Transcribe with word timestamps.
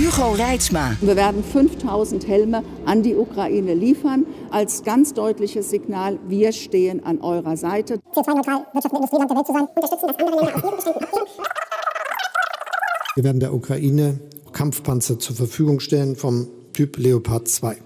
Hugo 0.00 0.32
Reitsma. 0.32 0.96
Wir 1.02 1.14
werden 1.14 1.44
5000 1.44 2.26
Helme 2.26 2.64
an 2.86 3.02
die 3.02 3.14
Ukraine 3.14 3.74
liefern, 3.74 4.24
als 4.50 4.82
ganz 4.82 5.12
deutliches 5.12 5.68
Signal, 5.68 6.18
wir 6.26 6.52
stehen 6.52 7.04
an 7.04 7.20
eurer 7.20 7.58
Seite. 7.58 8.00
CO2-neutral, 8.14 8.66
Wirtschaft 8.72 8.94
und 8.94 9.02
Industrieland 9.02 9.30
der 9.30 9.36
Welt 9.36 9.46
zu 9.46 9.52
sein, 9.52 9.68
unterstützen, 9.74 10.06
dass 10.06 10.18
andere 10.18 10.36
Länder 10.36 10.56
auf 10.56 10.64
ihren 10.64 10.76
Beständen 10.76 11.04
abgeben. 11.04 11.26
Wir 13.14 13.24
werden 13.24 13.40
der 13.40 13.52
Ukraine 13.52 14.18
Kampfpanzer 14.52 15.18
zur 15.18 15.36
Verfügung 15.36 15.80
stellen 15.80 16.16
vom 16.16 16.48
Typ 16.72 16.96
Leopard 16.96 17.48
2. 17.48 17.76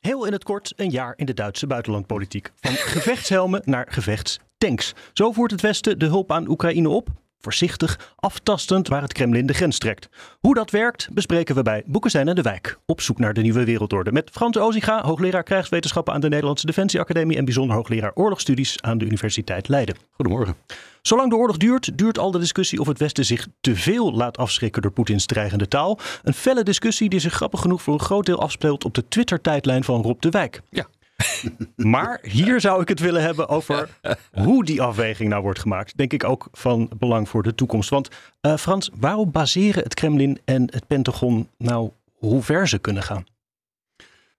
Heel 0.00 0.24
in 0.24 0.32
het 0.32 0.44
kort 0.44 0.72
een 0.76 0.90
jaar 0.90 1.14
in 1.16 1.26
de 1.26 1.34
Duitse 1.34 1.66
buitenlandpolitiek. 1.66 2.52
Van 2.60 2.72
gevechtshelmen 2.96 3.62
naar 3.64 3.86
gevechtstanks. 3.90 4.94
Zo 5.12 5.32
voert 5.32 5.50
het 5.50 5.60
Westen 5.60 5.98
de 5.98 6.06
hulp 6.06 6.32
aan 6.32 6.48
Oekraïne 6.48 6.88
op. 6.88 7.08
Voorzichtig, 7.40 8.14
aftastend 8.16 8.88
waar 8.88 9.02
het 9.02 9.12
Kremlin 9.12 9.46
de 9.46 9.52
grens 9.52 9.78
trekt. 9.78 10.08
Hoe 10.40 10.54
dat 10.54 10.70
werkt 10.70 11.08
bespreken 11.12 11.54
we 11.54 11.62
bij 11.62 11.82
Boekenstein 11.86 12.28
en 12.28 12.34
de 12.34 12.42
Wijk. 12.42 12.78
Op 12.86 13.00
zoek 13.00 13.18
naar 13.18 13.34
de 13.34 13.40
nieuwe 13.40 13.64
wereldorde. 13.64 14.12
Met 14.12 14.30
Frans 14.32 14.58
Ozinga, 14.58 15.02
hoogleraar 15.04 15.42
krijgswetenschappen 15.42 16.14
aan 16.14 16.20
de 16.20 16.28
Nederlandse 16.28 16.66
Defensieacademie. 16.66 17.36
En 17.36 17.44
bijzonder 17.44 17.76
hoogleraar 17.76 18.12
oorlogsstudies 18.14 18.82
aan 18.82 18.98
de 18.98 19.04
Universiteit 19.04 19.68
Leiden. 19.68 19.96
Goedemorgen. 20.12 20.56
Zolang 21.02 21.30
de 21.30 21.36
oorlog 21.36 21.56
duurt, 21.56 21.98
duurt 21.98 22.18
al 22.18 22.30
de 22.30 22.38
discussie 22.38 22.80
of 22.80 22.86
het 22.86 22.98
Westen 22.98 23.24
zich 23.24 23.46
te 23.60 23.76
veel 23.76 24.12
laat 24.12 24.38
afschrikken 24.38 24.82
door 24.82 24.90
Poetins 24.90 25.26
dreigende 25.26 25.68
taal. 25.68 25.98
Een 26.22 26.34
felle 26.34 26.62
discussie 26.62 27.08
die 27.08 27.20
zich 27.20 27.32
grappig 27.32 27.60
genoeg 27.60 27.82
voor 27.82 27.94
een 27.94 28.00
groot 28.00 28.26
deel 28.26 28.40
afspeelt 28.40 28.84
op 28.84 28.94
de 28.94 29.08
Twitter-tijdlijn 29.08 29.84
van 29.84 30.02
Rob 30.02 30.20
de 30.20 30.30
Wijk. 30.30 30.60
Ja. 30.70 30.86
Maar 31.76 32.18
hier 32.22 32.60
zou 32.60 32.82
ik 32.82 32.88
het 32.88 33.00
willen 33.00 33.22
hebben 33.22 33.48
over 33.48 33.88
hoe 34.32 34.64
die 34.64 34.82
afweging 34.82 35.28
nou 35.28 35.42
wordt 35.42 35.58
gemaakt. 35.58 35.96
Denk 35.96 36.12
ik 36.12 36.24
ook 36.24 36.48
van 36.52 36.90
belang 36.98 37.28
voor 37.28 37.42
de 37.42 37.54
toekomst. 37.54 37.90
Want 37.90 38.08
uh, 38.42 38.56
Frans, 38.56 38.90
waarom 38.94 39.30
baseren 39.30 39.82
het 39.82 39.94
Kremlin 39.94 40.38
en 40.44 40.62
het 40.70 40.86
Pentagon 40.86 41.48
nou 41.58 41.90
hoe 42.14 42.42
ver 42.42 42.68
ze 42.68 42.78
kunnen 42.78 43.02
gaan? 43.02 43.24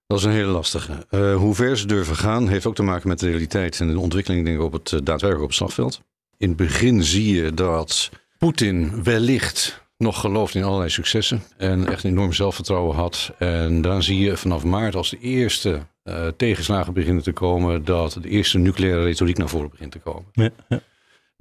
Dat 0.07 0.19
is 0.19 0.25
een 0.25 0.31
hele 0.31 0.51
lastige. 0.51 1.05
Uh, 1.09 1.35
hoe 1.35 1.55
ver 1.55 1.77
ze 1.77 1.85
durven 1.85 2.15
gaan 2.15 2.47
heeft 2.47 2.65
ook 2.65 2.75
te 2.75 2.83
maken 2.83 3.07
met 3.07 3.19
de 3.19 3.29
realiteit 3.29 3.79
en 3.79 3.87
de 3.87 3.99
ontwikkeling 3.99 4.45
denk 4.45 4.57
ik, 4.57 4.63
op 4.63 4.73
het 4.73 4.91
uh, 4.91 4.99
daadwerkelijk 5.03 5.41
op 5.41 5.47
het 5.47 5.57
slagveld. 5.57 6.01
In 6.37 6.47
het 6.47 6.57
begin 6.57 7.03
zie 7.03 7.35
je 7.35 7.53
dat 7.53 8.09
Poetin 8.37 9.03
wellicht 9.03 9.81
nog 9.97 10.19
gelooft 10.19 10.55
in 10.55 10.63
allerlei 10.63 10.89
successen 10.89 11.43
en 11.57 11.87
echt 11.87 12.03
enorm 12.03 12.33
zelfvertrouwen 12.33 12.95
had. 12.95 13.31
En 13.37 13.81
dan 13.81 14.03
zie 14.03 14.19
je 14.19 14.37
vanaf 14.37 14.63
maart 14.63 14.95
als 14.95 15.09
de 15.09 15.19
eerste 15.19 15.81
uh, 16.03 16.27
tegenslagen 16.37 16.93
beginnen 16.93 17.23
te 17.23 17.31
komen, 17.31 17.85
dat 17.85 18.17
de 18.21 18.29
eerste 18.29 18.57
nucleaire 18.57 19.03
retoriek 19.03 19.37
naar 19.37 19.49
voren 19.49 19.69
begint 19.69 19.91
te 19.91 19.99
komen. 19.99 20.25
Ja, 20.31 20.49
ja. 20.69 20.79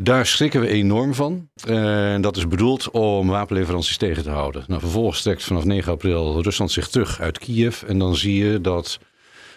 Daar 0.03 0.27
schrikken 0.27 0.61
we 0.61 0.69
enorm 0.69 1.15
van. 1.15 1.49
En 1.67 2.21
dat 2.21 2.37
is 2.37 2.49
bedoeld 2.49 2.91
om 2.91 3.29
wapenleveranties 3.29 3.97
tegen 3.97 4.23
te 4.23 4.31
houden. 4.31 4.65
Nou, 4.67 4.81
vervolgens 4.81 5.23
trekt 5.23 5.45
vanaf 5.45 5.65
9 5.65 5.93
april 5.93 6.43
Rusland 6.43 6.71
zich 6.71 6.89
terug 6.89 7.21
uit 7.21 7.39
Kiev. 7.39 7.83
En 7.83 7.99
dan 7.99 8.17
zie 8.17 8.45
je 8.45 8.61
dat 8.61 8.99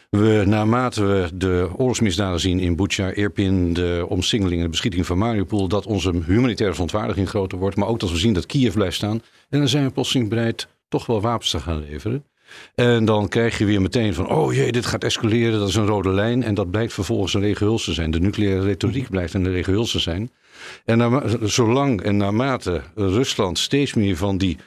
we 0.10 0.44
naarmate 0.46 1.06
we 1.06 1.30
de 1.34 1.70
oorlogsmisdaden 1.76 2.40
zien 2.40 2.60
in 2.60 2.76
Bucha, 2.76 3.10
Irpin, 3.10 3.74
de 3.74 4.06
omsingeling 4.10 4.58
en 4.58 4.64
de 4.64 4.70
beschieting 4.70 5.06
van 5.06 5.18
Mariupol, 5.18 5.68
dat 5.68 5.86
onze 5.86 6.12
humanitaire 6.26 6.74
verontwaardiging 6.74 7.30
groter 7.30 7.58
wordt. 7.58 7.76
Maar 7.76 7.88
ook 7.88 8.00
dat 8.00 8.12
we 8.12 8.18
zien 8.18 8.34
dat 8.34 8.46
Kiev 8.46 8.74
blijft 8.74 8.96
staan. 8.96 9.22
En 9.50 9.60
dan 9.60 9.68
zijn 9.68 9.86
we 9.86 9.92
plotseling 9.92 10.30
bereid 10.30 10.68
toch 10.88 11.06
wel 11.06 11.22
wapens 11.22 11.50
te 11.50 11.60
gaan 11.60 11.80
leveren. 11.80 12.26
En 12.76 13.06
dan 13.06 13.28
krijg 13.28 13.58
je 13.58 13.66
weer 13.66 13.82
meteen 13.82 14.14
van, 14.14 14.30
oh 14.30 14.54
jee, 14.54 14.72
dit 14.72 14.86
gaat 14.86 15.04
escaleren, 15.04 15.60
dat 15.60 15.68
is 15.68 15.76
een 15.76 15.86
rode 15.86 16.10
lijn. 16.10 16.44
En 16.44 16.54
dat 16.54 16.72
blijkt 16.72 16.94
vervolgens 16.94 17.34
een 17.34 17.42
regenhuls 17.42 17.84
te 17.84 17.94
zijn. 17.94 18.12
De 18.12 18.20
nucleaire 18.20 18.62
retoriek 18.62 19.10
blijft 19.10 19.34
een 19.34 19.52
regenhuls 19.52 19.92
te 19.92 20.00
zijn. 20.00 20.32
En 20.86 21.22
zolang 21.50 22.02
en 22.02 22.18
naarmate 22.18 22.82
Rusland 22.96 23.60
steeds 23.60 23.94
meer 23.94 24.18
van 24.18 24.38
die 24.38 24.58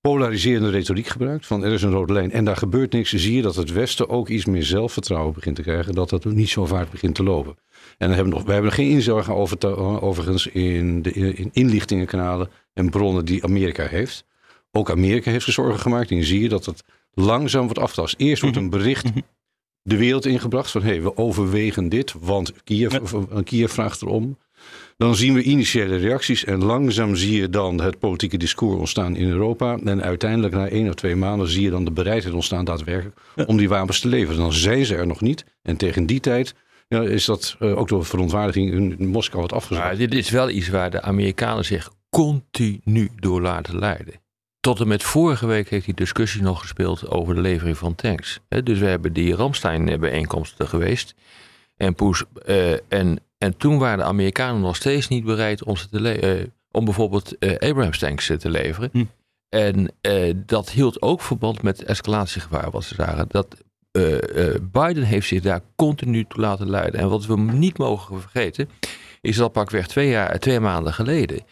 polariserende 0.00 0.70
retoriek 0.70 1.06
gebruikt, 1.06 1.46
van 1.46 1.64
er 1.64 1.72
is 1.72 1.82
een 1.82 1.90
rode 1.90 2.12
lijn 2.12 2.30
en 2.32 2.44
daar 2.44 2.56
gebeurt 2.56 2.92
niks, 2.92 3.12
zie 3.12 3.36
je 3.36 3.42
dat 3.42 3.54
het 3.54 3.72
Westen 3.72 4.08
ook 4.08 4.28
iets 4.28 4.44
meer 4.44 4.62
zelfvertrouwen 4.62 5.34
begint 5.34 5.56
te 5.56 5.62
krijgen, 5.62 5.94
dat 5.94 6.10
dat 6.10 6.24
niet 6.24 6.48
zo 6.48 6.66
vaart 6.66 6.90
begint 6.90 7.14
te 7.14 7.22
lopen. 7.22 7.56
En 7.98 8.08
dan 8.08 8.08
hebben 8.08 8.32
we 8.32 8.38
nog, 8.38 8.44
wij 8.44 8.54
hebben 8.54 8.72
geen 8.72 8.90
inzage 8.90 9.32
over, 9.32 9.58
te, 9.58 9.76
overigens 9.76 10.46
in 10.46 11.02
de 11.02 11.12
in 11.12 11.50
inlichtingenkanalen 11.52 12.48
en 12.72 12.90
bronnen 12.90 13.24
die 13.24 13.44
Amerika 13.44 13.86
heeft. 13.86 14.24
Ook 14.72 14.90
Amerika 14.90 15.30
heeft 15.30 15.46
er 15.46 15.52
zorgen 15.52 15.80
gemaakt 15.80 16.10
en 16.10 16.24
zie 16.24 16.40
je 16.40 16.48
dat 16.48 16.64
het 16.64 16.84
langzaam 17.14 17.64
wordt 17.64 17.78
aftast. 17.78 18.14
Eerst 18.18 18.42
wordt 18.42 18.56
een 18.56 18.70
bericht 18.70 19.10
de 19.82 19.96
wereld 19.96 20.26
ingebracht 20.26 20.70
van 20.70 20.82
hé, 20.82 20.88
hey, 20.88 21.02
we 21.02 21.16
overwegen 21.16 21.88
dit, 21.88 22.14
want 22.20 22.52
Kiev, 22.64 22.98
Kiev 23.44 23.72
vraagt 23.72 24.02
erom. 24.02 24.38
Dan 24.96 25.16
zien 25.16 25.34
we 25.34 25.42
initiële 25.42 25.96
reacties 25.96 26.44
en 26.44 26.64
langzaam 26.64 27.16
zie 27.16 27.40
je 27.40 27.48
dan 27.48 27.80
het 27.80 27.98
politieke 27.98 28.36
discours 28.36 28.78
ontstaan 28.78 29.16
in 29.16 29.28
Europa. 29.28 29.78
En 29.84 30.02
uiteindelijk 30.02 30.54
na 30.54 30.68
één 30.68 30.88
of 30.88 30.94
twee 30.94 31.16
maanden 31.16 31.48
zie 31.48 31.62
je 31.62 31.70
dan 31.70 31.84
de 31.84 31.90
bereidheid 31.90 32.34
ontstaan 32.34 32.64
daadwerkelijk 32.64 33.16
om 33.46 33.56
die 33.56 33.68
wapens 33.68 34.00
te 34.00 34.08
leveren. 34.08 34.40
Dan 34.40 34.52
zijn 34.52 34.84
ze 34.84 34.94
er 34.94 35.06
nog 35.06 35.20
niet. 35.20 35.44
En 35.62 35.76
tegen 35.76 36.06
die 36.06 36.20
tijd 36.20 36.54
ja, 36.88 37.02
is 37.02 37.24
dat 37.24 37.56
uh, 37.60 37.78
ook 37.78 37.88
door 37.88 38.04
verontwaardiging 38.04 38.72
in 38.98 39.08
Moskou 39.08 39.42
wat 39.42 39.52
afgezet. 39.52 39.82
Maar 39.82 39.96
dit 39.96 40.14
is 40.14 40.30
wel 40.30 40.50
iets 40.50 40.68
waar 40.68 40.90
de 40.90 41.02
Amerikanen 41.02 41.64
zich 41.64 41.90
continu 42.10 43.10
door 43.16 43.40
laten 43.40 43.78
leiden. 43.78 44.23
Tot 44.64 44.80
en 44.80 44.88
met 44.88 45.02
vorige 45.02 45.46
week 45.46 45.68
heeft 45.68 45.84
die 45.84 45.94
discussie 45.94 46.42
nog 46.42 46.60
gespeeld 46.60 47.10
over 47.10 47.34
de 47.34 47.40
levering 47.40 47.78
van 47.78 47.94
tanks. 47.94 48.40
Dus 48.62 48.78
we 48.78 48.86
hebben 48.86 49.12
die 49.12 49.34
Ramstein-bijeenkomsten 49.34 50.68
geweest. 50.68 51.14
En, 51.76 51.94
Poes, 51.94 52.24
uh, 52.46 52.72
en, 52.72 53.20
en 53.38 53.56
toen 53.56 53.78
waren 53.78 53.98
de 53.98 54.04
Amerikanen 54.04 54.60
nog 54.60 54.76
steeds 54.76 55.08
niet 55.08 55.24
bereid 55.24 55.64
om, 55.64 55.76
ze 55.76 55.88
te 55.88 56.38
uh, 56.40 56.46
om 56.70 56.84
bijvoorbeeld 56.84 57.34
uh, 57.38 57.52
Abrams 57.58 57.98
tanks 57.98 58.30
te 58.38 58.50
leveren. 58.50 58.90
Hm. 58.92 59.04
En 59.48 59.94
dat 60.46 60.70
hield 60.70 61.02
ook 61.02 61.22
verband 61.22 61.62
met 61.62 61.84
escalatiegevaar, 61.84 62.70
wat 62.70 62.84
ze 62.84 62.94
zagen. 62.94 63.26
Dat, 63.28 63.56
Biden 64.72 65.04
heeft 65.04 65.26
zich 65.26 65.42
daar 65.42 65.60
continu 65.76 66.24
toe 66.28 66.40
laten 66.40 66.70
leiden. 66.70 67.00
En 67.00 67.08
wat 67.08 67.26
we 67.26 67.36
niet 67.36 67.78
mogen 67.78 68.20
vergeten, 68.20 68.68
is 69.20 69.36
dat 69.36 69.52
pakweg 69.52 69.86
twee, 69.86 70.08
jaar, 70.08 70.38
twee 70.38 70.60
maanden 70.60 70.92
geleden 70.92 71.44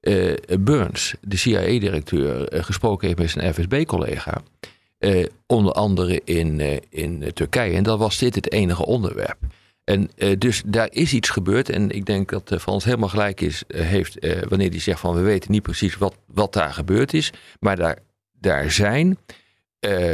uh, 0.00 0.34
Burns, 0.60 1.14
de 1.20 1.36
CIA-directeur, 1.36 2.54
uh, 2.54 2.62
gesproken 2.62 3.06
heeft 3.06 3.18
met 3.18 3.30
zijn 3.30 3.54
FSB-collega. 3.54 4.42
Onder 5.46 5.72
andere 5.72 6.20
in, 6.24 6.60
in 6.90 7.30
Turkije. 7.34 7.76
En 7.76 7.82
dan 7.82 7.98
was 7.98 8.18
dit 8.18 8.34
het 8.34 8.52
enige 8.52 8.86
onderwerp. 8.86 9.38
En 9.84 10.10
dus 10.38 10.62
daar 10.66 10.88
is 10.90 11.12
iets 11.12 11.30
gebeurd. 11.30 11.70
En 11.70 11.90
ik 11.90 12.06
denk 12.06 12.30
dat 12.30 12.54
Frans 12.60 12.84
helemaal 12.84 13.08
gelijk 13.08 13.40
is, 13.40 13.62
heeft 13.68 14.26
wanneer 14.48 14.70
hij 14.70 14.80
zegt 14.80 15.00
van 15.00 15.14
we 15.14 15.20
weten 15.20 15.52
niet 15.52 15.62
precies 15.62 15.96
wat, 15.96 16.16
wat 16.26 16.52
daar 16.52 16.72
gebeurd 16.72 17.14
is. 17.14 17.32
Maar 17.60 17.76
daar, 17.76 17.98
daar 18.32 18.70
zijn 18.70 19.18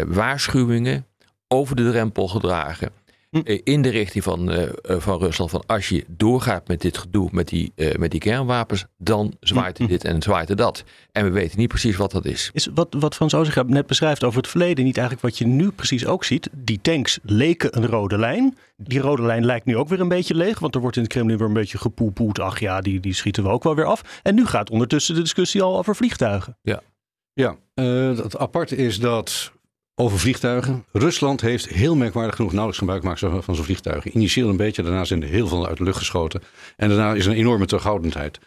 waarschuwingen 0.07 1.07
over 1.49 1.77
de 1.77 1.91
drempel 1.91 2.29
gedragen. 2.29 2.91
Hm. 3.35 3.59
in 3.65 3.83
de 3.83 3.89
richting 3.89 4.25
van, 4.25 4.53
uh, 4.53 4.69
van 4.85 5.19
Rusland. 5.19 5.51
Van 5.51 5.63
als 5.67 5.89
je 5.89 6.05
doorgaat 6.09 6.69
met 6.69 6.81
dit 6.81 6.99
gedoe, 6.99 7.29
met 7.33 7.49
die, 7.49 7.73
uh, 7.77 7.95
met 7.95 8.11
die 8.11 8.21
kernwapens, 8.21 8.85
dan 8.99 9.37
zwaait 9.41 9.79
hm. 9.79 9.87
dit 9.87 10.05
en 10.05 10.23
zwaait 10.23 10.51
er 10.51 10.57
dat. 10.57 10.85
En 11.13 11.25
we 11.25 11.31
weten 11.31 11.59
niet 11.59 11.69
precies 11.69 11.97
wat 11.97 12.11
dat 12.11 12.25
is. 12.25 12.51
Is 12.53 12.69
wat, 12.75 12.95
wat 12.99 13.15
Frans 13.15 13.35
Ozega 13.35 13.63
net 13.63 13.87
beschrijft 13.87 14.25
over 14.25 14.39
het 14.39 14.49
verleden 14.49 14.85
niet 14.85 14.97
eigenlijk 14.97 15.27
wat 15.27 15.39
je 15.39 15.47
nu 15.47 15.71
precies 15.71 16.07
ook 16.07 16.25
ziet? 16.25 16.49
Die 16.53 16.79
tanks 16.83 17.19
leken 17.23 17.77
een 17.77 17.87
rode 17.87 18.19
lijn. 18.19 18.57
Die 18.77 19.01
rode 19.01 19.23
lijn 19.23 19.45
lijkt 19.45 19.67
nu 19.67 19.77
ook 19.77 19.89
weer 19.89 20.01
een 20.01 20.09
beetje 20.09 20.35
leeg, 20.35 20.59
want 20.59 20.75
er 20.75 20.81
wordt 20.81 20.97
in 20.97 21.03
het 21.03 21.13
Kremlin 21.13 21.39
weer 21.39 21.47
een 21.47 21.53
beetje 21.53 21.79
gepoepoed. 21.79 22.41
Ach 22.41 22.61
ja, 22.61 22.81
die, 22.81 23.01
die 23.01 23.15
schieten 23.15 23.43
we 23.43 23.49
ook 23.49 23.63
wel 23.63 23.75
weer 23.75 23.85
af. 23.85 24.21
En 24.23 24.35
nu 24.35 24.47
gaat 24.47 24.71
ondertussen 24.71 25.15
de 25.15 25.21
discussie 25.21 25.63
al 25.63 25.79
over 25.79 25.97
vliegtuigen. 25.97 26.59
Ja, 26.63 26.81
ja 27.33 27.57
uh, 27.75 28.17
het 28.17 28.37
aparte 28.37 28.77
is 28.77 29.01
dat 29.01 29.53
over 29.95 30.19
vliegtuigen. 30.19 30.85
Rusland 30.93 31.41
heeft 31.41 31.69
heel 31.69 31.97
merkwaardig 31.97 32.35
genoeg 32.35 32.53
nauwelijks 32.53 32.79
gebruik 32.85 33.19
gemaakt 33.19 33.45
van 33.45 33.55
zo'n 33.55 33.65
vliegtuigen. 33.65 34.17
Initieel 34.17 34.49
een 34.49 34.57
beetje, 34.57 34.83
daarna 34.83 35.05
zijn 35.05 35.23
er 35.23 35.29
heel 35.29 35.49
veel 35.49 35.67
uit 35.67 35.77
de 35.77 35.85
lucht 35.85 35.99
geschoten. 35.99 36.43
En 36.77 36.89
daarna 36.89 37.15
is 37.15 37.27
er 37.27 37.33
een 37.33 37.39
enorme 37.39 37.67
terughoudendheid. 37.67 38.39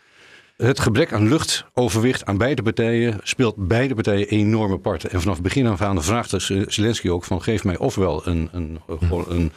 Het 0.58 0.80
gebrek 0.80 1.14
aan 1.14 1.28
luchtoverwicht 1.28 2.26
aan 2.26 2.38
beide 2.38 2.62
partijen 2.62 3.20
speelt 3.24 3.68
beide 3.68 3.94
partijen 3.94 4.28
enorme 4.28 4.78
parten. 4.78 5.12
En 5.12 5.22
vanaf 5.22 5.42
begin 5.42 5.68
af 5.68 5.82
aan 5.82 6.04
vraagt 6.04 6.34
Zelensky 6.68 7.10
ook 7.10 7.24
van 7.24 7.42
geef 7.42 7.64
mij 7.64 7.78
ofwel 7.78 8.28
een, 8.28 8.50
een, 8.52 8.80
een 9.28 9.52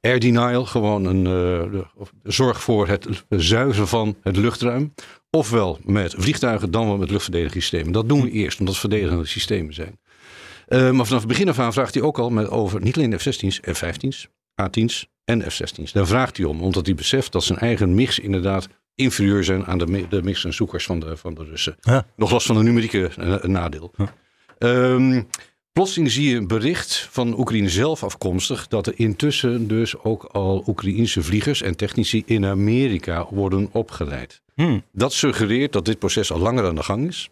air 0.00 0.18
denial, 0.18 0.66
gewoon 0.66 1.04
een 1.04 1.26
eh, 1.26 1.80
zorg 2.22 2.62
voor 2.62 2.88
het 2.88 3.24
zuiveren 3.28 3.88
van 3.88 4.16
het 4.22 4.36
luchtruim. 4.36 4.94
Ofwel 5.30 5.78
met 5.84 6.14
vliegtuigen, 6.18 6.70
dan 6.70 6.86
wel 6.86 6.96
met 6.96 7.10
luchtverdedigingssystemen. 7.10 7.92
Dat 7.92 8.08
doen 8.08 8.22
we 8.22 8.30
eerst, 8.30 8.58
omdat 8.58 8.74
het 8.74 8.82
verdedigende 8.82 9.26
systemen 9.26 9.74
zijn. 9.74 9.98
Eh, 10.66 10.90
maar 10.90 11.06
vanaf 11.06 11.22
het 11.22 11.28
begin 11.28 11.48
af 11.48 11.58
aan 11.58 11.72
vraagt 11.72 11.94
hij 11.94 12.02
ook 12.02 12.18
al 12.18 12.30
met 12.30 12.48
over 12.48 12.80
niet 12.80 12.96
alleen 12.96 13.10
de 13.10 13.18
F-16's, 13.18 13.60
F-15's, 13.72 14.28
A-10's 14.62 15.08
en 15.24 15.50
F-16's. 15.50 15.92
Daar 15.92 16.06
vraagt 16.06 16.36
hij 16.36 16.46
om, 16.46 16.62
omdat 16.62 16.86
hij 16.86 16.94
beseft 16.94 17.32
dat 17.32 17.44
zijn 17.44 17.58
eigen 17.58 17.94
mix 17.94 18.18
inderdaad 18.18 18.68
inferieur 18.94 19.44
zijn 19.44 19.66
aan 19.66 19.78
de, 19.78 20.06
de 20.08 20.22
mix 20.22 20.44
en 20.44 20.54
zoekers 20.54 20.84
van 20.84 21.00
de, 21.00 21.16
van 21.16 21.34
de 21.34 21.44
Russen. 21.44 21.76
Ja. 21.80 22.06
Nog 22.16 22.30
los 22.30 22.46
van 22.46 22.56
een 22.56 22.64
numerieke 22.64 23.08
eh, 23.08 23.42
nadeel. 23.42 23.94
Ehm, 24.58 25.22
plotseling 25.72 26.10
zie 26.10 26.28
je 26.28 26.36
een 26.36 26.46
bericht 26.46 27.08
van 27.10 27.38
Oekraïne 27.38 27.68
zelf 27.68 28.04
afkomstig 28.04 28.68
dat 28.68 28.86
er 28.86 28.92
intussen 28.96 29.68
dus 29.68 29.98
ook 29.98 30.24
al 30.24 30.64
Oekraïense 30.66 31.22
vliegers 31.22 31.62
en 31.62 31.76
technici 31.76 32.22
in 32.26 32.44
Amerika 32.44 33.26
worden 33.30 33.68
opgeleid. 33.72 34.42
Hmm. 34.54 34.82
Dat 34.92 35.12
suggereert 35.12 35.72
dat 35.72 35.84
dit 35.84 35.98
proces 35.98 36.32
al 36.32 36.38
langer 36.38 36.66
aan 36.66 36.74
de 36.74 36.82
gang 36.82 37.08
is. 37.08 37.30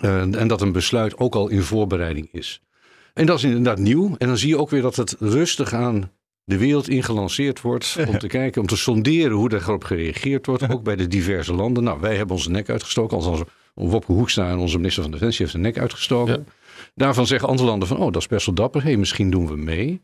Eh, 0.00 0.20
en 0.20 0.48
dat 0.48 0.60
een 0.60 0.72
besluit 0.72 1.18
ook 1.18 1.34
al 1.34 1.48
in 1.48 1.62
voorbereiding 1.62 2.28
is. 2.32 2.62
En 3.14 3.26
dat 3.26 3.36
is 3.36 3.44
inderdaad 3.44 3.78
nieuw. 3.78 4.14
En 4.18 4.26
dan 4.26 4.38
zie 4.38 4.48
je 4.48 4.58
ook 4.58 4.70
weer 4.70 4.82
dat 4.82 4.96
het 4.96 5.16
rustig 5.18 5.72
aan 5.74 6.10
de 6.44 6.58
wereld 6.58 6.88
ingelanceerd 6.88 7.60
wordt. 7.60 7.96
Om 8.08 8.18
te 8.18 8.26
kijken, 8.26 8.60
om 8.60 8.66
te 8.66 8.76
sonderen 8.76 9.36
hoe 9.36 9.48
daarop 9.48 9.84
gereageerd 9.84 10.46
wordt. 10.46 10.70
Ook 10.70 10.82
bij 10.82 10.96
de 10.96 11.08
diverse 11.08 11.54
landen. 11.54 11.82
Nou, 11.82 12.00
wij 12.00 12.16
hebben 12.16 12.36
onze 12.36 12.50
nek 12.50 12.68
uitgestoken. 12.68 13.16
Althans, 13.16 13.42
Wopke 13.74 14.12
Hoekstra 14.12 14.50
en 14.50 14.58
onze 14.58 14.76
minister 14.76 15.02
van 15.02 15.12
Defensie 15.12 15.40
heeft 15.40 15.56
de 15.56 15.62
nek 15.62 15.78
uitgestoken. 15.78 16.46
Daarvan 16.94 17.26
zeggen 17.26 17.48
andere 17.48 17.68
landen 17.68 17.88
van, 17.88 17.96
oh, 17.96 18.12
dat 18.12 18.22
is 18.22 18.26
best 18.26 18.46
wel 18.46 18.54
dapper. 18.54 18.82
hey, 18.82 18.96
misschien 18.96 19.30
doen 19.30 19.46
we 19.46 19.56
mee 19.56 20.02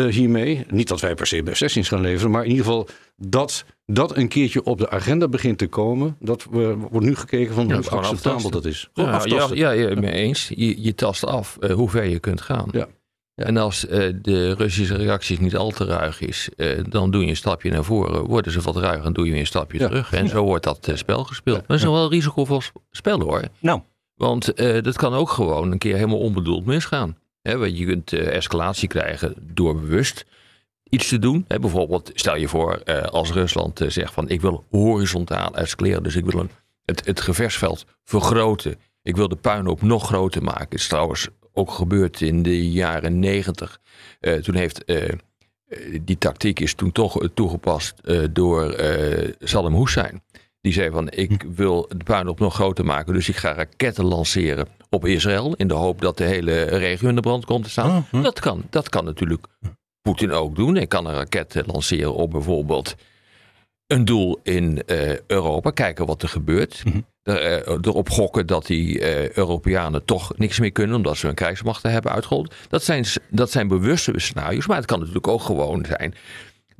hiermee. 0.00 0.66
Niet 0.70 0.88
dat 0.88 1.00
wij 1.00 1.14
per 1.14 1.26
se 1.26 1.42
F-16's 1.52 1.88
gaan 1.88 2.00
leveren, 2.00 2.30
maar 2.30 2.44
in 2.44 2.50
ieder 2.50 2.64
geval 2.64 2.88
dat 3.16 3.64
dat 3.86 4.16
een 4.16 4.28
keertje 4.28 4.64
op 4.64 4.78
de 4.78 4.90
agenda 4.90 5.28
begint 5.28 5.58
te 5.58 5.66
komen. 5.66 6.16
Dat 6.20 6.46
we, 6.50 6.76
wordt 6.90 7.06
nu 7.06 7.14
gekeken 7.16 7.54
van 7.54 7.68
Ja, 7.68 7.76
hoe 7.76 7.90
acceptabel 7.90 8.50
dat 8.50 8.64
is. 8.64 8.88
Ja, 8.94 9.22
ja, 9.24 9.48
ja, 9.52 9.70
ja, 9.70 9.94
mee 10.00 10.12
eens. 10.12 10.50
Je, 10.54 10.82
je 10.82 10.94
tast 10.94 11.26
af 11.26 11.56
eh, 11.60 11.74
hoe 11.74 11.88
ver 11.90 12.04
je 12.04 12.18
kunt 12.18 12.40
gaan. 12.40 12.68
Ja. 12.72 12.86
En 13.34 13.56
als 13.56 13.86
eh, 13.86 14.12
de 14.22 14.54
Russische 14.54 14.96
reacties 14.96 15.38
niet 15.38 15.56
al 15.56 15.70
te 15.70 15.84
ruig 15.84 16.20
is, 16.20 16.48
eh, 16.56 16.78
dan 16.88 17.10
doe 17.10 17.22
je 17.22 17.28
een 17.28 17.36
stapje 17.36 17.70
naar 17.70 17.84
voren. 17.84 18.24
Worden 18.26 18.52
ze 18.52 18.60
wat 18.60 18.76
ruiger, 18.76 19.02
dan 19.02 19.12
doe 19.12 19.24
je 19.24 19.30
weer 19.30 19.40
een 19.40 19.46
stapje 19.46 19.78
Ja. 19.78 19.86
terug. 19.88 20.12
En 20.12 20.28
zo 20.28 20.44
wordt 20.44 20.64
dat 20.64 20.88
eh, 20.88 20.96
spel 20.96 21.24
gespeeld. 21.24 21.56
Maar 21.56 21.66
het 21.68 21.76
is 21.78 21.84
nog 21.84 21.94
wel 21.94 22.02
een 22.04 22.10
risicovol 22.10 22.60
sp- 22.60 22.76
spel 22.90 23.20
hoor. 23.20 23.42
Nou, 23.58 23.80
Want 24.14 24.52
eh, 24.54 24.82
dat 24.82 24.96
kan 24.96 25.14
ook 25.14 25.30
gewoon 25.30 25.72
een 25.72 25.78
keer 25.78 25.94
helemaal 25.94 26.18
onbedoeld 26.18 26.64
misgaan. 26.66 27.16
Hè, 27.42 27.58
want 27.58 27.78
je 27.78 27.86
kunt 27.86 28.12
eh, 28.12 28.36
escalatie 28.36 28.88
krijgen 28.88 29.34
door 29.38 29.80
bewust 29.80 30.24
iets 30.92 31.08
te 31.08 31.18
doen. 31.18 31.44
Hè, 31.48 31.58
bijvoorbeeld, 31.58 32.10
stel 32.14 32.36
je 32.36 32.48
voor 32.48 32.74
eh, 32.74 33.02
als 33.02 33.32
Rusland 33.32 33.80
eh, 33.80 33.88
zegt 33.88 34.12
van 34.12 34.28
ik 34.28 34.40
wil 34.40 34.64
horizontaal 34.70 35.54
escaleren. 35.54 36.02
Dus 36.02 36.16
ik 36.16 36.24
wil 36.24 36.40
een, 36.40 36.50
het, 36.84 37.06
het 37.06 37.20
gevechtsveld 37.20 37.86
vergroten. 38.04 38.76
Ik 39.02 39.16
wil 39.16 39.28
de 39.28 39.36
puinhoop 39.36 39.82
nog 39.82 40.06
groter 40.06 40.42
maken. 40.42 40.64
Het 40.64 40.74
is 40.74 40.88
trouwens 40.88 41.28
ook 41.52 41.70
gebeurd 41.70 42.20
in 42.20 42.42
de 42.42 42.70
jaren 42.70 43.18
negentig. 43.18 43.80
Eh, 44.20 44.34
toen 44.34 44.54
heeft 44.54 44.84
die 46.00 46.18
tactiek 46.18 46.60
is 46.60 46.74
toen 46.74 46.92
toch 46.92 47.28
toegepast 47.34 47.94
door 48.30 48.74
Saddam 49.38 49.74
Hussein. 49.74 50.22
Die 50.60 50.72
zei 50.72 50.90
van 50.90 51.10
ik 51.10 51.42
wil 51.54 51.88
de 51.96 52.04
puinhoop 52.04 52.38
nog 52.38 52.54
groter 52.54 52.84
maken. 52.84 53.14
Dus 53.14 53.28
ik 53.28 53.36
ga 53.36 53.52
raketten 53.52 54.04
lanceren 54.04 54.68
op 54.92 55.06
Israël. 55.06 55.54
In 55.56 55.68
de 55.68 55.74
hoop 55.74 56.00
dat 56.00 56.16
de 56.16 56.24
hele 56.24 56.62
regio 56.62 57.08
in 57.08 57.14
de 57.14 57.20
brand 57.20 57.44
komt 57.44 57.64
te 57.64 57.70
staan. 57.70 58.06
Dat, 58.10 58.40
kan, 58.40 58.62
dat 58.70 58.88
kan 58.88 59.04
natuurlijk 59.04 59.46
Poetin 60.02 60.32
ook 60.32 60.56
doen. 60.56 60.74
Hij 60.74 60.86
kan 60.86 61.06
een 61.06 61.14
raket 61.14 61.62
lanceren 61.66 62.14
op 62.14 62.30
bijvoorbeeld 62.30 62.94
een 63.86 64.04
doel 64.04 64.40
in 64.42 64.82
eh, 64.86 65.18
Europa. 65.26 65.70
Kijken 65.70 66.06
wat 66.06 66.22
er 66.22 66.28
gebeurt. 66.28 66.82
Er, 67.22 67.40
eh, 67.40 67.76
erop 67.82 68.10
gokken 68.10 68.46
dat 68.46 68.66
die 68.66 69.00
eh, 69.00 69.30
Europeanen 69.30 70.04
toch 70.04 70.36
niks 70.36 70.58
meer 70.58 70.72
kunnen. 70.72 70.96
Omdat 70.96 71.16
ze 71.16 71.26
hun 71.26 71.34
krijgsmachten 71.34 71.90
hebben 71.90 72.12
uitgehold. 72.12 72.54
Dat 72.68 72.82
zijn, 72.82 73.04
dat 73.30 73.50
zijn 73.50 73.68
bewuste 73.68 74.12
scenario's. 74.16 74.66
Maar 74.66 74.76
het 74.76 74.86
kan 74.86 74.98
natuurlijk 74.98 75.28
ook 75.28 75.42
gewoon 75.42 75.84
zijn 75.84 76.14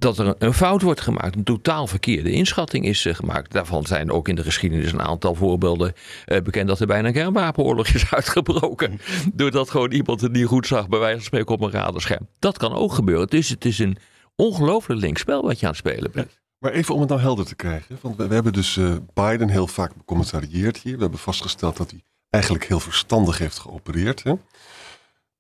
dat 0.03 0.19
er 0.19 0.35
een, 0.39 0.55
fout 0.55 0.83
wordt 0.83 1.01
gemaakt. 1.01 1.37
Een 1.37 1.45
totaal 1.45 1.87
verkeerde 1.87 2.31
inschatting 2.31 2.85
is 2.85 3.07
eh, 3.07 3.15
gemaakt. 3.15 3.53
Daarvan 3.53 3.87
zijn 3.87 4.11
ook 4.11 4.29
in 4.29 4.35
de 4.35 4.43
geschiedenis 4.43 4.93
een 4.93 5.03
aantal 5.03 5.35
voorbeelden 5.35 5.93
eh, 6.25 6.41
bekend 6.43 6.69
dat 6.69 6.81
er 6.81 6.87
bijna 6.87 7.09
een 7.09 7.15
kernwapenoorlog 7.15 7.89
is 7.89 8.11
uitgebroken. 8.15 9.01
Doordat 9.33 9.71
gewoon 9.71 9.93
iemand 9.93 10.21
het 10.21 10.33
niet 10.33 10.47
goed 10.47 10.67
zag, 10.67 10.89
bij 10.89 10.99
wijze 10.99 11.17
van 11.17 11.25
spreken 11.25 11.55
op 11.55 11.61
een 11.61 11.71
radarscherm. 11.71 12.29
Dat 12.39 12.59
kan 12.59 12.73
ook 12.73 12.93
gebeuren. 12.93 13.27
Dus 13.27 13.49
het 13.49 13.65
is 13.65 13.79
een 13.79 13.97
ongelooflijk 14.37 15.01
linkspel 15.01 15.43
wat 15.43 15.61
je 15.61 15.67
aan 15.67 15.73
het 15.73 15.81
spelen 15.81 16.11
bent. 16.13 16.41
Maar 16.59 16.73
even 16.73 16.95
om 16.95 17.01
het 17.01 17.09
nou 17.09 17.21
helder 17.21 17.45
te 17.45 17.55
krijgen. 17.55 17.99
Want 18.01 18.17
we, 18.17 18.27
we 18.27 18.35
hebben 18.35 18.53
dus 18.53 18.77
eh, 18.77 18.95
Biden 19.15 19.49
heel 19.49 19.67
vaak 19.67 19.97
becommentarieerd 19.97 20.77
hier. 20.77 20.95
We 20.95 21.03
hebben 21.03 21.19
vastgesteld 21.19 21.77
dat 21.77 21.91
hij 21.91 22.03
eigenlijk 22.31 22.65
heel 22.65 22.81
verstandig 22.81 23.39
heeft 23.39 23.59
geopereerd. 23.59 24.23
Hè? 24.23 24.33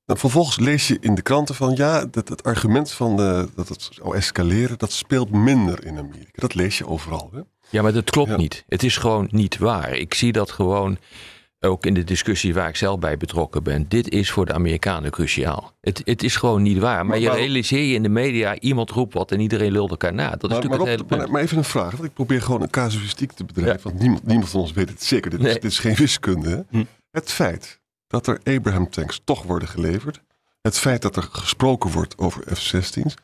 Dan 0.05 0.19
vervolgens 0.19 0.59
lees 0.59 0.89
je 0.89 0.97
in 1.01 1.15
de 1.15 1.23
kranten 1.23 1.55
van 1.55 1.75
ja, 1.77 2.05
dat 2.11 2.29
het 2.29 2.43
argument 2.43 2.91
van 2.93 3.17
de, 3.17 3.49
dat 3.55 3.69
het 3.69 3.89
zou 3.93 4.17
escaleren, 4.17 4.79
dat 4.79 4.93
speelt 4.93 5.31
minder 5.31 5.87
in 5.87 5.99
Amerika. 5.99 6.31
Dat 6.33 6.55
lees 6.55 6.79
je 6.79 6.87
overal. 6.87 7.31
Hè? 7.33 7.41
Ja, 7.71 7.83
maar 7.83 7.93
dat 7.93 8.11
klopt 8.11 8.31
Ja. 8.31 8.37
niet. 8.37 8.65
Het 8.69 8.83
is 8.83 8.97
gewoon 8.97 9.29
niet 9.31 9.59
waar. 9.59 9.97
Ik 9.97 10.15
zie 10.15 10.33
dat 10.33 10.51
gewoon 10.51 10.99
ook 11.61 11.87
in 11.87 11.95
de 11.95 12.05
discussie 12.05 12.55
waar 12.55 12.69
ik 12.69 12.77
zelf 12.77 12.99
bij 12.99 13.17
betrokken 13.17 13.63
ben. 13.63 13.89
Dit 13.89 14.09
is 14.09 14.31
voor 14.31 14.47
de 14.47 14.53
Amerikanen 14.53 15.11
cruciaal. 15.11 15.73
Het, 15.81 16.03
het 16.05 16.23
is 16.23 16.37
gewoon 16.37 16.63
niet 16.63 16.79
waar. 16.79 16.97
Maar, 16.97 17.07
Maar 17.07 17.19
je 17.19 17.31
realiseer 17.31 17.85
je 17.85 17.95
in 17.95 18.03
de 18.03 18.09
media, 18.09 18.59
iemand 18.59 18.91
roept 18.91 19.15
wat 19.15 19.33
en 19.33 19.41
iedereen 19.41 19.73
lult 19.73 19.91
elkaar 19.91 20.15
na. 20.15 20.31
Dat 20.31 20.43
is 20.43 20.49
Maar, 20.49 20.51
natuurlijk 20.51 20.83
maar, 20.83 20.91
het 20.91 21.01
hele 21.09 21.21
maar, 21.21 21.31
maar 21.31 21.43
even 21.43 21.57
een 21.57 21.65
vraag, 21.65 21.91
want 21.93 22.05
ik 22.05 22.13
probeer 22.15 22.43
gewoon 22.43 22.63
een 22.63 22.71
casuïstiek 22.71 23.33
te 23.33 23.45
bedrijven. 23.45 23.83
Want 23.83 23.99
niemand, 23.99 24.27
niemand 24.27 24.49
van 24.51 24.61
ons 24.61 24.73
weet 24.73 24.89
het 24.89 25.03
zeker. 25.03 25.31
Dit, 25.31 25.41
is, 25.45 25.53
dit 25.53 25.65
is 25.65 25.79
geen 25.79 25.95
wiskunde. 25.95 26.67
Hm. 26.71 26.85
Het 27.11 27.31
feit 27.33 27.81
dat 28.13 28.27
er 28.27 28.41
Abraham 28.57 28.91
tanks 28.91 29.21
toch 29.25 29.43
worden 29.43 29.69
geleverd. 29.69 30.21
Het 30.61 30.79
feit 30.79 31.03
dat 31.03 31.17
er 31.17 31.23
gesproken 31.23 31.91
wordt 31.91 32.19
over 32.19 32.57
F-16's. 32.57 33.15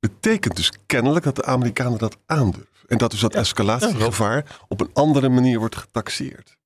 Betekent 0.00 0.56
dus 0.56 0.72
kennelijk 0.86 1.24
dat 1.24 1.36
de 1.36 1.44
Amerikanen 1.44 1.98
dat 1.98 2.16
aandurven. 2.26 2.68
En 2.86 2.98
dat 2.98 3.10
dus 3.10 3.20
dat 3.20 3.34
escalatiegevaar 3.34 4.58
op 4.68 4.80
een 4.80 4.90
andere 4.92 5.28
manier 5.28 5.58
wordt 5.58 5.76
getaxeerd. 5.76 6.56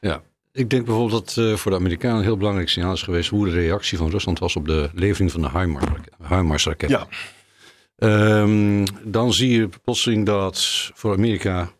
Ja. 0.00 0.22
Ik 0.52 0.70
denk 0.70 0.84
bijvoorbeeld 0.84 1.34
dat 1.34 1.44
eh, 1.44 1.54
voor 1.54 1.70
de 1.70 1.76
Amerikanen 1.76 2.16
een 2.16 2.22
heel 2.22 2.36
belangrijk 2.36 2.68
signaal 2.68 2.92
is 2.92 3.02
geweest 3.02 3.30
hoe 3.30 3.44
de 3.44 3.50
reactie 3.50 3.98
van 3.98 4.10
Rusland 4.10 4.38
was 4.38 4.56
op 4.56 4.66
de 4.66 4.90
levering 4.94 5.32
van 5.32 5.40
de 5.40 5.50
HIMARS-raketten. 6.28 6.98
Ja, 6.98 7.06
Ehm, 7.96 8.86
dan 9.02 9.32
zie 9.32 9.50
je 9.50 9.68
plotseling 9.84 10.26
dat 10.26 10.90
voor 10.94 11.12
Amerika 11.12 11.70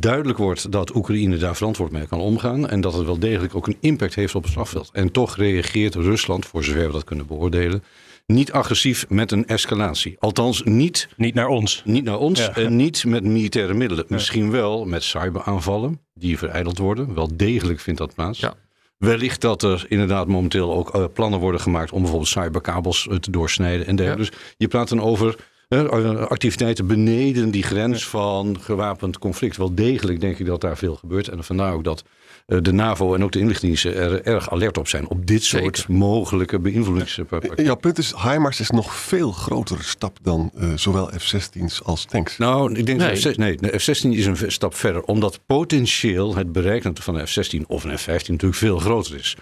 duidelijk 0.00 0.38
wordt 0.38 0.72
dat 0.72 0.94
Oekraïne 0.94 1.36
daar 1.36 1.56
verantwoord 1.56 1.92
mee 1.92 2.06
kan 2.06 2.20
omgaan. 2.20 2.68
En 2.68 2.80
dat 2.80 2.92
het 2.92 3.04
wel 3.04 3.18
degelijk 3.18 3.54
ook 3.54 3.66
een 3.66 3.76
impact 3.80 4.14
heeft 4.14 4.34
op 4.34 4.42
het 4.42 4.52
slagveld. 4.52 4.90
En 4.92 5.12
toch 5.12 5.36
reageert 5.36 5.94
Rusland, 5.94 6.46
voor 6.46 6.64
zover 6.64 6.86
we 6.86 6.92
dat 6.92 7.04
kunnen 7.04 7.26
beoordelen, 7.26 7.82
niet 8.26 8.52
agressief 8.52 9.08
met 9.08 9.32
een 9.32 9.46
escalatie. 9.46 10.16
Althans, 10.18 10.62
niet, 10.64 11.08
niet 11.16 11.34
naar 11.34 11.48
ons. 11.48 11.82
niet 11.84 12.04
naar 12.04 12.18
ons 12.18 12.40
Ja. 12.40 12.54
en 12.54 12.76
niet 12.76 13.04
met 13.04 13.24
militaire 13.24 13.74
middelen. 13.74 14.04
Misschien 14.08 14.50
wel 14.50 14.84
met 14.84 15.02
cyberaanvallen 15.02 16.00
die 16.14 16.38
verijdeld 16.38 16.78
worden. 16.78 17.14
Wel 17.14 17.30
degelijk 17.36 17.80
vindt 17.80 17.98
dat 18.00 18.14
plaats. 18.14 18.40
Ja. 18.40 18.54
Wellicht 18.98 19.40
dat 19.40 19.62
er 19.62 19.86
inderdaad 19.88 20.26
momenteel 20.26 20.74
ook 20.74 20.94
eh, 20.94 21.04
plannen 21.14 21.40
worden 21.40 21.60
gemaakt 21.60 21.92
om 21.92 22.00
bijvoorbeeld 22.00 22.30
cyberkabels 22.30 23.08
eh, 23.08 23.16
te 23.16 23.30
doorsnijden 23.30 23.86
en 23.86 23.96
dergelijke. 23.96 24.30
Dus 24.30 24.40
je 24.56 24.68
praat 24.68 24.88
dan 24.88 25.00
over 25.00 25.36
activiteiten 25.68 26.86
beneden 26.86 27.50
die 27.50 27.62
grens 27.62 28.06
van 28.08 28.56
gewapend 28.60 29.18
conflict. 29.18 29.56
Wel 29.56 29.74
degelijk 29.74 30.20
denk 30.20 30.38
ik 30.38 30.46
dat 30.46 30.60
daar 30.60 30.76
veel 30.76 30.94
gebeurt. 30.94 31.28
En 31.28 31.44
vandaar 31.44 31.72
ook 31.72 31.84
dat 31.84 32.04
eh, 32.46 32.58
de 32.62 32.72
NAVO 32.72 33.14
en 33.14 33.24
ook 33.24 33.32
de 33.32 33.38
inlichtingendiensten 33.38 34.02
er 34.02 34.22
erg 34.22 34.50
alert 34.50 34.78
op 34.78 34.88
zijn. 34.88 35.08
Op 35.08 35.26
dit 35.26 35.44
soort 35.44 35.76
Zeker. 35.78 35.94
mogelijke 35.94 36.58
beïnvloedingspakketten. 36.58 37.64
Jouw 37.64 37.74
punt 37.76 37.98
is, 37.98 38.14
HIMARS 38.22 38.60
is 38.60 38.70
nog 38.70 38.94
veel 38.94 39.32
grotere 39.32 39.82
stap 39.82 40.18
dan 40.22 40.50
eh, 40.58 40.68
zowel 40.74 41.10
F-16's 41.18 41.84
als 41.84 42.04
tanks. 42.04 42.38
Nou, 42.38 42.74
ik 42.74 42.86
denk 42.86 42.98
Nee. 42.98 43.08
dat 43.08 43.18
F-16, 43.32 43.34
nee, 43.36 43.56
de 43.56 43.78
F-16 43.78 44.08
is 44.10 44.26
een 44.26 44.52
stap 44.52 44.74
verder. 44.74 45.02
Omdat 45.02 45.40
potentieel 45.46 46.36
het 46.36 46.52
bereik 46.52 46.86
van 46.94 47.14
de 47.14 47.26
F-16 47.26 47.66
of 47.66 47.84
een 47.84 47.98
F-15 47.98 48.06
natuurlijk 48.06 48.54
veel 48.54 48.78
groter 48.78 49.14
is. 49.14 49.36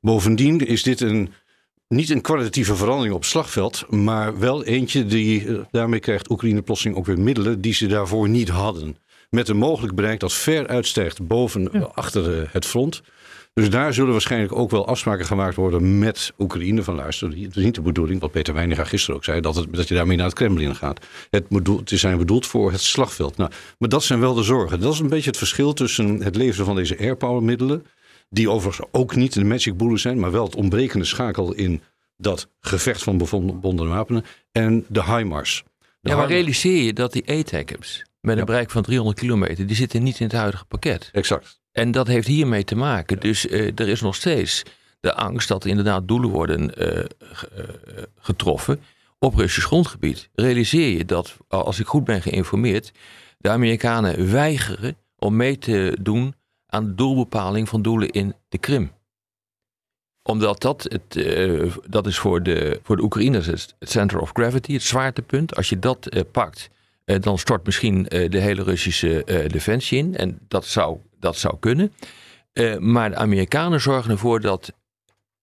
Bovendien 0.00 0.66
is 0.66 0.82
dit 0.82 1.00
een, 1.00 1.32
niet 1.94 2.10
een 2.10 2.20
kwalitatieve 2.20 2.76
verandering 2.76 3.14
op 3.14 3.20
het 3.20 3.30
slagveld. 3.30 3.84
Maar 3.88 4.38
wel 4.38 4.64
eentje 4.64 5.06
die, 5.06 5.46
eh, 5.46 5.58
daarmee 5.70 6.00
krijgt 6.00 6.30
Oekraïne 6.30 6.62
plotseling 6.62 6.96
ook 6.96 7.06
weer 7.06 7.18
middelen 7.18 7.60
die 7.60 7.74
ze 7.74 7.86
daarvoor 7.86 8.28
niet 8.28 8.48
hadden. 8.48 8.96
Met 9.30 9.48
een 9.48 9.56
mogelijk 9.56 9.94
bereik 9.94 10.20
dat 10.20 10.32
ver 10.32 10.66
uitstijgt 10.66 11.26
boven, 11.26 11.72
eh, 11.72 11.84
achter 11.94 12.40
eh, 12.40 12.48
het 12.50 12.66
front. 12.66 13.02
Dus 13.54 13.70
daar 13.70 13.94
zullen 13.94 14.12
waarschijnlijk 14.12 14.56
ook 14.56 14.70
wel 14.70 14.86
afspraken 14.86 15.26
gemaakt 15.26 15.56
worden 15.56 15.98
met 15.98 16.32
Oekraïne. 16.38 16.82
Van 16.82 16.94
luister, 16.94 17.28
het 17.28 17.56
is 17.56 17.64
niet 17.64 17.74
de 17.74 17.80
bedoeling, 17.80 18.20
wat 18.20 18.30
Peter 18.30 18.54
Weininga 18.54 18.84
gisteren 18.84 19.16
ook 19.16 19.24
zei, 19.24 19.40
dat, 19.40 19.54
het, 19.54 19.74
dat 19.74 19.88
je 19.88 19.94
daarmee 19.94 20.16
naar 20.16 20.26
het 20.26 20.34
Kremlin 20.34 20.74
gaat. 20.74 21.06
Het, 21.30 21.48
bedoel, 21.48 21.78
het 21.78 21.90
zijn 21.94 22.18
bedoeld 22.18 22.46
voor 22.46 22.72
het 22.72 22.80
slagveld. 22.80 23.36
Nou, 23.36 23.50
maar 23.78 23.88
dat 23.88 24.04
zijn 24.04 24.20
wel 24.20 24.34
de 24.34 24.42
zorgen. 24.42 24.80
Dat 24.80 24.92
is 24.92 24.98
een 24.98 25.08
beetje 25.08 25.30
het 25.30 25.38
verschil 25.38 25.72
tussen 25.72 26.22
het 26.22 26.36
leveren 26.36 26.66
van 26.66 26.76
deze 26.76 26.98
airpower 26.98 27.42
middelen. 27.42 27.84
Die 28.32 28.50
overigens 28.50 28.88
ook 28.92 29.14
niet 29.14 29.32
de 29.32 29.44
magic 29.44 29.76
bullet 29.76 30.00
zijn, 30.00 30.20
maar 30.20 30.30
wel 30.30 30.44
het 30.44 30.56
ontbrekende 30.56 31.04
schakel 31.04 31.52
in 31.52 31.82
dat 32.16 32.48
gevecht 32.60 33.02
van 33.02 33.18
bevondene 33.18 33.88
wapenen. 33.88 34.24
En 34.52 34.84
de 34.88 35.04
HIMARS. 35.04 35.64
Ja, 36.00 36.16
maar 36.16 36.28
realiseer 36.28 36.82
je 36.82 36.92
dat 36.92 37.12
die 37.12 37.28
ATACMS 37.28 38.04
met 38.20 38.38
een 38.38 38.44
bereik 38.44 38.70
van 38.70 38.82
300 38.82 39.18
kilometer, 39.18 39.66
die 39.66 39.76
zitten 39.76 40.02
niet 40.02 40.20
in 40.20 40.26
het 40.26 40.34
huidige 40.34 40.64
pakket. 40.64 41.08
Exact. 41.12 41.60
En 41.72 41.90
dat 41.90 42.06
heeft 42.06 42.26
hiermee 42.26 42.64
te 42.64 42.74
maken. 42.74 43.20
Dus 43.20 43.46
uh, 43.46 43.66
er 43.74 43.88
is 43.88 44.00
nog 44.00 44.14
steeds 44.14 44.62
de 45.00 45.14
angst 45.14 45.48
dat 45.48 45.64
er 45.64 45.70
inderdaad 45.70 46.08
doelen 46.08 46.30
worden 46.30 46.72
uh, 46.78 47.04
getroffen 48.18 48.80
op 49.18 49.34
Russisch 49.34 49.66
grondgebied. 49.66 50.28
Realiseer 50.34 50.96
je 50.96 51.04
dat, 51.04 51.36
als 51.48 51.80
ik 51.80 51.86
goed 51.86 52.04
ben 52.04 52.22
geïnformeerd, 52.22 52.92
de 53.38 53.48
Amerikanen 53.48 54.30
weigeren 54.30 54.96
om 55.16 55.36
mee 55.36 55.58
te 55.58 55.96
doen 56.00 56.34
aan 56.70 56.94
doelbepaling 56.94 57.68
van 57.68 57.82
doelen 57.82 58.10
in 58.10 58.34
de 58.48 58.58
Krim 58.58 58.90
omdat 60.22 60.60
dat, 60.60 60.86
het, 60.88 61.16
uh, 61.16 61.74
dat 61.88 62.06
is 62.06 62.18
voor 62.18 62.42
de, 62.42 62.80
voor 62.82 62.96
de 62.96 63.02
Oekraïners 63.02 63.46
het 63.46 63.74
center 63.80 64.20
of 64.20 64.30
gravity, 64.32 64.72
het 64.72 64.82
zwaartepunt. 64.82 65.56
Als 65.56 65.68
je 65.68 65.78
dat 65.78 66.14
uh, 66.14 66.22
pakt, 66.32 66.70
uh, 67.04 67.20
dan 67.20 67.38
stort 67.38 67.64
misschien 67.66 68.02
de 68.02 68.38
hele 68.38 68.62
Russische 68.62 69.24
defensie 69.46 69.98
in. 69.98 70.16
En 70.16 70.38
dat 70.48 70.64
zou, 70.66 70.98
dat 71.18 71.36
zou 71.36 71.56
kunnen. 71.60 71.92
maar 72.78 73.10
de 73.10 73.16
Amerikanen 73.16 73.80
zorgen 73.80 74.10
ervoor 74.10 74.40
dat 74.40 74.72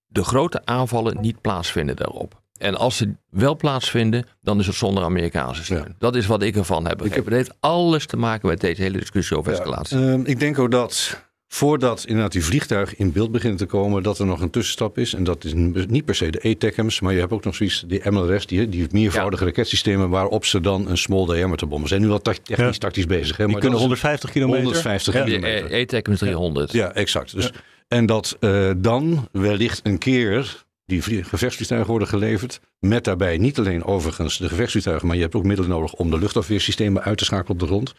de 0.07 0.23
grote 0.23 0.65
aanvallen 0.65 1.21
niet 1.21 1.41
plaatsvinden 1.41 1.95
daarop. 1.95 2.41
En 2.57 2.75
als 2.75 2.97
ze 2.97 3.13
wel 3.29 3.55
plaatsvinden, 3.55 4.25
dan 4.41 4.59
is 4.59 4.67
het 4.67 4.75
zonder 4.75 5.03
Amerikaanse 5.03 5.63
steun. 5.63 5.77
Ja. 5.77 5.95
Dat 5.99 6.15
is 6.15 6.25
wat 6.25 6.41
ik 6.41 6.55
ervan 6.55 6.87
heb. 6.87 7.03
Ik 7.03 7.13
heb 7.13 7.25
het 7.25 7.33
heeft 7.33 7.53
alles 7.59 8.05
te 8.05 8.17
maken 8.17 8.49
met 8.49 8.61
deze 8.61 8.81
hele 8.81 8.97
discussie 8.97 9.37
over 9.37 9.51
escalatie. 9.51 9.99
Ja, 9.99 10.19
ik 10.23 10.39
denk 10.39 10.59
ook 10.59 10.71
dat 10.71 11.25
Voordat 11.49 12.03
inderdaad 12.05 12.31
die 12.31 12.45
vliegtuigen 12.45 12.97
in 12.97 13.11
beeld 13.11 13.31
beginnen 13.31 13.57
te 13.57 13.65
komen, 13.65 14.03
dat 14.03 14.19
er 14.19 14.25
nog 14.25 14.41
een 14.41 14.49
tussenstap 14.49 14.97
is. 14.97 15.13
En 15.13 15.23
dat 15.23 15.43
is 15.43 15.53
niet 15.87 16.05
per 16.05 16.15
se 16.15 16.29
de 16.29 16.41
ATACMS, 16.55 16.99
maar 16.99 17.13
je 17.13 17.19
hebt 17.19 17.31
ook 17.31 17.43
nog 17.43 17.55
zoiets, 17.55 17.83
die 17.87 18.01
MLRS, 18.09 18.45
die, 18.45 18.69
die 18.69 18.87
meervoudige 18.91 19.43
ja. 19.43 19.49
raketsystemen 19.49 20.09
waarop 20.09 20.45
ze 20.45 20.61
dan 20.61 20.89
een 20.89 20.97
small 20.97 21.25
diameter 21.25 21.67
bommen. 21.67 21.87
Ze 21.87 21.93
zijn 21.93 22.01
nu 22.01 22.07
wel 22.07 22.21
technisch 22.21 22.57
ja. 22.57 22.71
tactisch 22.71 23.05
bezig. 23.05 23.37
Hè, 23.37 23.43
die 23.43 23.51
maar 23.51 23.61
kunnen 23.61 23.79
150 23.79 24.31
kilometer. 24.31 24.63
150 24.63 25.13
ja. 25.13 25.23
kilometer. 25.23 25.69
De 25.69 25.75
ATACMS 25.75 26.19
300. 26.19 26.71
Ja, 26.71 26.93
exact. 26.93 27.35
Dus, 27.35 27.51
En 27.87 28.05
dat 28.05 28.37
uh, 28.39 28.71
dan 28.77 29.27
wellicht 29.31 29.79
een 29.83 29.97
keer 29.97 30.65
die 30.87 31.23
gevechtsvliegtuigen 31.23 31.89
worden 31.89 32.07
geleverd. 32.07 32.59
Met 32.79 33.03
daarbij 33.03 33.37
niet 33.37 33.59
alleen 33.59 33.83
overigens 33.83 34.37
de 34.37 34.47
gevechtsvliegtuigen, 34.47 35.07
maar 35.07 35.15
je 35.15 35.21
hebt 35.21 35.35
ook 35.35 35.43
middelen 35.43 35.71
nodig 35.71 35.93
om 35.93 36.09
de 36.09 36.19
luchtafweersystemen 36.19 37.03
uit 37.03 37.17
te 37.17 37.25
schakelen 37.25 37.51
op 37.51 37.59
de 37.59 37.65
grond. 37.65 37.95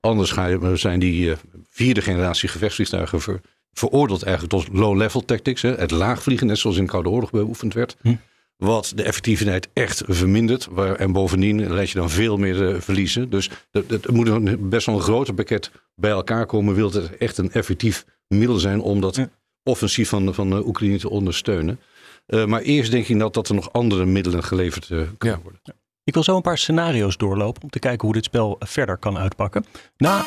Anders 0.00 0.30
ga 0.30 0.46
je, 0.46 0.76
zijn 0.76 1.00
die 1.00 1.28
uh, 1.28 1.36
vierde 1.70 2.02
generatie 2.02 2.48
gevechtsvliegtuigen 2.48 3.20
ver, 3.20 3.40
veroordeeld 3.72 4.22
eigenlijk 4.22 4.54
tot 4.54 4.78
low-level 4.78 5.24
tactics. 5.24 5.62
Hè, 5.62 5.74
het 5.74 5.90
laagvliegen, 5.90 6.46
net 6.46 6.58
zoals 6.58 6.76
in 6.76 6.84
de 6.84 6.90
Koude 6.90 7.08
Oorlog 7.08 7.30
beoefend 7.30 7.74
werd. 7.74 7.96
Hm. 8.00 8.14
Wat 8.56 8.92
de 8.94 9.02
effectiviteit 9.02 9.68
echt 9.72 10.02
vermindert. 10.06 10.68
Waar, 10.70 10.94
en 10.94 11.12
bovendien 11.12 11.72
leid 11.72 11.90
je 11.90 11.98
dan 11.98 12.10
veel 12.10 12.36
meer 12.36 12.74
uh, 12.74 12.80
verliezen. 12.80 13.30
Dus 13.30 13.50
het 13.70 14.10
moet 14.10 14.28
een, 14.28 14.68
best 14.68 14.86
wel 14.86 14.94
een 14.94 15.02
groter 15.02 15.34
pakket 15.34 15.70
bij 15.94 16.10
elkaar 16.10 16.46
komen. 16.46 16.74
Wil 16.74 16.92
het 16.92 17.16
echt 17.16 17.38
een 17.38 17.52
effectief 17.52 18.04
middel 18.28 18.58
zijn 18.58 18.80
om 18.80 19.00
dat 19.00 19.28
offensief 19.62 20.08
van, 20.08 20.34
van 20.34 20.66
Oekraïne 20.66 20.98
te 20.98 21.10
ondersteunen. 21.10 21.80
Uh, 22.26 22.44
maar 22.44 22.60
eerst 22.60 22.90
denk 22.90 23.06
ik 23.06 23.18
dat, 23.18 23.34
dat 23.34 23.48
er 23.48 23.54
nog 23.54 23.72
andere 23.72 24.04
middelen 24.04 24.44
geleverd 24.44 24.86
kunnen 24.86 25.16
ja. 25.18 25.38
worden. 25.42 25.60
Ik 26.04 26.14
wil 26.14 26.22
zo 26.22 26.36
een 26.36 26.42
paar 26.42 26.58
scenario's 26.58 27.16
doorlopen 27.16 27.62
om 27.62 27.70
te 27.70 27.78
kijken 27.78 28.04
hoe 28.04 28.14
dit 28.14 28.24
spel 28.24 28.56
verder 28.58 28.96
kan 28.96 29.18
uitpakken. 29.18 29.64
Na 29.96 30.24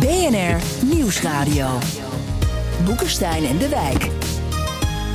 BNR 0.00 0.60
Nieuwsradio. 0.84 1.78
Boekenstein 2.84 3.44
en 3.44 3.58
de 3.58 3.68
Wijk. 3.68 4.37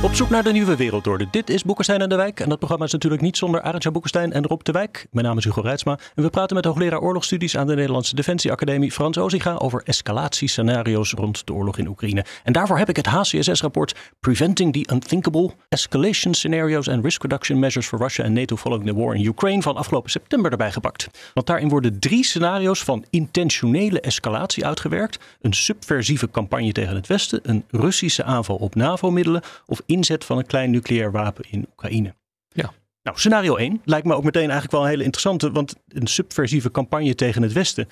Op 0.04 0.14
zoek 0.14 0.30
naar 0.30 0.42
de 0.42 0.52
nieuwe 0.52 0.76
wereldorde. 0.76 1.26
Dit 1.30 1.50
is 1.50 1.62
Boekenstein 1.64 2.00
en 2.00 2.08
de 2.08 2.16
Wijk. 2.16 2.40
En 2.40 2.48
dat 2.48 2.58
programma 2.58 2.84
is 2.84 2.92
natuurlijk 2.92 3.22
niet 3.22 3.36
zonder 3.36 3.62
Arendtje 3.62 3.90
Boekenstein 3.90 4.32
en 4.32 4.46
Rob 4.46 4.62
de 4.62 4.72
Wijk. 4.72 5.06
Mijn 5.10 5.26
naam 5.26 5.38
is 5.38 5.44
Hugo 5.44 5.60
Reitsma. 5.60 5.98
En 6.14 6.22
we 6.22 6.30
praten 6.30 6.56
met 6.56 6.64
hoogleraar 6.64 7.00
oorlogsstudies 7.00 7.56
aan 7.56 7.66
de 7.66 7.74
Nederlandse 7.74 8.14
Defensieacademie 8.14 8.92
Frans 8.92 9.18
Ozinga 9.18 9.54
over 9.54 9.82
escalatiescenario's 9.84 11.12
rond 11.12 11.46
de 11.46 11.52
oorlog 11.52 11.78
in 11.78 11.88
Oekraïne. 11.88 12.24
En 12.42 12.52
daarvoor 12.52 12.78
heb 12.78 12.88
ik 12.88 12.96
het 12.96 13.06
HCSS-rapport 13.06 13.94
Preventing 14.20 14.72
the 14.72 14.92
Unthinkable 14.92 15.50
Escalation 15.68 16.34
Scenarios 16.34 16.88
and 16.88 17.04
Risk 17.04 17.22
Reduction 17.22 17.58
Measures 17.58 17.86
for 17.86 17.98
Russia 17.98 18.24
and 18.24 18.34
NATO 18.34 18.56
Following 18.56 18.88
the 18.88 18.94
War 18.94 19.14
in 19.14 19.24
Ukraine 19.24 19.62
van 19.62 19.76
afgelopen 19.76 20.10
september 20.10 20.50
erbij 20.50 20.72
gepakt. 20.72 21.08
Want 21.34 21.46
daarin 21.46 21.68
worden 21.68 21.98
drie 21.98 22.24
scenario's 22.24 22.82
van 22.82 23.04
intentionele 23.10 24.00
escalatie 24.00 24.66
uitgewerkt. 24.66 25.18
Een 25.40 25.54
subversieve 25.54 26.30
campagne 26.30 26.72
tegen 26.72 26.94
het 26.94 27.06
Westen, 27.06 27.40
een 27.42 27.64
Russische 27.70 28.24
aanval 28.24 28.56
op 28.56 28.74
NAVO-middelen 28.74 29.42
of 29.66 29.82
inzet 29.96 30.24
van 30.24 30.38
een 30.38 30.46
klein 30.46 30.70
nucleair 30.70 31.12
wapen 31.12 31.44
in 31.50 31.66
Oekraïne. 31.70 32.14
Ja. 32.48 32.72
Nou, 33.02 33.18
scenario 33.18 33.56
1 33.56 33.80
lijkt 33.84 34.06
me 34.06 34.14
ook 34.14 34.24
meteen 34.24 34.50
eigenlijk 34.50 34.72
wel 34.72 34.82
een 34.82 34.88
hele 34.88 35.02
interessante, 35.02 35.52
want 35.52 35.74
een 35.88 36.06
subversieve 36.06 36.70
campagne 36.70 37.14
tegen 37.14 37.42
het 37.42 37.52
Westen, 37.52 37.88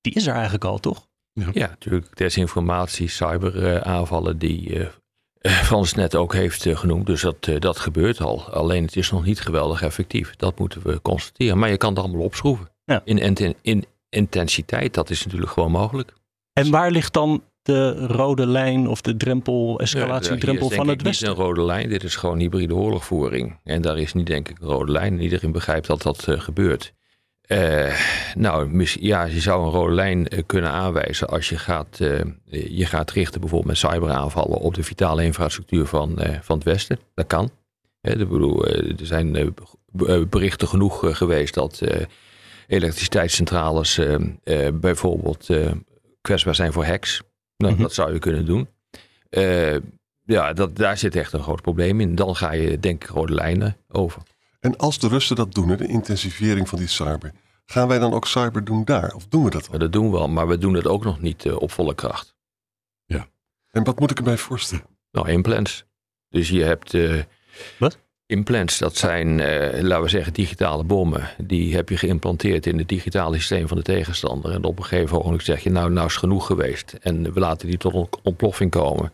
die 0.00 0.14
is 0.14 0.26
er 0.26 0.34
eigenlijk 0.34 0.64
al, 0.64 0.78
toch? 0.78 1.06
Ja, 1.32 1.66
natuurlijk. 1.66 2.16
Desinformatie, 2.16 3.08
cyberaanvallen, 3.08 4.38
die 4.38 4.74
uh, 4.74 4.86
Frans 5.68 5.94
net 5.94 6.14
ook 6.14 6.32
heeft 6.32 6.64
uh, 6.64 6.76
genoemd. 6.76 7.06
Dus 7.06 7.20
dat, 7.20 7.46
uh, 7.46 7.60
dat 7.60 7.78
gebeurt 7.78 8.20
al. 8.20 8.50
Alleen 8.50 8.84
het 8.84 8.96
is 8.96 9.10
nog 9.10 9.24
niet 9.24 9.40
geweldig 9.40 9.82
effectief. 9.82 10.36
Dat 10.36 10.58
moeten 10.58 10.82
we 10.82 11.02
constateren. 11.02 11.58
Maar 11.58 11.70
je 11.70 11.76
kan 11.76 11.90
het 11.90 11.98
allemaal 11.98 12.20
opschroeven. 12.20 12.68
Ja. 12.84 13.02
In, 13.04 13.18
in, 13.18 13.56
in 13.62 13.84
intensiteit, 14.08 14.94
dat 14.94 15.10
is 15.10 15.24
natuurlijk 15.24 15.52
gewoon 15.52 15.70
mogelijk. 15.70 16.12
En 16.52 16.70
waar 16.70 16.90
ligt 16.90 17.12
dan 17.12 17.42
de 17.68 18.06
rode 18.06 18.46
lijn 18.46 18.88
of 18.88 19.00
de 19.00 19.16
drempel, 19.16 19.80
escalatiedrempel 19.80 20.70
ja, 20.70 20.76
van 20.76 20.88
het 20.88 21.02
Westen? 21.02 21.26
Dit 21.26 21.36
is 21.36 21.38
een 21.38 21.44
rode 21.44 21.64
lijn, 21.64 21.88
dit 21.88 22.04
is 22.04 22.16
gewoon 22.16 22.38
hybride 22.38 22.74
oorlogvoering. 22.74 23.58
En 23.64 23.82
daar 23.82 23.98
is 23.98 24.12
niet 24.12 24.26
denk 24.26 24.48
ik 24.48 24.58
een 24.60 24.68
rode 24.68 24.92
lijn. 24.92 25.12
En 25.12 25.20
iedereen 25.20 25.52
begrijpt 25.52 25.86
dat 25.86 26.02
dat 26.02 26.26
uh, 26.28 26.40
gebeurt. 26.40 26.92
Uh, 27.46 27.94
nou, 28.34 28.84
ja, 29.00 29.24
je 29.24 29.40
zou 29.40 29.64
een 29.64 29.70
rode 29.70 29.94
lijn 29.94 30.26
uh, 30.34 30.42
kunnen 30.46 30.70
aanwijzen 30.70 31.28
als 31.28 31.48
je 31.48 31.58
gaat, 31.58 31.98
je 32.50 32.86
gaat 32.86 33.10
richten 33.10 33.40
bijvoorbeeld 33.40 33.70
met 33.70 33.92
cyberaanvallen 33.92 34.58
op 34.58 34.74
de 34.74 34.82
vitale 34.82 35.24
infrastructuur 35.24 35.86
van, 35.86 36.18
van 36.42 36.56
het 36.56 36.64
Westen. 36.64 36.98
Dat 37.14 37.26
kan. 37.26 37.50
Bedoel, 38.00 38.66
er 38.66 38.94
zijn 39.02 39.54
berichten 40.28 40.68
genoeg 40.68 41.16
geweest 41.16 41.54
dat 41.54 41.80
elektriciteitscentrales 42.66 44.00
bijvoorbeeld 44.72 45.48
kwetsbaar 46.20 46.54
zijn 46.54 46.72
voor 46.72 46.84
hacks. 46.84 47.22
Nou, 47.58 47.72
mm-hmm. 47.72 47.82
dat 47.88 47.94
zou 47.94 48.12
je 48.12 48.18
kunnen 48.18 48.44
doen. 48.44 48.68
Uh, 49.30 49.76
ja, 50.24 50.52
dat, 50.52 50.76
daar 50.76 50.98
zit 50.98 51.16
echt 51.16 51.32
een 51.32 51.42
groot 51.42 51.62
probleem 51.62 52.00
in. 52.00 52.14
Dan 52.14 52.36
ga 52.36 52.52
je 52.52 52.78
denk 52.78 53.02
ik 53.02 53.10
rode 53.10 53.34
lijnen 53.34 53.76
over. 53.88 54.22
En 54.60 54.76
als 54.76 54.98
de 54.98 55.08
Russen 55.08 55.36
dat 55.36 55.54
doen, 55.54 55.76
de 55.76 55.86
intensivering 55.86 56.68
van 56.68 56.78
die 56.78 56.88
cyber, 56.88 57.32
gaan 57.64 57.88
wij 57.88 57.98
dan 57.98 58.12
ook 58.12 58.26
cyber 58.26 58.64
doen 58.64 58.84
daar? 58.84 59.14
Of 59.14 59.26
doen 59.26 59.44
we 59.44 59.50
dat 59.50 59.66
al? 59.66 59.72
Ja, 59.72 59.78
dat 59.78 59.92
doen 59.92 60.10
we 60.10 60.16
wel, 60.16 60.28
maar 60.28 60.48
we 60.48 60.58
doen 60.58 60.74
het 60.74 60.86
ook 60.86 61.04
nog 61.04 61.20
niet 61.20 61.44
uh, 61.44 61.60
op 61.60 61.70
volle 61.70 61.94
kracht. 61.94 62.36
Ja. 63.04 63.28
En 63.70 63.84
wat 63.84 63.98
moet 63.98 64.10
ik 64.10 64.18
erbij 64.18 64.36
voorstellen? 64.36 64.86
Nou, 65.10 65.28
implants. 65.28 65.84
Dus 66.28 66.48
je 66.48 66.62
hebt... 66.62 66.92
Uh, 66.92 67.22
wat? 67.78 67.98
Implants, 68.30 68.78
dat 68.78 68.96
zijn, 68.96 69.28
uh, 69.28 69.80
laten 69.80 70.02
we 70.02 70.08
zeggen, 70.08 70.32
digitale 70.32 70.84
bommen. 70.84 71.30
Die 71.38 71.74
heb 71.74 71.88
je 71.88 71.96
geïmplanteerd 71.96 72.66
in 72.66 72.78
het 72.78 72.88
digitale 72.88 73.36
systeem 73.36 73.68
van 73.68 73.76
de 73.76 73.82
tegenstander. 73.82 74.50
En 74.50 74.64
op 74.64 74.78
een 74.78 74.84
gegeven 74.84 75.18
moment 75.18 75.44
zeg 75.44 75.62
je, 75.62 75.70
nou, 75.70 75.90
nou 75.90 76.06
is 76.06 76.16
genoeg 76.16 76.46
geweest. 76.46 76.96
En 77.00 77.32
we 77.32 77.40
laten 77.40 77.68
die 77.68 77.76
tot 77.76 77.94
een 77.94 78.08
ontploffing 78.22 78.70
komen. 78.70 79.12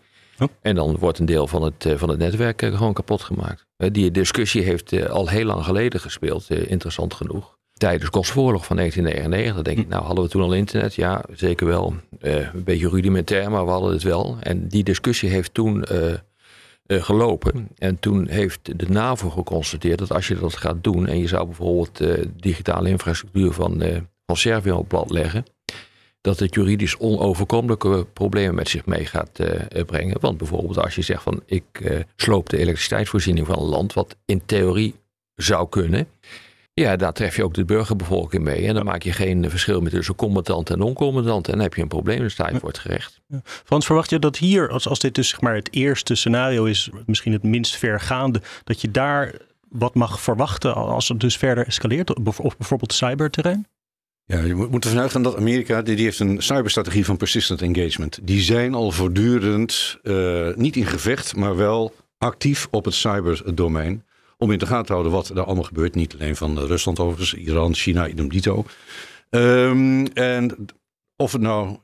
En 0.62 0.74
dan 0.74 0.96
wordt 0.98 1.18
een 1.18 1.26
deel 1.26 1.46
van 1.46 1.62
het, 1.62 1.86
van 1.96 2.08
het 2.08 2.18
netwerk 2.18 2.60
gewoon 2.60 2.92
kapot 2.92 3.22
gemaakt. 3.22 3.66
Die 3.76 4.10
discussie 4.10 4.62
heeft 4.62 5.08
al 5.08 5.28
heel 5.28 5.44
lang 5.44 5.64
geleden 5.64 6.00
gespeeld, 6.00 6.50
interessant 6.50 7.14
genoeg. 7.14 7.56
Tijdens 7.74 8.10
Kosovo-oorlog 8.10 8.66
van 8.66 8.76
1999, 8.76 9.54
dan 9.54 9.64
denk 9.64 9.78
ik, 9.78 9.84
hm. 9.84 9.90
nou 9.90 10.04
hadden 10.04 10.24
we 10.24 10.30
toen 10.30 10.42
al 10.42 10.54
internet? 10.54 10.94
Ja, 10.94 11.24
zeker 11.32 11.66
wel. 11.66 11.94
Uh, 12.20 12.34
een 12.34 12.64
beetje 12.64 12.88
rudimentair, 12.88 13.50
maar 13.50 13.64
we 13.64 13.70
hadden 13.70 13.92
het 13.92 14.02
wel. 14.02 14.36
En 14.40 14.68
die 14.68 14.84
discussie 14.84 15.28
heeft 15.28 15.54
toen 15.54 15.84
uh, 15.92 16.14
uh, 16.86 17.02
gelopen. 17.02 17.68
En 17.78 17.98
toen 17.98 18.28
heeft 18.28 18.78
de 18.78 18.88
NAVO 18.88 19.30
geconstateerd 19.30 19.98
dat 19.98 20.12
als 20.12 20.28
je 20.28 20.38
dat 20.38 20.56
gaat 20.56 20.84
doen 20.84 21.06
en 21.06 21.18
je 21.18 21.28
zou 21.28 21.46
bijvoorbeeld 21.46 22.00
uh, 22.00 22.24
digitale 22.36 22.88
infrastructuur 22.88 23.52
van, 23.52 23.82
uh, 23.82 23.96
van 24.26 24.36
Servië 24.36 24.70
op 24.70 24.88
plat 24.88 25.10
leggen, 25.10 25.44
dat 26.20 26.38
het 26.38 26.54
juridisch 26.54 26.98
onoverkomelijke 26.98 28.06
problemen 28.12 28.54
met 28.54 28.68
zich 28.68 28.86
mee 28.86 29.06
gaat 29.06 29.40
brengen. 29.86 30.20
Want 30.20 30.38
bijvoorbeeld 30.38 30.78
als 30.78 30.94
je 30.94 31.02
zegt 31.02 31.22
van 31.22 31.42
ik 31.46 31.64
sloop 32.16 32.48
de 32.48 32.58
elektriciteitsvoorziening 32.58 33.46
van 33.46 33.58
een 33.58 33.68
land, 33.68 33.92
wat 33.92 34.16
in 34.24 34.42
theorie 34.46 34.94
zou 35.34 35.68
kunnen. 35.68 36.08
Ja, 36.74 36.96
daar 36.96 37.12
tref 37.12 37.36
je 37.36 37.44
ook 37.44 37.54
de 37.54 37.64
burgerbevolking 37.64 38.42
mee. 38.42 38.66
En 38.66 38.74
dan 38.74 38.84
maak 38.84 39.02
je 39.02 39.12
geen 39.12 39.50
verschil 39.50 39.80
meer 39.80 39.90
tussen 39.90 40.14
combatant 40.14 40.70
en 40.70 40.78
non-combatant. 40.78 41.46
En 41.46 41.52
dan 41.52 41.62
heb 41.62 41.74
je 41.74 41.82
een 41.82 41.88
probleem, 41.88 42.18
dan 42.18 42.30
sta 42.30 42.48
je 42.50 42.58
voor 42.58 42.68
het 42.68 42.78
gerecht. 42.78 43.20
Ja. 43.26 43.40
Frans, 43.44 43.86
verwacht 43.86 44.10
je 44.10 44.18
dat 44.18 44.36
hier, 44.36 44.68
als, 44.68 44.88
als 44.88 44.98
dit 44.98 45.14
dus 45.14 45.28
zeg 45.28 45.40
maar 45.40 45.54
het 45.54 45.72
eerste 45.72 46.14
scenario 46.14 46.64
is, 46.64 46.90
misschien 47.06 47.32
het 47.32 47.42
minst 47.42 47.76
vergaande, 47.76 48.40
dat 48.64 48.80
je 48.80 48.90
daar 48.90 49.34
wat 49.68 49.94
mag 49.94 50.20
verwachten 50.20 50.74
als 50.74 51.08
het 51.08 51.20
dus 51.20 51.36
verder 51.36 51.66
escaleert, 51.66 52.14
op 52.14 52.54
bijvoorbeeld 52.58 52.92
cyberterrein? 52.92 53.66
Ja, 54.24 54.40
je 54.40 54.54
moet 54.54 54.84
ervan 54.84 55.00
uitgaan 55.00 55.22
dat 55.22 55.36
Amerika, 55.36 55.82
die, 55.82 55.96
die 55.96 56.04
heeft 56.04 56.18
een 56.18 56.42
cyberstrategie 56.42 57.04
van 57.04 57.16
persistent 57.16 57.62
engagement. 57.62 58.18
Die 58.22 58.40
zijn 58.40 58.74
al 58.74 58.90
voortdurend, 58.90 59.98
uh, 60.02 60.54
niet 60.54 60.76
in 60.76 60.86
gevecht, 60.86 61.36
maar 61.36 61.56
wel 61.56 61.94
actief 62.18 62.68
op 62.70 62.84
het 62.84 62.94
cyberdomein 62.94 64.04
om 64.38 64.50
in 64.50 64.58
de 64.58 64.66
gaten 64.66 64.86
te 64.86 64.92
houden 64.92 65.12
wat 65.12 65.28
er 65.28 65.44
allemaal 65.44 65.64
gebeurt. 65.64 65.94
Niet 65.94 66.14
alleen 66.14 66.36
van 66.36 66.58
eh, 66.58 66.64
Rusland 66.66 66.98
overigens, 66.98 67.34
Iran, 67.34 67.74
China, 67.74 68.08
idem 68.08 68.28
dito. 68.28 68.64
Ehm, 69.30 70.04
en 70.14 70.66
of 71.16 71.32
het 71.32 71.40
nou 71.40 71.76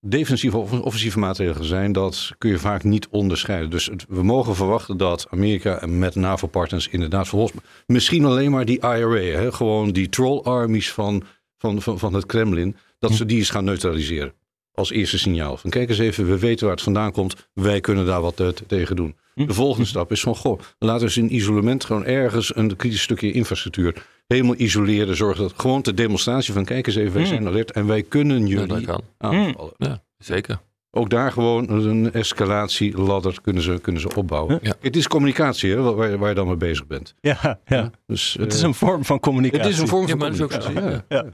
defensieve 0.00 0.56
of 0.56 0.72
offensieve 0.72 1.18
maatregelen 1.18 1.66
zijn, 1.68 1.92
dat 1.92 2.30
kun 2.38 2.50
je 2.50 2.58
vaak 2.58 2.84
niet 2.84 3.08
onderscheiden. 3.10 3.70
Dus 3.70 3.86
het- 3.86 4.04
we 4.08 4.22
mogen 4.22 4.54
verwachten 4.54 4.96
dat 4.96 5.26
Amerika 5.30 5.86
met 5.86 6.14
NAVO-partners 6.14 6.88
inderdaad 6.88 7.28
vervolgens, 7.28 7.60
misschien 7.86 8.24
alleen 8.24 8.50
maar 8.50 8.64
die 8.64 8.78
IRA, 8.78 9.20
hè, 9.40 9.52
gewoon 9.52 9.90
die 9.90 10.08
troll 10.08 10.40
armies 10.42 10.92
van, 10.92 11.22
van, 11.58 11.82
van, 11.82 11.98
van 11.98 12.14
het 12.14 12.26
Kremlin, 12.26 12.76
dat 12.98 13.12
ze 13.12 13.26
die 13.26 13.38
eens 13.38 13.50
gaan 13.50 13.64
neutraliseren. 13.64 14.32
Als 14.72 14.90
eerste 14.90 15.18
signaal. 15.18 15.56
Van 15.56 15.70
kijk 15.70 15.88
eens 15.88 15.98
even, 15.98 16.26
we 16.26 16.38
weten 16.38 16.66
waar 16.66 16.74
het 16.74 16.84
vandaan 16.84 17.12
komt. 17.12 17.48
Wij 17.52 17.80
kunnen 17.80 18.06
daar 18.06 18.20
wat 18.20 18.42
tegen 18.66 18.96
doen. 18.96 19.16
De 19.44 19.54
volgende 19.54 19.86
stap 19.86 20.10
is 20.12 20.20
van, 20.20 20.36
goh, 20.36 20.60
laten 20.78 20.98
we 21.00 21.04
eens 21.04 21.16
in 21.16 21.34
isolement 21.34 21.84
gewoon 21.84 22.04
ergens 22.04 22.56
een 22.56 22.76
kritisch 22.76 23.02
stukje 23.02 23.32
infrastructuur 23.32 24.06
helemaal 24.26 24.54
isoleren. 24.56 25.16
Zorgen 25.16 25.42
dat 25.42 25.52
gewoon 25.56 25.82
de 25.82 25.94
demonstratie 25.94 26.52
van, 26.52 26.64
kijk 26.64 26.86
eens 26.86 26.96
even, 26.96 27.12
wij 27.12 27.24
zijn 27.24 27.46
alert 27.46 27.72
en 27.72 27.86
wij 27.86 28.02
kunnen 28.02 28.46
Ja, 28.46 28.56
dat 28.58 28.68
jullie 28.68 28.86
kan. 28.86 29.00
aanvallen. 29.18 29.72
Ja, 29.76 30.02
zeker. 30.18 30.58
Ook 30.90 31.10
daar 31.10 31.32
gewoon 31.32 31.70
een 31.70 32.12
escalatieladder 32.12 33.38
kunnen 33.42 33.62
ze, 33.62 33.78
kunnen 33.82 34.00
ze 34.02 34.14
opbouwen. 34.16 34.58
Ja. 34.62 34.74
Het 34.80 34.96
is 34.96 35.08
communicatie 35.08 35.70
hè, 35.70 35.80
waar, 35.94 36.18
waar 36.18 36.28
je 36.28 36.34
dan 36.34 36.46
mee 36.46 36.56
bezig 36.56 36.86
bent. 36.86 37.14
Ja, 37.20 37.60
ja. 37.66 37.90
Dus, 38.06 38.36
Het 38.38 38.50
eh, 38.50 38.56
is 38.56 38.62
een 38.62 38.74
vorm 38.74 39.04
van 39.04 39.20
communicatie. 39.20 39.64
het 39.64 39.72
is 39.74 39.78
een 39.80 39.88
vorm 39.88 40.02
Ja, 40.02 40.08
van 40.08 40.18
maar 40.18 40.30
dat 40.30 40.36
is 40.38 40.44
ook 40.44 40.52
zo. 40.52 40.58
communicatie. 40.72 41.04
Ja. 41.08 41.24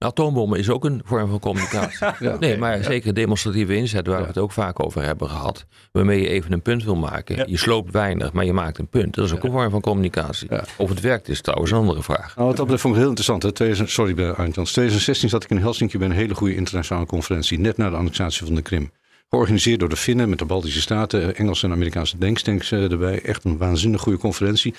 Ja. 0.00 0.06
Atoombommen 0.06 0.58
is 0.58 0.70
ook 0.70 0.84
een 0.84 1.00
vorm 1.04 1.30
van 1.30 1.38
communicatie. 1.38 1.98
Ja. 2.20 2.36
Nee, 2.38 2.58
maar 2.58 2.84
zeker 2.84 3.14
demonstratieve 3.14 3.74
inzet, 3.74 4.06
waar 4.06 4.20
we 4.20 4.26
het 4.26 4.38
ook 4.38 4.52
vaak 4.52 4.84
over 4.84 5.02
hebben 5.02 5.28
gehad. 5.28 5.66
Waarmee 5.92 6.20
je 6.20 6.28
even 6.28 6.52
een 6.52 6.62
punt 6.62 6.84
wil 6.84 6.96
maken. 6.96 7.36
Ja. 7.36 7.44
Je 7.46 7.56
sloopt 7.56 7.92
weinig, 7.92 8.32
maar 8.32 8.44
je 8.44 8.52
maakt 8.52 8.78
een 8.78 8.88
punt. 8.88 9.14
Dat 9.14 9.24
is 9.24 9.32
ook 9.32 9.44
een 9.44 9.50
vorm 9.50 9.70
van 9.70 9.80
communicatie. 9.80 10.46
Ja. 10.50 10.64
Of 10.76 10.88
het 10.88 11.00
werkt 11.00 11.28
is 11.28 11.40
trouwens 11.40 11.70
een 11.70 11.78
andere 11.78 12.02
vraag. 12.02 12.36
Nou, 12.36 12.48
wat 12.48 12.56
dat 12.56 12.64
betreft 12.64 12.82
vond 12.82 12.94
ik 12.94 13.00
heel 13.00 13.08
interessant. 13.08 13.42
Hè. 13.42 13.52
2000 13.52 13.90
sorry, 13.90 14.14
bij 14.14 14.32
Arntjans. 14.32 14.72
2016 14.72 15.28
zat 15.28 15.44
ik 15.44 15.50
in 15.50 15.58
Helsinki 15.58 15.98
bij 15.98 16.06
een 16.06 16.14
hele 16.14 16.34
goede 16.34 16.54
internationale 16.54 17.06
conferentie. 17.06 17.58
Net 17.58 17.76
na 17.76 17.90
de 17.90 17.96
annexatie 17.96 18.46
van 18.46 18.54
de 18.54 18.62
Krim. 18.62 18.90
Georganiseerd 19.30 19.80
door 19.80 19.88
de 19.88 19.96
Finnen 19.96 20.28
met 20.28 20.38
de 20.38 20.44
Baltische 20.44 20.80
Staten, 20.80 21.22
eh, 21.22 21.40
Engelse 21.40 21.66
en 21.66 21.72
Amerikaanse 21.72 22.18
denktanks 22.18 22.72
eh, 22.72 22.90
erbij. 22.90 23.22
Echt 23.22 23.44
een 23.44 23.58
waanzinnig 23.58 24.00
goede 24.00 24.18
conferentie. 24.18 24.74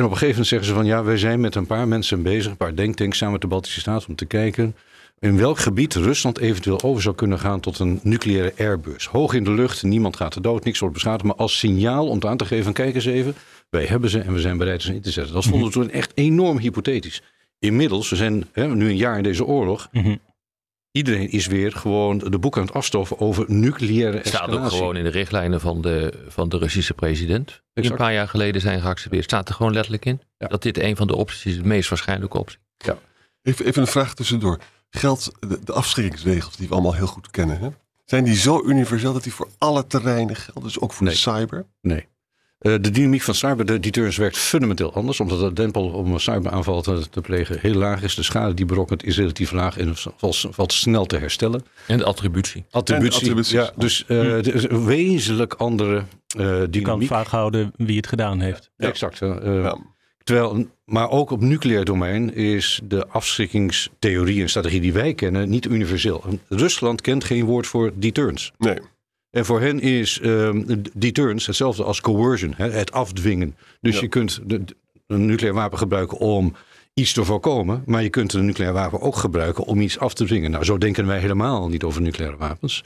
En 0.00 0.06
op 0.06 0.12
een 0.12 0.18
gegeven 0.18 0.40
moment 0.42 0.46
zeggen 0.46 0.68
ze 0.68 0.74
van 0.74 0.86
ja, 0.86 1.04
wij 1.04 1.18
zijn 1.18 1.40
met 1.40 1.54
een 1.54 1.66
paar 1.66 1.88
mensen 1.88 2.22
bezig, 2.22 2.50
een 2.50 2.56
paar 2.56 2.74
denktanks 2.74 3.16
samen 3.16 3.32
met 3.32 3.42
de 3.42 3.46
Baltische 3.46 3.80
Staten 3.80 4.08
om 4.08 4.14
te 4.14 4.24
kijken 4.24 4.76
in 5.18 5.36
welk 5.36 5.58
gebied 5.58 5.94
Rusland 5.94 6.38
eventueel 6.38 6.82
over 6.82 7.02
zou 7.02 7.14
kunnen 7.14 7.38
gaan 7.38 7.60
tot 7.60 7.78
een 7.78 8.00
nucleaire 8.02 8.52
airbus. 8.58 9.06
Hoog 9.06 9.34
in 9.34 9.44
de 9.44 9.50
lucht, 9.50 9.82
niemand 9.82 10.16
gaat 10.16 10.34
er 10.34 10.42
dood, 10.42 10.64
niks 10.64 10.78
wordt 10.78 10.94
beschadigd, 10.94 11.24
maar 11.24 11.34
als 11.34 11.58
signaal 11.58 12.08
om 12.08 12.14
het 12.14 12.24
aan 12.26 12.36
te 12.36 12.44
geven, 12.44 12.72
kijk 12.72 12.94
eens 12.94 13.04
even, 13.04 13.34
wij 13.70 13.84
hebben 13.84 14.10
ze 14.10 14.20
en 14.20 14.32
we 14.32 14.40
zijn 14.40 14.58
bereid 14.58 14.82
ze 14.82 14.94
in 14.94 15.00
te 15.00 15.10
zetten. 15.10 15.34
Dat 15.34 15.44
vonden 15.44 15.66
we 15.66 15.72
toen 15.74 15.90
echt 15.90 16.12
enorm 16.14 16.58
hypothetisch. 16.58 17.22
Inmiddels, 17.58 18.10
we 18.10 18.16
zijn 18.16 18.46
hè, 18.52 18.74
nu 18.74 18.88
een 18.88 18.96
jaar 18.96 19.16
in 19.16 19.22
deze 19.22 19.44
oorlog, 19.44 19.88
Mhm. 19.92 20.16
Iedereen 20.92 21.30
is 21.30 21.46
weer 21.46 21.72
gewoon 21.72 22.18
de 22.18 22.38
boek 22.38 22.56
aan 22.56 22.62
het 22.64 22.72
afstoffen 22.72 23.18
over 23.18 23.44
nucleaire 23.48 24.16
Het 24.16 24.26
staat 24.26 24.40
ook 24.42 24.48
escalatie. 24.48 24.78
gewoon 24.78 24.96
in 24.96 25.04
de 25.04 25.10
richtlijnen 25.10 25.60
van 25.60 25.80
de, 25.80 26.24
van 26.28 26.48
de 26.48 26.58
Russische 26.58 26.94
president. 26.94 27.62
Die 27.72 27.90
een 27.90 27.96
paar 27.96 28.12
jaar 28.12 28.28
geleden 28.28 28.60
zijn 28.60 28.80
geaccepteerd. 28.80 29.24
Staat 29.24 29.48
er 29.48 29.54
gewoon 29.54 29.72
letterlijk 29.72 30.04
in. 30.04 30.20
Ja. 30.38 30.46
Dat 30.46 30.62
dit 30.62 30.78
een 30.78 30.96
van 30.96 31.06
de 31.06 31.16
opties 31.16 31.44
is, 31.46 31.56
de 31.56 31.64
meest 31.64 31.88
waarschijnlijke 31.88 32.38
optie. 32.38 32.58
Even, 33.42 33.66
even 33.66 33.82
een 33.82 33.88
vraag 33.88 34.14
tussendoor. 34.14 34.58
Geldt 34.90 35.30
de, 35.40 35.58
de 35.64 35.72
afschrikkingsregels 35.72 36.56
die 36.56 36.68
we 36.68 36.74
allemaal 36.74 36.94
heel 36.94 37.06
goed 37.06 37.30
kennen, 37.30 37.58
hè? 37.58 37.68
zijn 38.04 38.24
die 38.24 38.36
zo 38.36 38.62
universeel 38.64 39.12
dat 39.12 39.22
die 39.22 39.32
voor 39.34 39.48
alle 39.58 39.86
terreinen 39.86 40.36
gelden? 40.36 40.62
Dus 40.62 40.80
ook 40.80 40.92
voor 40.92 41.04
Nee. 41.06 41.14
de 41.14 41.20
cyber? 41.20 41.66
Nee. 41.80 42.06
Eh, 42.60 42.72
de 42.80 42.90
dynamiek 42.90 43.22
van 43.22 43.34
cyber, 43.34 43.66
de 43.66 43.80
deterrence 43.80 44.20
werkt 44.20 44.36
fundamenteel 44.38 44.94
anders. 44.94 45.20
Omdat 45.20 45.40
de 45.40 45.52
drempel 45.52 45.88
om 45.88 46.12
een 46.12 46.20
cyberaanval 46.20 46.82
te, 46.82 47.08
te 47.10 47.20
plegen 47.20 47.58
heel 47.60 47.74
laag 47.74 48.02
is. 48.02 48.14
De 48.14 48.22
schade 48.22 48.54
die 48.54 48.64
berokkent 48.66 49.04
is 49.04 49.16
relatief 49.16 49.52
laag 49.52 49.78
en 49.78 49.92
valt, 50.16 50.46
valt 50.50 50.72
snel 50.72 51.06
te 51.06 51.16
herstellen. 51.16 51.64
En 51.86 51.98
de 51.98 52.04
attributie. 52.04 52.64
Attributie, 52.70 53.56
ja, 53.56 53.70
dus 53.76 54.04
eh, 54.06 54.22
het 54.22 54.46
is 54.54 54.68
een 54.68 54.84
wezenlijk 54.84 55.54
andere 55.54 55.96
eh 55.96 56.04
Je 56.36 56.56
kan 56.60 56.70
dynamiek. 56.70 57.08
vaak 57.08 57.26
houden 57.26 57.72
wie 57.76 57.96
het 57.96 58.06
gedaan 58.06 58.40
heeft. 58.40 58.70
Exact. 58.76 59.22
eh, 59.22 59.28
Ja. 59.44 59.76
Terwijl, 60.24 60.66
maar 60.84 61.10
ook 61.10 61.30
op 61.30 61.40
nucleair 61.40 61.84
domein 61.84 62.34
is 62.34 62.80
de 62.84 63.06
afschrikkingstheorie 63.08 64.42
en 64.42 64.48
strategie 64.48 64.80
die 64.80 64.92
wij 64.92 65.14
kennen 65.14 65.48
niet 65.50 65.66
universeel. 65.66 66.24
Rusland 66.48 67.00
kent 67.00 67.24
geen 67.24 67.44
woord 67.44 67.66
voor 67.66 67.92
deterrence. 67.94 68.50
Nee. 68.58 68.78
En 69.30 69.44
voor 69.44 69.60
hen 69.60 69.80
is 69.80 70.20
ehm, 70.20 70.62
deterrence 70.94 71.46
hetzelfde 71.46 71.84
als 71.84 72.00
coercion, 72.00 72.54
hè, 72.56 72.70
het 72.70 72.92
afdwingen. 72.92 73.56
Dus 73.80 73.94
Ja. 73.94 74.00
je 74.00 74.08
kunt 74.08 74.40
de, 74.44 74.64
de- 74.64 74.76
een 75.06 75.26
nucleair 75.26 75.54
wapen 75.54 75.78
gebruiken 75.78 76.18
om 76.18 76.54
iets 76.94 77.12
te 77.12 77.24
voorkomen, 77.24 77.82
maar 77.86 78.02
je 78.02 78.08
kunt 78.10 78.32
een 78.32 78.44
nucleair 78.44 78.72
wapen 78.72 79.00
ook 79.00 79.16
gebruiken 79.16 79.64
om 79.64 79.80
iets 79.80 79.98
af 79.98 80.14
te 80.14 80.24
dwingen. 80.24 80.50
Nou, 80.50 80.64
zo 80.64 80.78
denken 80.78 81.06
wij 81.06 81.18
helemaal 81.18 81.68
niet 81.68 81.82
over 81.82 82.02
nucleaire 82.02 82.36
wapens. 82.38 82.84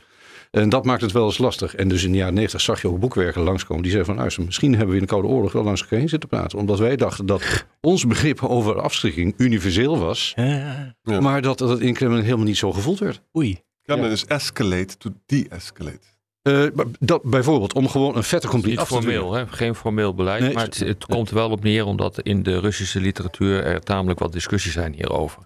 En 0.50 0.68
dat 0.68 0.84
maakt 0.84 1.00
het 1.02 1.12
wel 1.12 1.24
eens 1.26 1.38
lastig. 1.38 1.74
En 1.74 1.88
dus 1.88 2.04
in 2.04 2.10
de 2.10 2.16
jaren 2.16 2.34
90 2.34 2.60
zag 2.60 2.82
je 2.82 2.88
ook 2.88 2.98
boekwerken 3.00 3.42
langskomen 3.42 3.82
die 3.82 3.92
zeiden 3.92 4.12
van, 4.12 4.20
luister, 4.22 4.44
misschien 4.44 4.70
hebben 4.70 4.88
we 4.88 4.94
in 4.94 5.00
de 5.00 5.06
Koude 5.08 5.28
Oorlog 5.28 5.52
wel 5.52 5.64
langs 5.64 5.80
elkaar 5.80 5.98
heen 5.98 6.08
zitten 6.08 6.28
praten. 6.28 6.58
Omdat 6.58 6.78
wij 6.78 6.96
dachten 6.96 7.26
dat 7.26 7.66
ons 7.80 8.06
begrip 8.06 8.42
over 8.42 8.80
afschrikking 8.80 9.34
universeel 9.36 9.98
was, 9.98 10.32
Ja. 10.36 10.94
Ja. 11.02 11.20
maar 11.20 11.42
dat 11.42 11.58
dat 11.58 11.80
in 11.80 11.94
Kremlin 11.94 12.22
helemaal 12.22 12.44
niet 12.44 12.56
zo 12.56 12.72
gevoeld 12.72 12.98
werd. 12.98 13.20
Oei. 13.36 13.60
Kremlin 13.82 14.10
is 14.10 14.24
escalate 14.24 14.96
to 14.98 15.10
de-escalate. 15.26 16.12
Eh, 16.44 16.66
dat, 16.98 17.22
bijvoorbeeld 17.22 17.74
om 17.74 17.88
gewoon 17.88 18.16
een 18.16 18.22
vette 18.22 18.48
complete 18.48 18.70
Niet 18.70 18.78
af 18.78 18.88
te 18.88 18.94
formeel, 18.94 19.32
hè? 19.32 19.46
geen 19.46 19.74
formeel 19.74 20.14
beleid. 20.14 20.42
Nee, 20.42 20.52
maar 20.52 20.64
het, 20.64 20.78
het 20.78 21.06
komt 21.06 21.28
er 21.28 21.34
wel 21.34 21.50
op 21.50 21.62
neer 21.62 21.84
omdat 21.84 22.20
in 22.20 22.42
de 22.42 22.58
Russische 22.60 23.00
literatuur 23.00 23.64
er 23.64 23.80
tamelijk 23.80 24.18
wat 24.18 24.32
discussies 24.32 24.72
zijn 24.72 24.92
hierover. 24.92 25.40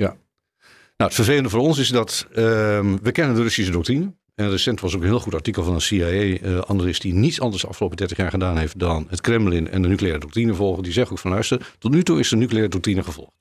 Nou, 0.96 1.10
het 1.10 1.14
vervelende 1.14 1.48
voor 1.48 1.60
ons 1.60 1.78
is 1.78 1.88
dat 1.88 2.26
ehm, 2.34 2.96
we 3.02 3.12
kennen 3.12 3.36
de 3.36 3.42
Russische 3.42 3.72
doctrine. 3.72 4.12
En 4.34 4.50
recent 4.50 4.80
was 4.80 4.94
ook 4.94 5.00
een 5.00 5.06
heel 5.06 5.20
goed 5.20 5.34
artikel 5.34 5.64
van 5.64 5.74
een 5.74 5.80
CIA-analyst 5.80 7.02
die 7.02 7.14
niets 7.14 7.40
anders 7.40 7.62
de 7.62 7.68
afgelopen 7.68 7.96
30 7.96 8.16
jaar 8.16 8.30
gedaan 8.30 8.56
heeft 8.56 8.78
dan 8.78 9.06
het 9.08 9.20
Kremlin 9.20 9.70
en 9.70 9.82
de 9.82 9.88
nucleaire 9.88 10.20
doctrine 10.20 10.54
volgen. 10.54 10.82
Die 10.82 10.92
zegt 10.92 11.10
ook 11.10 11.18
van 11.18 11.30
luister, 11.30 11.74
tot 11.78 11.92
nu 11.92 12.02
toe 12.02 12.18
is 12.18 12.28
de 12.28 12.36
nucleaire 12.36 12.70
doctrine 12.70 13.02
gevolgd. 13.02 13.32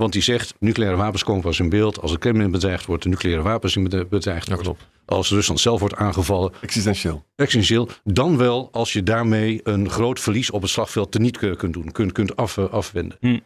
Want 0.00 0.12
die 0.12 0.22
zegt, 0.22 0.54
nucleaire 0.58 0.96
wapens 0.96 1.24
komen 1.24 1.42
pas 1.42 1.58
in 1.60 1.68
beeld 1.68 2.00
als 2.00 2.10
het 2.10 2.20
Kremlin 2.20 2.50
bedreigd 2.50 2.86
wordt, 2.86 3.02
de 3.02 3.08
nucleaire 3.08 3.42
wapens 3.42 3.76
bedreigd 4.08 4.48
Ja, 4.48 4.56
klopt. 4.56 4.86
Als 5.04 5.30
Rusland 5.30 5.60
zelf 5.60 5.80
wordt 5.80 5.94
aangevallen, 5.94 6.52
Existentieel. 6.60 7.24
essentieel. 7.36 7.88
Dan 8.04 8.36
wel 8.36 8.68
als 8.72 8.92
je 8.92 9.02
daarmee 9.02 9.60
een 9.64 9.90
groot 9.90 10.20
verlies 10.20 10.50
op 10.50 10.62
het 10.62 10.70
slagveld 10.70 11.12
teniet 11.12 11.36
kun- 11.38 11.56
kunt 11.56 11.72
doen, 11.72 11.92
kunt, 11.92 12.12
kunt 12.12 12.36
af, 12.36 12.56
eh, 12.58 12.70
afwenden. 12.72 13.16
Hm. 13.20 13.38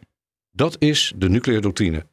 Dat 0.51 0.75
is 0.79 1.13
de 1.15 1.29
nucleaire 1.29 1.65
doctrine. 1.67 2.05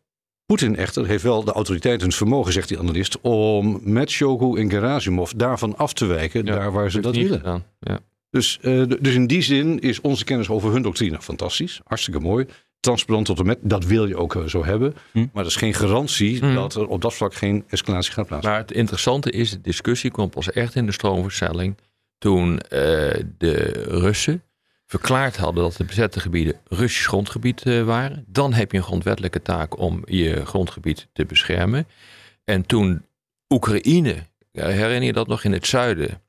Poetin 0.47 0.77
echter 0.77 1.07
heeft 1.07 1.23
wel 1.23 1.45
de 1.45 1.53
autoriteit 1.53 2.01
en 2.01 2.07
het 2.07 2.17
vermogen, 2.17 2.53
zegt 2.53 2.69
die 2.69 2.79
analist, 2.79 3.21
om 3.21 3.81
met 3.83 4.11
Shoigu 4.11 4.59
en 4.61 4.71
Gerasimov 4.71 5.31
daarvan 5.31 5.77
af 5.77 5.93
te 5.93 6.07
wijken, 6.07 6.45
Ja, 6.47 6.55
daar 6.55 6.73
waar 6.73 6.91
ze 6.91 7.01
dat 7.01 7.17
willen. 7.17 7.65
Ja. 7.81 8.01
Dus, 8.31 8.59
eh, 8.63 8.83
dus 9.01 9.15
in 9.15 9.27
die 9.27 9.43
zin 9.43 9.79
is 9.81 10.01
onze 10.01 10.25
kennis 10.25 10.49
over 10.49 10.73
hun 10.73 10.83
doctrine 10.83 11.21
fantastisch, 11.23 11.81
hartstikke 11.85 12.21
mooi. 12.21 12.47
Transparant 12.83 13.27
tot 13.27 13.39
en 13.39 13.47
met, 13.47 13.59
dat 13.63 13.85
wil 13.85 14.07
je 14.07 14.17
ook 14.17 14.35
eh, 14.35 14.45
zo 14.45 14.65
hebben. 14.65 14.95
Hm. 15.13 15.19
Maar 15.19 15.43
dat 15.43 15.47
is 15.47 15.57
geen 15.57 15.75
garantie 15.75 16.39
Hm. 16.39 16.55
dat 16.55 16.75
er 16.75 16.87
op 16.87 17.01
dat 17.01 17.15
vlak 17.15 17.35
geen 17.35 17.65
escalatie 17.69 18.13
gaat 18.13 18.27
plaatsvinden. 18.27 18.61
Maar 18.61 18.69
het 18.69 18.77
interessante 18.77 19.31
is, 19.31 19.51
de 19.51 19.61
discussie 19.61 20.11
kwam 20.11 20.31
pas 20.31 20.51
echt 20.51 20.75
in 20.75 20.87
de 20.87 20.93
stroomversnelling 20.93 21.77
toen 22.19 22.59
eh, 22.59 22.71
de 23.39 23.85
Russen 23.89 24.43
verklaard 24.87 25.37
hadden 25.37 25.63
dat 25.63 25.77
de 25.77 25.85
bezette 25.85 26.21
gebieden 26.21 26.61
Russisch 26.69 27.09
grondgebied 27.09 27.63
eh, 27.63 27.83
waren. 27.83 28.25
Dan 28.29 28.53
heb 28.53 28.73
je 28.73 28.79
een 28.79 28.85
grondwettelijke 28.85 29.43
taak 29.43 29.79
om 29.79 30.03
je 30.05 30.47
grondgebied 30.47 31.09
te 31.13 31.25
beschermen. 31.25 31.87
En 32.45 32.67
toen 32.67 33.05
Oekraïne, 33.49 34.17
herinner 34.53 35.03
je 35.03 35.13
dat 35.13 35.27
nog 35.27 35.45
in 35.45 35.53
het 35.53 35.67
zuiden 35.67 36.23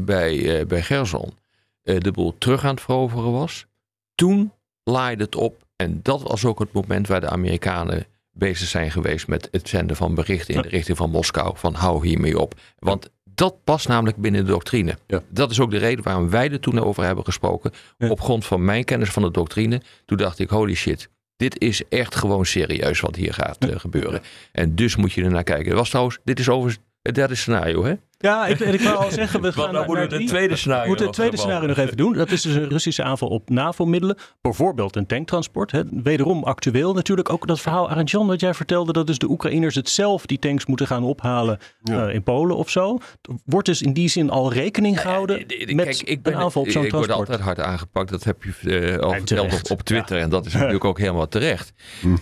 bij, 0.00 0.64
bij 0.66 0.82
Gerson, 0.82 1.38
de 1.82 2.12
boel 2.12 2.34
terug 2.38 2.64
aan 2.64 2.74
het 2.74 2.80
veroveren 2.80 3.32
was. 3.32 3.66
Toen 4.14 4.52
laaide 4.82 5.24
het 5.24 5.36
op 5.36 5.63
en 5.76 6.00
dat 6.02 6.22
was 6.22 6.44
ook 6.44 6.58
het 6.58 6.72
moment 6.72 7.08
waar 7.08 7.20
de 7.20 7.28
Amerikanen 7.28 8.06
bezig 8.32 8.68
zijn 8.68 8.90
geweest 8.90 9.28
met 9.28 9.48
het 9.50 9.68
zenden 9.68 9.96
van 9.96 10.14
berichten 10.14 10.54
in 10.54 10.62
de 10.62 10.68
richting 10.68 10.96
van 10.96 11.10
Moskou. 11.10 11.52
Van 11.56 11.74
hou 11.74 12.06
hiermee 12.06 12.38
op. 12.38 12.60
Want 12.78 13.10
dat 13.24 13.64
past 13.64 13.88
namelijk 13.88 14.16
binnen 14.16 14.44
de 14.44 14.50
doctrine. 14.50 14.98
Ja. 15.06 15.22
Dat 15.28 15.50
is 15.50 15.60
ook 15.60 15.70
de 15.70 15.78
reden 15.78 16.04
waarom 16.04 16.30
wij 16.30 16.50
er 16.50 16.60
toen 16.60 16.78
over 16.78 17.04
hebben 17.04 17.24
gesproken. 17.24 17.72
Ja. 17.98 18.08
Op 18.08 18.20
grond 18.20 18.46
van 18.46 18.64
mijn 18.64 18.84
kennis 18.84 19.10
van 19.10 19.22
de 19.22 19.30
doctrine. 19.30 19.82
Toen 20.04 20.16
dacht 20.16 20.38
ik, 20.38 20.48
holy 20.50 20.74
shit. 20.74 21.08
Dit 21.36 21.60
is 21.60 21.82
echt 21.88 22.14
gewoon 22.14 22.46
serieus 22.46 23.00
wat 23.00 23.16
hier 23.16 23.34
gaat 23.34 23.58
eh, 23.58 23.78
gebeuren. 23.78 24.22
En 24.52 24.74
dus 24.74 24.96
moet 24.96 25.12
je 25.12 25.24
er 25.24 25.30
naar 25.30 25.44
kijken. 25.44 25.68
Dat 25.68 25.78
was 25.78 25.88
trouwens, 25.88 26.18
dit 26.24 26.38
is 26.38 26.48
overigens 26.48 26.84
het 27.02 27.14
derde 27.14 27.34
scenario. 27.34 27.84
Hè? 27.84 27.94
Ja, 28.24 28.46
ik, 28.46 28.60
ik 28.60 28.80
wou 28.80 28.96
al 28.96 29.10
zeggen, 29.10 29.40
we 29.40 29.52
gaan 29.62 29.72
naar, 29.72 29.86
moeten 29.86 30.18
het 30.18 30.26
tweede 30.26 30.56
scenario 30.56 30.82
we 30.82 30.88
moeten 30.88 31.06
het 31.06 31.14
tweede 31.14 31.36
nog 31.36 31.44
scenario 31.44 31.68
nog 31.68 31.76
even 31.76 31.96
doen. 31.96 32.12
Dat 32.12 32.30
is 32.30 32.42
dus 32.42 32.54
een 32.54 32.68
Russische 32.68 33.02
aanval 33.02 33.28
op 33.28 33.50
NAVO-middelen. 33.50 34.16
Bijvoorbeeld 34.40 34.96
een 34.96 35.06
tanktransport. 35.06 35.70
Hè. 35.70 35.82
Wederom 35.90 36.44
actueel 36.44 36.92
natuurlijk. 36.94 37.30
Ook 37.32 37.46
dat 37.46 37.60
verhaal, 37.60 37.90
Arantjan, 37.90 38.26
wat 38.26 38.40
jij 38.40 38.54
vertelde... 38.54 38.92
dat 38.92 39.06
dus 39.06 39.18
de 39.18 39.30
Oekraïners 39.30 39.74
het 39.74 39.88
zelf 39.88 40.26
die 40.26 40.38
tanks 40.38 40.66
moeten 40.66 40.86
gaan 40.86 41.02
ophalen 41.04 41.58
Ja. 41.82 42.06
eh, 42.08 42.14
in 42.14 42.22
Polen 42.22 42.56
of 42.56 42.70
zo. 42.70 42.98
Wordt 43.44 43.66
dus 43.66 43.82
in 43.82 43.92
die 43.92 44.08
zin 44.08 44.30
al 44.30 44.52
rekening 44.52 45.00
gehouden 45.00 45.46
Eh, 45.46 45.68
eh, 45.68 45.74
met 45.74 45.84
Kijk, 45.86 46.02
ik 46.02 46.22
ben, 46.22 46.32
een 46.32 46.38
aanval 46.38 46.62
op 46.62 46.70
zo'n 46.70 46.84
ik 46.84 46.90
word 46.90 47.04
transport? 47.04 47.28
altijd 47.28 47.40
hard 47.56 47.68
aangepakt. 47.68 48.10
Dat 48.10 48.24
heb 48.24 48.42
je 48.42 48.98
al 49.00 49.10
verteld 49.12 49.52
op, 49.52 49.70
op 49.70 49.82
Twitter. 49.82 50.18
En 50.18 50.30
dat 50.30 50.46
is 50.46 50.52
natuurlijk 50.52 50.84
ook 50.94 50.98
helemaal 50.98 51.28
terecht. 51.28 51.72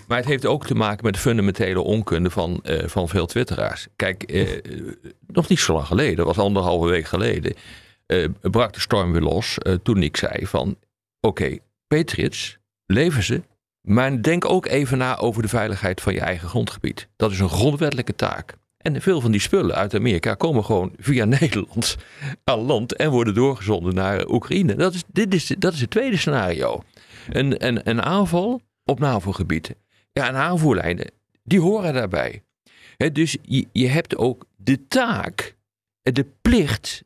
Maar 0.08 0.18
het 0.18 0.26
heeft 0.26 0.46
ook 0.46 0.66
te 0.66 0.74
maken 0.74 1.04
met 1.04 1.16
fundamentele 1.18 1.80
onkunde 1.80 2.30
van, 2.30 2.60
eh, 2.62 2.86
van 2.88 3.08
veel 3.08 3.26
twitteraars. 3.26 3.86
Kijk, 3.96 4.22
eh, 4.22 4.48
nog 5.26 5.48
niet 5.48 5.58
zo 5.60 5.72
lang 5.72 5.90
geleden, 5.92 6.24
was 6.24 6.38
anderhalve 6.38 6.86
week 6.86 7.06
geleden, 7.06 7.54
eh, 8.06 8.24
brak 8.40 8.72
de 8.72 8.80
storm 8.80 9.12
weer 9.12 9.20
los 9.20 9.58
eh, 9.58 9.74
toen 9.82 10.02
ik 10.02 10.16
zei 10.16 10.46
van, 10.46 10.76
oké, 11.20 11.58
Patriots, 11.88 12.58
leven 12.86 13.22
ze, 13.22 13.42
maar 13.80 14.22
denk 14.22 14.44
ook 14.44 14.66
even 14.66 14.98
na 14.98 15.16
over 15.16 15.42
de 15.42 15.48
veiligheid 15.48 16.00
van 16.00 16.14
je 16.14 16.20
eigen 16.20 16.48
grondgebied. 16.48 17.08
Dat 17.16 17.30
is 17.30 17.38
een 17.38 17.48
grondwettelijke 17.48 18.14
taak. 18.14 18.54
En 18.78 19.02
veel 19.02 19.20
van 19.20 19.30
die 19.30 19.40
spullen 19.40 19.74
uit 19.74 19.94
Amerika 19.94 20.34
komen 20.34 20.64
gewoon 20.64 20.92
via 20.98 21.24
Nederland 21.40 21.96
aan 22.44 22.58
land 22.58 22.96
en 22.96 23.10
worden 23.10 23.34
doorgezonden 23.34 23.94
naar 23.94 24.28
Oekraïne. 24.28 24.74
Dat 24.74 24.94
is, 24.94 25.02
dit 25.06 25.34
is, 25.34 25.46
dat 25.58 25.72
is 25.72 25.80
het 25.80 25.90
tweede 25.90 26.16
scenario. 26.16 26.82
Een, 27.28 27.66
een, 27.66 27.88
een 27.88 28.02
aanval 28.02 28.60
op 28.84 28.98
NAVO-gebied. 28.98 29.74
Ja, 30.12 30.28
en 30.28 30.34
aanvoerlijnen, 30.34 31.10
die 31.44 31.60
horen 31.60 31.94
daarbij. 31.94 32.42
Dus 33.12 33.36
je, 33.42 33.66
je 33.72 33.88
hebt 33.88 34.16
ook 34.16 34.46
de 34.56 34.88
taak, 34.88 35.56
de 36.02 36.26
plicht 36.42 37.02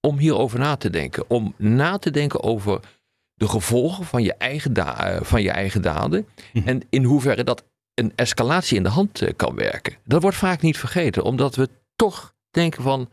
om 0.00 0.18
hierover 0.18 0.58
na 0.58 0.76
te 0.76 0.90
denken. 0.90 1.24
Om 1.30 1.54
na 1.56 1.98
te 1.98 2.10
denken 2.10 2.42
over 2.42 2.80
de 3.34 3.48
gevolgen 3.48 4.04
van 4.04 4.22
je 4.22 4.34
eigen, 4.34 4.72
da- 4.72 5.06
eh, 5.10 5.22
van 5.22 5.42
je 5.42 5.50
eigen 5.50 5.82
daden. 5.82 6.26
En 6.64 6.82
in 6.90 7.04
hoeverre 7.04 7.44
dat 7.44 7.64
een 7.94 8.12
escalatie 8.14 8.76
in 8.76 8.82
de 8.82 8.88
hand 8.88 9.22
eh, 9.22 9.32
kan 9.36 9.54
werken. 9.54 9.96
Dat 10.04 10.22
wordt 10.22 10.36
vaak 10.36 10.60
niet 10.62 10.78
vergeten, 10.78 11.22
omdat 11.22 11.54
we 11.54 11.68
toch 11.96 12.34
denken 12.50 12.82
van... 12.82 13.10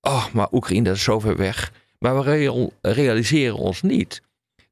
Oh, 0.00 0.26
maar 0.32 0.48
Oekraïne 0.52 0.84
dat 0.84 0.96
is 0.96 1.02
zo 1.02 1.20
ver 1.20 1.36
weg. 1.36 1.72
Maar 1.98 2.16
we 2.16 2.22
real- 2.22 2.72
realiseren 2.80 3.56
ons 3.56 3.82
niet 3.82 4.22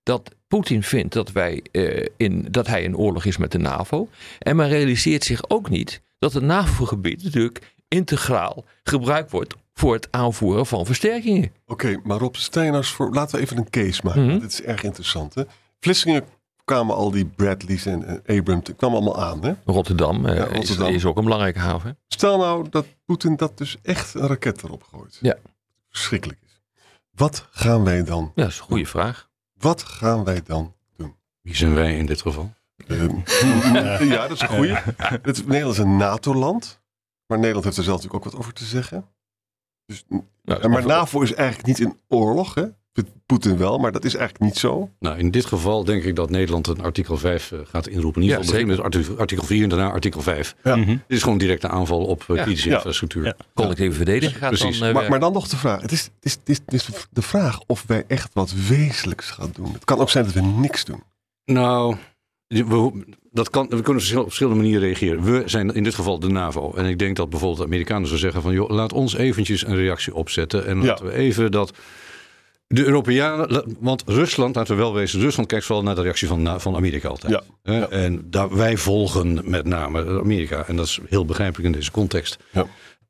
dat 0.03 0.35
Poetin 0.47 0.83
vindt 0.83 1.15
dat, 1.15 1.33
wij, 1.33 1.63
eh, 1.73 2.07
in, 2.17 2.47
dat 2.51 2.67
hij 2.67 2.83
in 2.83 2.97
oorlog 2.97 3.25
is 3.25 3.37
met 3.37 3.53
de 3.53 3.59
NAVO. 3.59 4.09
En 4.39 4.57
men 4.57 4.69
realiseert 4.69 5.25
zich 5.25 5.51
ook 5.51 5.71
niet 5.71 6.01
dat 6.19 6.33
het 6.33 6.43
NAVO-gebied 6.43 7.23
natuurlijk 7.25 7.75
integraal 7.89 8.65
gebruikt 8.83 9.31
wordt 9.31 9.55
voor 9.79 9.95
het 9.95 10.09
aanvoeren 10.11 10.67
van 10.67 10.87
versterkingen. 10.87 11.53
Oké, 11.67 12.01
maar 12.05 12.19
Rob, 12.19 12.35
eens 12.53 12.91
voor, 12.91 13.15
laten 13.15 13.37
we 13.37 13.43
even 13.43 13.57
een 13.57 13.71
case 13.71 14.01
maken. 14.05 14.27
Mhm. 14.27 14.39
Dit 14.39 14.53
is 14.53 14.63
erg 14.63 14.83
interessant. 14.83 15.35
Hè? 15.35 15.43
Vlissingen 15.81 16.25
kwamen 16.65 16.95
al 16.95 17.11
die 17.11 17.25
Bradleys 17.25 17.87
en 17.87 18.25
eh, 18.25 18.39
Abrams, 18.39 18.65
die 18.65 18.75
kwamen 18.75 18.97
allemaal 18.97 19.23
aan. 19.23 19.45
Hè? 19.45 19.53
Rotterdam, 19.65 20.27
eh, 20.27 20.37
Ja, 20.37 20.45
Rotterdam. 20.45 20.89
Is, 20.89 20.95
is 20.95 21.05
ook 21.05 21.17
een 21.17 21.25
belangrijke 21.25 21.59
haven. 21.59 21.99
Stel 22.09 22.39
nou 22.39 22.69
dat 22.71 22.87
Poetin 23.05 23.37
dat 23.37 23.59
dus 23.59 23.77
echt 23.83 24.15
een 24.15 24.27
raket 24.27 24.63
erop 24.63 24.83
gooit. 24.83 25.19
Ja. 25.21 25.37
Verschrikkelijk 25.89 26.41
is. 26.47 26.61
Wat 27.11 27.47
gaan 27.51 27.85
wij 27.85 28.05
dan? 28.05 28.33
Ja, 28.35 28.43
dat 28.43 28.53
is 28.53 28.59
een 28.59 28.65
goede 28.65 28.87
vraag. 28.87 29.29
Wat 29.53 29.83
gaan 29.83 30.25
wij 30.25 30.43
dan 30.45 30.75
doen? 30.97 31.15
Wie 31.43 31.57
zijn 31.57 31.75
wij 31.75 31.97
in 31.97 32.07
dit 32.07 32.21
geval? 32.21 32.53
Ehm, 32.87 33.17
ja, 34.15 34.29
dat 34.29 34.31
is 34.31 34.41
een 34.41 34.49
goeie. 34.49 34.75
Het, 35.23 35.47
Nederland 35.47 35.77
is 35.77 35.83
een 35.83 35.97
NATO-land. 35.97 36.81
Maar 37.27 37.39
Nederland 37.39 37.65
heeft 37.65 37.77
er 37.77 37.85
zelf 37.85 37.97
natuurlijk 37.97 38.25
ook 38.25 38.33
wat 38.33 38.41
over 38.41 38.53
te 38.53 38.65
zeggen. 38.65 39.09
Dus, 39.89 40.05
Nou, 40.45 40.69
maar 40.69 40.87
NAVO 40.87 41.21
is 41.23 41.35
eigenlijk 41.35 41.69
niet 41.69 41.79
in 41.81 41.97
oorlog. 42.09 42.55
Hè? 42.55 42.65
Poetin 43.27 43.57
wel, 43.57 43.79
maar 43.79 43.93
dat 43.93 44.05
is 44.05 44.15
eigenlijk 44.15 44.45
niet 44.45 44.59
zo. 44.59 44.91
Nou, 44.99 45.19
in 45.19 45.31
dit 45.31 45.45
geval 45.45 45.85
denk 45.85 46.03
ik 46.05 46.17
dat 46.17 46.31
Nederland 46.31 46.67
een 46.67 46.81
artikel 46.81 47.17
5 47.17 47.53
eh, 47.53 47.59
gaat 47.65 47.87
inroepen. 47.89 48.23
In 48.23 48.29
ieder 48.29 48.39
Ja, 48.39 48.45
geval 48.45 48.61
beginnen 48.61 48.77
met 48.77 48.85
artikel, 48.95 49.19
artikel 49.21 49.45
4 49.47 49.63
en 49.63 49.69
daarna 49.69 49.91
artikel 49.91 50.21
5. 50.21 50.55
Ja. 50.65 50.77
Mhm. 50.77 50.87
Dit 50.89 50.99
is 51.07 51.19
gewoon 51.19 51.35
een 51.35 51.41
directe 51.41 51.69
aanval 51.69 52.05
op 52.05 52.25
eh, 52.29 52.37
Ja. 52.37 52.43
kritische 52.43 52.69
Ja. 52.69 52.75
infrastructuur. 52.75 53.25
Ja. 53.25 53.37
Collectieve 53.55 53.97
verdediging 53.97 54.39
gaat 54.39 54.49
Precies. 54.49 54.79
dan 54.79 54.89
eh, 54.89 54.95
Maar, 54.95 55.11
maar 55.11 55.21
dan 55.21 55.33
nog 55.33 55.49
de 55.49 55.57
vraag. 55.57 55.81
Het 55.83 55.93
is, 55.93 56.05
het, 56.05 56.13
is, 56.23 56.33
het, 56.33 56.49
is, 56.49 56.59
het 56.67 56.75
is 56.75 57.07
de 57.11 57.23
vraag 57.23 57.61
of 57.67 57.85
wij 57.87 58.05
echt 58.07 58.31
wat 58.35 58.53
wezenlijks 58.69 59.31
gaan 59.31 59.51
doen. 59.53 59.73
Het 59.73 59.85
kan 59.85 59.99
ook 59.99 60.11
zijn 60.11 60.25
dat 60.25 60.33
we 60.35 60.41
niks 60.41 60.85
doen. 60.85 61.03
Nou, 61.45 61.97
we, 62.49 63.05
dat 63.33 63.51
kan, 63.51 63.63
we 63.63 63.69
kunnen 63.69 63.87
op 63.93 63.99
verschil- 63.99 64.21
op 64.21 64.27
verschillende 64.27 64.59
manieren 64.61 64.83
reageren. 64.83 65.23
We 65.23 65.43
zijn 65.47 65.75
in 65.75 65.83
dit 65.83 65.95
geval 65.95 66.19
de 66.19 66.29
NAVO. 66.29 66.73
En 66.75 66.85
ik 66.87 66.99
denk 66.99 67.17
dat 67.17 67.31
bijvoorbeeld 67.31 67.61
de 67.61 67.67
Amerikanen 67.67 68.05
zullen 68.05 68.21
zeggen 68.21 68.43
van... 68.43 68.53
joh, 68.53 68.71
laat 68.71 68.93
ons 68.93 69.17
eventjes 69.17 69.67
een 69.67 69.77
reactie 69.77 70.15
opzetten. 70.15 70.67
En 70.67 70.81
Ja. 70.81 70.87
laten 70.87 71.07
we 71.07 71.13
even 71.13 71.51
dat... 71.51 71.73
De 72.67 72.85
Europeanen, 72.85 73.65
want 73.81 74.03
Rusland, 74.07 74.55
laten 74.55 74.77
we 74.77 74.83
wel 74.83 74.95
wezen, 74.95 75.21
Rusland 75.21 75.49
kijkt 75.49 75.65
vooral 75.65 75.85
naar 75.85 75.95
de 75.95 76.03
reactie 76.03 76.29
van, 76.29 76.61
van 76.61 76.77
Amerika 76.77 77.09
altijd. 77.09 77.33
Ja. 77.33 77.43
Hè? 77.63 77.79
Ja. 77.79 77.89
En 77.89 78.27
daar, 78.31 78.57
wij 78.57 78.77
volgen 78.77 79.41
met 79.45 79.65
name 79.67 80.21
Amerika. 80.21 80.65
En 80.67 80.77
dat 80.77 80.87
is 80.87 80.99
heel 81.09 81.25
begrijpelijk 81.25 81.67
in 81.67 81.73
deze 81.81 81.91
context. 81.91 82.39
Ja. 82.51 82.67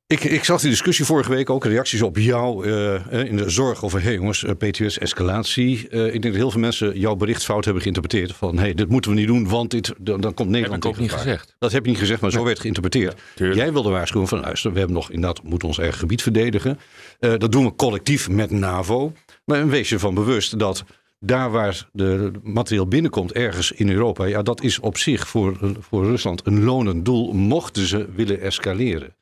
Ik, 0.08 0.24
ik 0.24 0.44
zag 0.44 0.60
die 0.60 0.70
discussie 0.70 1.04
vorige 1.04 1.30
week 1.30 1.50
ook, 1.50 1.64
reacties 1.64 2.02
op 2.02 2.18
jou 2.18 2.70
eh, 2.70 3.24
in 3.24 3.36
de 3.36 3.50
zorg 3.50 3.84
over, 3.84 3.98
hé 3.98 4.04
hey 4.04 4.14
jongens, 4.14 4.44
eh, 4.44 4.54
PTS 4.54 4.98
escalatie. 4.98 5.88
Eh, 5.88 6.04
ik 6.04 6.10
denk 6.10 6.22
dat 6.22 6.34
heel 6.34 6.50
veel 6.50 6.60
mensen 6.60 6.98
jouw 6.98 7.14
bericht 7.14 7.44
fout 7.44 7.64
hebben 7.64 7.82
geïnterpreteerd. 7.82 8.32
Van, 8.32 8.56
hé, 8.56 8.60
hey, 8.60 8.74
dit 8.74 8.88
moeten 8.88 9.10
we 9.10 9.16
niet 9.16 9.26
doen, 9.26 9.48
want 9.48 9.70
dit, 9.70 9.94
dan, 9.98 10.20
dan 10.20 10.34
komt 10.34 10.38
heb 10.38 10.48
Nederland 10.48 10.84
ik 10.84 10.90
ook 10.90 10.96
tegen 10.96 11.14
niet 11.14 11.22
gezegd. 11.22 11.54
Dat 11.58 11.72
heb 11.72 11.84
je 11.84 11.90
niet 11.90 11.98
gezegd, 12.00 12.20
maar 12.20 12.30
zo 12.30 12.44
werd 12.44 12.60
geïnterpreteerd. 12.60 13.20
Jij 13.34 13.72
wilde 13.72 13.90
waarschuwen 13.90 14.28
van, 14.28 14.40
luister, 14.40 14.72
we 14.72 14.78
hebben 14.78 14.96
nog 14.96 15.10
inderdaad, 15.10 15.42
moeten 15.42 15.68
ons 15.68 15.78
eigen 15.78 15.98
gebied 15.98 16.22
verdedigen. 16.22 16.78
Dat 17.18 17.52
doen 17.52 17.64
we 17.64 17.74
collectief 17.74 18.28
met 18.28 18.50
NAVO. 18.50 19.12
Maar 19.44 19.68
wees 19.68 19.88
je 19.88 19.94
ervan 19.94 20.14
bewust 20.14 20.58
dat 20.58 20.84
daar 21.20 21.50
waar 21.50 21.88
de 21.92 22.32
materieel 22.42 22.86
binnenkomt, 22.86 23.32
ergens 23.32 23.72
in 23.72 23.90
Europa, 23.90 24.24
ja, 24.24 24.42
dat 24.42 24.62
is 24.62 24.78
op 24.78 24.98
zich 24.98 25.28
voor, 25.28 25.58
voor 25.80 26.04
Rusland 26.04 26.46
een 26.46 26.64
lonend 26.64 27.04
doel, 27.04 27.32
mochten 27.32 27.86
ze 27.86 28.08
willen 28.14 28.40
escaleren. 28.40 29.16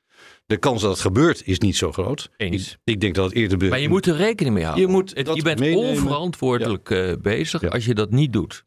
De 0.47 0.57
kans 0.57 0.83
dat 0.83 0.91
het 0.91 1.01
gebeurt 1.01 1.43
is 1.47 1.59
niet 1.59 1.77
zo 1.77 1.93
groot. 1.93 2.31
Eens. 2.37 2.71
Ik, 2.73 2.79
ik 2.95 3.01
denk 3.01 3.15
dat 3.15 3.25
het 3.25 3.35
eerder... 3.35 3.59
be- 3.59 3.69
Maar 3.69 3.81
je 3.81 3.89
moet 3.89 4.07
er 4.07 4.17
rekening 4.17 4.55
mee 4.55 4.65
houden. 4.65 4.87
Je 4.87 4.93
moet 4.93 5.15
Het- 5.15 5.35
je 5.35 5.43
bent 5.43 5.59
meenemen. 5.59 5.89
onverantwoordelijk 5.91 6.91
eh, 6.91 7.13
bezig 7.23 7.61
Ja. 7.61 7.69
als 7.69 7.85
je 7.85 7.95
dat 7.95 8.11
niet 8.11 8.33
doet. 8.33 8.63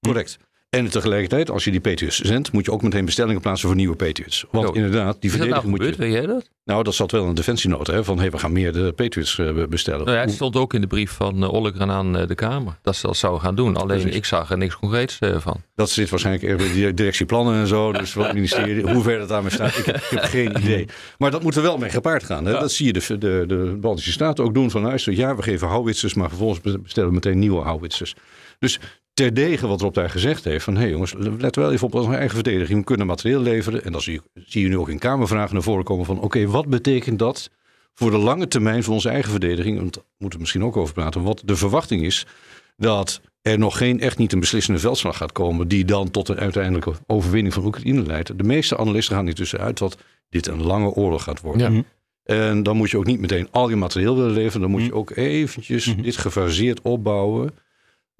Correct. 0.00 0.38
En 0.70 0.90
tegelijkertijd, 0.90 1.50
als 1.50 1.64
je 1.64 1.70
die 1.70 1.80
Patriots 1.80 2.20
zendt, 2.20 2.52
moet 2.52 2.64
je 2.64 2.72
ook 2.72 2.82
meteen 2.82 3.04
bestellingen 3.04 3.40
plaatsen 3.40 3.68
voor 3.68 3.76
nieuwe 3.76 3.96
Patriots. 3.96 4.44
Want 4.50 4.74
inderdaad, 4.74 5.20
die 5.20 5.30
dat 5.30 5.38
nou 5.38 5.50
verdediging 5.50 5.70
moet 5.70 5.80
gebeurd? 5.80 5.96
je... 5.96 6.02
Weet 6.02 6.12
jij 6.12 6.26
dat? 6.26 6.50
Nou, 6.64 6.82
dat 6.82 6.94
zat 6.94 7.10
wel 7.10 7.22
in 7.22 7.28
een 7.28 7.34
defensienota, 7.34 7.92
hè, 7.92 8.04
van 8.04 8.18
hey, 8.18 8.30
we 8.30 8.38
gaan 8.38 8.52
meer 8.52 8.72
de 8.72 8.92
Patriots 8.92 9.38
eh, 9.38 9.66
bestellen. 9.68 10.04
Nou 10.04 10.16
ja, 10.16 10.22
het 10.22 10.32
stond 10.32 10.56
ook 10.56 10.74
in 10.74 10.80
de 10.80 10.86
brief 10.86 11.10
van 11.10 11.64
uh, 11.64 11.90
aan 11.90 12.18
eh, 12.18 12.26
de 12.26 12.34
Kamer. 12.34 12.78
Dat 12.82 12.96
ze 12.96 13.06
dat 13.06 13.16
zou 13.16 13.40
gaan 13.40 13.54
doen. 13.54 13.76
Alleen 13.76 14.00
Precies. 14.00 14.16
ik 14.16 14.24
zag 14.24 14.50
er 14.50 14.58
niks 14.58 14.76
concreets 14.76 15.18
van. 15.20 15.62
Dat 15.74 15.90
zit 15.90 16.10
waarschijnlijk 16.10 16.60
in 16.60 16.72
de 16.72 16.94
directieplannen 16.94 17.54
en 17.54 17.66
zo. 17.66 17.92
Dus 18.00 18.14
het 18.14 18.32
ministerie, 18.32 18.92
hoe 18.92 19.02
ver 19.02 19.18
dat 19.18 19.28
daarmee 19.28 19.50
staat, 19.50 19.78
ik 19.78 19.84
heb, 19.84 19.96
ik 19.96 20.10
heb 20.10 20.22
geen 20.22 20.56
idee. 20.58 20.88
Maar 21.18 21.30
dat 21.30 21.42
moet 21.42 21.56
er 21.56 21.62
wel 21.62 21.78
mee 21.78 21.90
gepaard 21.90 22.24
gaan. 22.24 22.44
Hè? 22.44 22.52
Dat 22.52 22.72
zie 22.72 22.86
je 22.86 22.92
de, 22.92 23.18
de, 23.18 23.44
de 23.46 23.76
Baltische 23.80 24.12
Staten 24.12 24.44
ook 24.44 24.54
doen. 24.54 24.70
Van 24.70 24.82
luister, 24.82 25.12
ja, 25.12 25.36
we 25.36 25.42
geven 25.42 25.68
houwitsers, 25.68 26.14
maar 26.14 26.28
vervolgens 26.28 26.60
bestellen 26.82 27.08
we 27.08 27.14
meteen 27.14 27.38
nieuwe 27.38 27.62
houwitsers. 27.62 28.14
Dus 28.58 28.80
terdege 29.20 29.66
wat 29.66 29.80
Rob 29.80 29.94
daar 29.94 30.10
gezegd 30.10 30.44
heeft. 30.44 30.64
Van 30.64 30.74
hé 30.74 30.80
hey 30.80 30.90
jongens, 30.90 31.14
let 31.38 31.56
wel 31.56 31.72
even 31.72 31.86
op 31.86 31.94
onze 31.94 32.14
eigen 32.14 32.34
verdediging. 32.34 32.78
We 32.78 32.84
kunnen 32.84 33.06
materieel 33.06 33.40
leveren. 33.40 33.84
En 33.84 33.92
dan 33.92 34.00
zie 34.00 34.12
je, 34.12 34.42
zie 34.46 34.62
je 34.62 34.68
nu 34.68 34.78
ook 34.78 34.88
in 34.88 34.98
Kamervragen 34.98 35.54
naar 35.54 35.62
voren 35.62 35.84
komen 35.84 36.04
van... 36.04 36.20
oké, 36.20 36.46
wat 36.46 36.66
betekent 36.66 37.18
dat 37.18 37.50
voor 37.94 38.10
de 38.10 38.18
lange 38.18 38.48
termijn 38.48 38.82
van 38.82 38.92
onze 38.92 39.08
eigen 39.08 39.30
verdediging? 39.30 39.78
Want 39.78 39.94
daar 39.94 40.04
moeten 40.18 40.38
we 40.38 40.44
misschien 40.44 40.64
ook 40.64 40.76
over 40.76 40.94
praten. 40.94 41.22
Wat 41.22 41.42
de 41.44 41.56
verwachting 41.56 42.02
is 42.02 42.26
dat 42.76 43.20
er 43.42 43.58
nog 43.58 43.76
geen 43.76 44.00
echt 44.00 44.18
niet 44.18 44.32
een 44.32 44.40
beslissende 44.40 44.80
veldslag 44.80 45.16
gaat 45.16 45.32
komen... 45.32 45.68
die 45.68 45.84
dan 45.84 46.10
tot 46.10 46.28
een 46.28 46.38
uiteindelijke 46.38 46.92
overwinning 47.06 47.54
van 47.54 47.64
Oekraïne 47.64 48.02
leidt. 48.02 48.38
De 48.38 48.44
meeste 48.44 48.76
analisten 48.76 49.16
gaan 49.16 49.28
intussen 49.28 49.60
uit 49.60 49.78
dat 49.78 49.98
dit 50.28 50.46
een 50.46 50.62
lange 50.62 50.90
oorlog 50.90 51.22
gaat 51.22 51.40
worden. 51.40 51.74
Ja. 51.74 51.82
En 52.24 52.62
dan 52.62 52.76
moet 52.76 52.90
je 52.90 52.98
ook 52.98 53.06
niet 53.06 53.20
meteen 53.20 53.48
al 53.50 53.68
je 53.68 53.76
materieel 53.76 54.16
willen 54.16 54.32
leveren. 54.32 54.60
Dan 54.60 54.70
moet 54.70 54.84
je 54.84 54.94
ook 54.94 55.10
eventjes 55.10 55.94
dit 56.02 56.16
gefaseerd 56.16 56.80
opbouwen... 56.80 57.50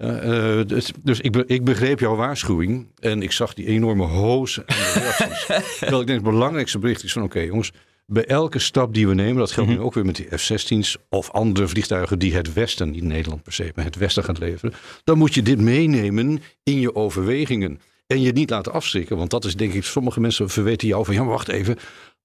Uh, 0.03 0.57
uh, 0.57 0.65
dus 0.67 0.91
dus 1.03 1.19
ik, 1.19 1.31
be, 1.31 1.43
ik, 1.47 1.63
begreep 1.63 1.99
jouw 1.99 2.15
waarschuwing 2.15 2.87
en 2.99 3.21
ik 3.21 3.31
zag 3.31 3.53
die 3.53 3.65
enorme 3.65 4.05
hoos 4.05 4.57
en 4.57 4.65
de 4.67 4.99
reacties. 4.99 5.45
Terwijl 5.79 6.01
ik 6.01 6.07
denk 6.07 6.21
het 6.21 6.31
belangrijkste 6.31 6.79
bericht 6.79 7.03
is 7.03 7.13
van 7.13 7.23
oké 7.23 7.35
okay, 7.35 7.47
jongens, 7.47 7.71
bij 8.05 8.25
elke 8.25 8.59
stap 8.59 8.93
die 8.93 9.07
we 9.07 9.13
nemen, 9.13 9.35
dat 9.35 9.51
geldt 9.51 9.69
nu 9.69 9.79
ook 9.79 9.93
weer 9.93 10.05
met 10.05 10.15
die 10.15 10.37
F-16's 10.37 10.97
of 11.09 11.31
andere 11.31 11.67
vliegtuigen 11.67 12.19
die 12.19 12.33
het 12.35 12.53
Westen, 12.53 12.89
niet 12.91 13.03
Nederland 13.03 13.43
per 13.43 13.53
se, 13.53 13.71
maar 13.75 13.85
het 13.85 13.95
Westen 13.95 14.23
gaat 14.23 14.39
leveren, 14.39 14.75
dan 15.03 15.17
moet 15.17 15.33
je 15.33 15.41
dit 15.41 15.59
meenemen 15.59 16.41
in 16.63 16.79
je 16.79 16.95
overwegingen. 16.95 17.79
En 18.07 18.21
je 18.21 18.31
niet 18.31 18.49
laten 18.49 18.71
afschrikken, 18.71 19.17
want 19.17 19.29
dat 19.29 19.45
is 19.45 19.55
denk 19.55 19.73
ik, 19.73 19.83
sommige 19.83 20.19
mensen 20.19 20.49
verweten 20.49 20.87
jou 20.87 21.05
van 21.05 21.13
ja 21.13 21.23
maar 21.23 21.31
wacht 21.31 21.47
even, 21.47 21.77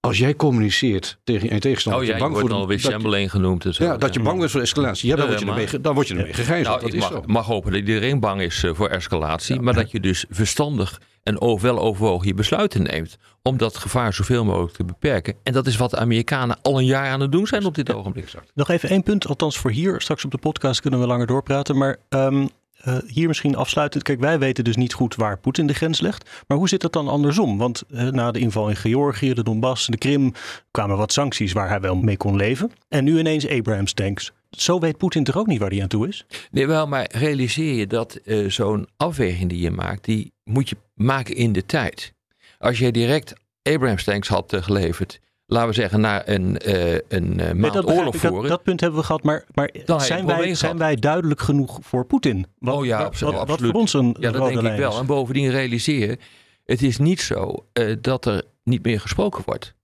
als 0.07 0.19
jij 0.19 0.35
communiceert 0.35 1.19
tegen 1.25 1.55
je 1.55 1.61
tegenstander... 1.61 2.03
Oh 2.03 2.07
ja, 2.07 2.15
je 2.15 2.21
bang 2.21 2.33
wordt 2.33 2.49
voor 2.49 2.57
alweer 2.57 2.79
Chamberlain 2.79 3.31
genoemd. 3.31 3.65
En 3.65 3.75
zo. 3.75 3.85
ja, 3.85 3.97
dat 3.97 4.15
je 4.15 4.21
bang 4.21 4.39
bent 4.39 4.51
voor 4.51 4.61
escalatie. 4.61 5.09
Ja, 5.09 5.17
dan 5.17 5.25
Ja, 5.25 5.31
word 5.31 5.41
je 5.41 5.47
ermee, 5.47 5.81
dan 5.81 5.95
word 5.95 6.09
je 6.09 6.15
ermee 6.15 6.33
gegijzeld. 6.33 6.67
Nou, 6.67 6.81
dat 6.81 6.89
ik 6.89 6.95
is 6.95 7.01
mag, 7.01 7.11
zo. 7.11 7.23
mag 7.27 7.47
hopen 7.47 7.71
dat 7.71 7.81
iedereen 7.81 8.21
bang 8.21 8.41
is 8.41 8.63
eh, 8.63 8.75
voor 8.75 8.89
escalatie. 8.89 9.61
Maar 9.61 9.75
dat 9.75 9.91
je 9.91 10.01
dus 10.01 10.25
verstandig 10.31 11.01
en 11.23 11.61
wel 11.61 11.79
overwogen 11.79 12.27
je 12.27 12.35
besluiten 12.35 12.83
neemt. 12.83 13.17
Om 13.43 13.57
dat 13.57 13.77
gevaar 13.77 14.15
zoveel 14.15 14.45
mogelijk 14.45 14.75
te 14.75 14.85
beperken. 14.85 15.35
En 15.43 15.53
dat 15.53 15.67
is 15.67 15.77
wat 15.77 15.91
de 15.91 15.97
Amerikanen 15.97 16.59
al 16.63 16.79
een 16.79 16.85
jaar 16.85 17.11
aan 17.11 17.21
het 17.21 17.33
doen 17.33 17.47
zijn 17.47 17.65
op 17.65 17.75
dit 17.75 17.95
ogenblik. 17.95 18.33
Nog 18.55 18.69
even 18.71 18.89
één 18.89 19.03
punt, 19.03 19.27
althans 19.27 19.59
voor 19.59 19.71
hier. 19.71 20.01
Straks 20.01 20.25
op 20.25 20.31
de 20.31 20.39
podcast 20.39 20.81
kunnen 20.81 21.01
we 21.01 21.07
langer 21.07 21.27
doorpraten. 21.27 21.77
Maar 21.77 21.97
ehm, 22.09 22.47
eh, 22.77 22.97
hier 23.07 23.27
misschien 23.29 23.57
afsluitend. 23.57 24.03
Kijk, 24.03 24.21
wij 24.21 24.39
weten 24.39 24.65
dus 24.65 24.77
niet 24.77 24.93
goed 24.93 25.15
waar 25.15 25.39
Poetin 25.39 25.67
de 25.67 25.75
grens 25.75 26.01
legt. 26.01 26.31
Maar 26.47 26.59
hoe 26.59 26.69
zit 26.69 26.83
het 26.83 26.93
dan 26.93 27.09
andersom? 27.09 27.59
Want 27.59 27.83
eh, 27.91 28.09
na 28.09 28.31
de 28.31 28.39
inval 28.39 28.69
in 28.69 28.77
Georgië, 28.77 29.35
de 29.35 29.43
Donbass, 29.43 29.87
de 29.87 29.97
Krim... 29.97 30.33
kwamen 30.71 30.97
wat 30.97 31.13
sancties 31.13 31.53
waar 31.53 31.69
hij 31.69 31.81
wel 31.81 31.97
mee 31.97 32.17
kon 32.17 32.37
leven. 32.37 32.71
En 32.89 33.05
nu 33.05 33.19
ineens 33.19 33.49
Abrams 33.49 33.93
tanks. 33.93 34.33
Zo 34.51 34.79
weet 34.79 34.97
Poetin 34.97 35.25
toch 35.25 35.37
ook 35.37 35.47
niet 35.47 35.61
waar 35.61 35.71
hij 35.71 35.83
aan 35.83 35.89
toe 35.89 36.09
is? 36.09 36.27
Nee, 36.51 36.67
wel, 36.67 36.87
maar 36.87 37.09
realiseer 37.13 37.75
je 37.75 37.87
dat 37.87 38.15
eh, 38.15 38.51
zo'n 38.51 38.89
afweging 38.97 39.49
die 39.49 39.61
je 39.61 39.71
maakt, 39.71 40.05
die 40.05 40.33
moet 40.45 40.69
je 40.69 40.77
maken 40.95 41.35
in 41.35 41.53
de 41.53 41.67
tijd. 41.67 42.13
Als 42.59 42.79
je 42.79 42.93
direct 42.93 43.35
Abrams 43.63 44.05
tanks 44.05 44.29
had 44.29 44.57
geleverd, 44.61 45.21
laten 45.47 45.69
we 45.69 45.75
zeggen, 45.75 46.01
na 46.01 46.29
een, 46.29 46.59
eh, 46.59 46.93
een 46.93 47.41
eh, 47.41 47.53
Nee, 47.53 47.71
dat, 47.71 47.87
oorlog 47.87 48.15
ik, 48.15 48.21
dat, 48.21 48.31
voeren. 48.31 48.51
dat 48.51 48.63
punt 48.63 48.81
hebben 48.81 48.99
we 48.99 49.07
gehad. 49.07 49.23
Maar, 49.23 49.45
maar 49.55 49.71
zijn, 49.97 50.27
wij, 50.27 50.43
zijn 50.43 50.57
gehad. 50.57 50.77
wij 50.77 50.97
duidelijk 50.97 51.41
genoeg 51.41 51.79
voor 51.83 52.07
Poetin? 52.07 52.47
Wat, 52.59 52.75
oh 52.75 52.85
ja, 52.85 52.99
wat, 52.99 53.07
absoluut. 53.07 53.35
wat, 53.35 53.49
wat 53.49 53.61
voor 53.61 53.73
ons 53.73 53.93
een 53.93 54.17
Ja, 54.21 54.31
dat 54.31 54.47
denk 54.47 54.61
ik 54.61 54.77
wel. 54.77 54.91
is. 54.93 54.99
En 54.99 55.07
bovendien 55.07 55.51
realiseer, 55.51 56.19
het 56.65 56.83
is 56.83 56.99
niet 56.99 57.21
zo 57.21 57.67
eh, 57.73 57.97
dat 58.01 58.25
er 58.25 58.43
niet 58.63 58.85
meer 58.85 59.01
gesproken 59.01 59.43
wordt. 59.47 59.75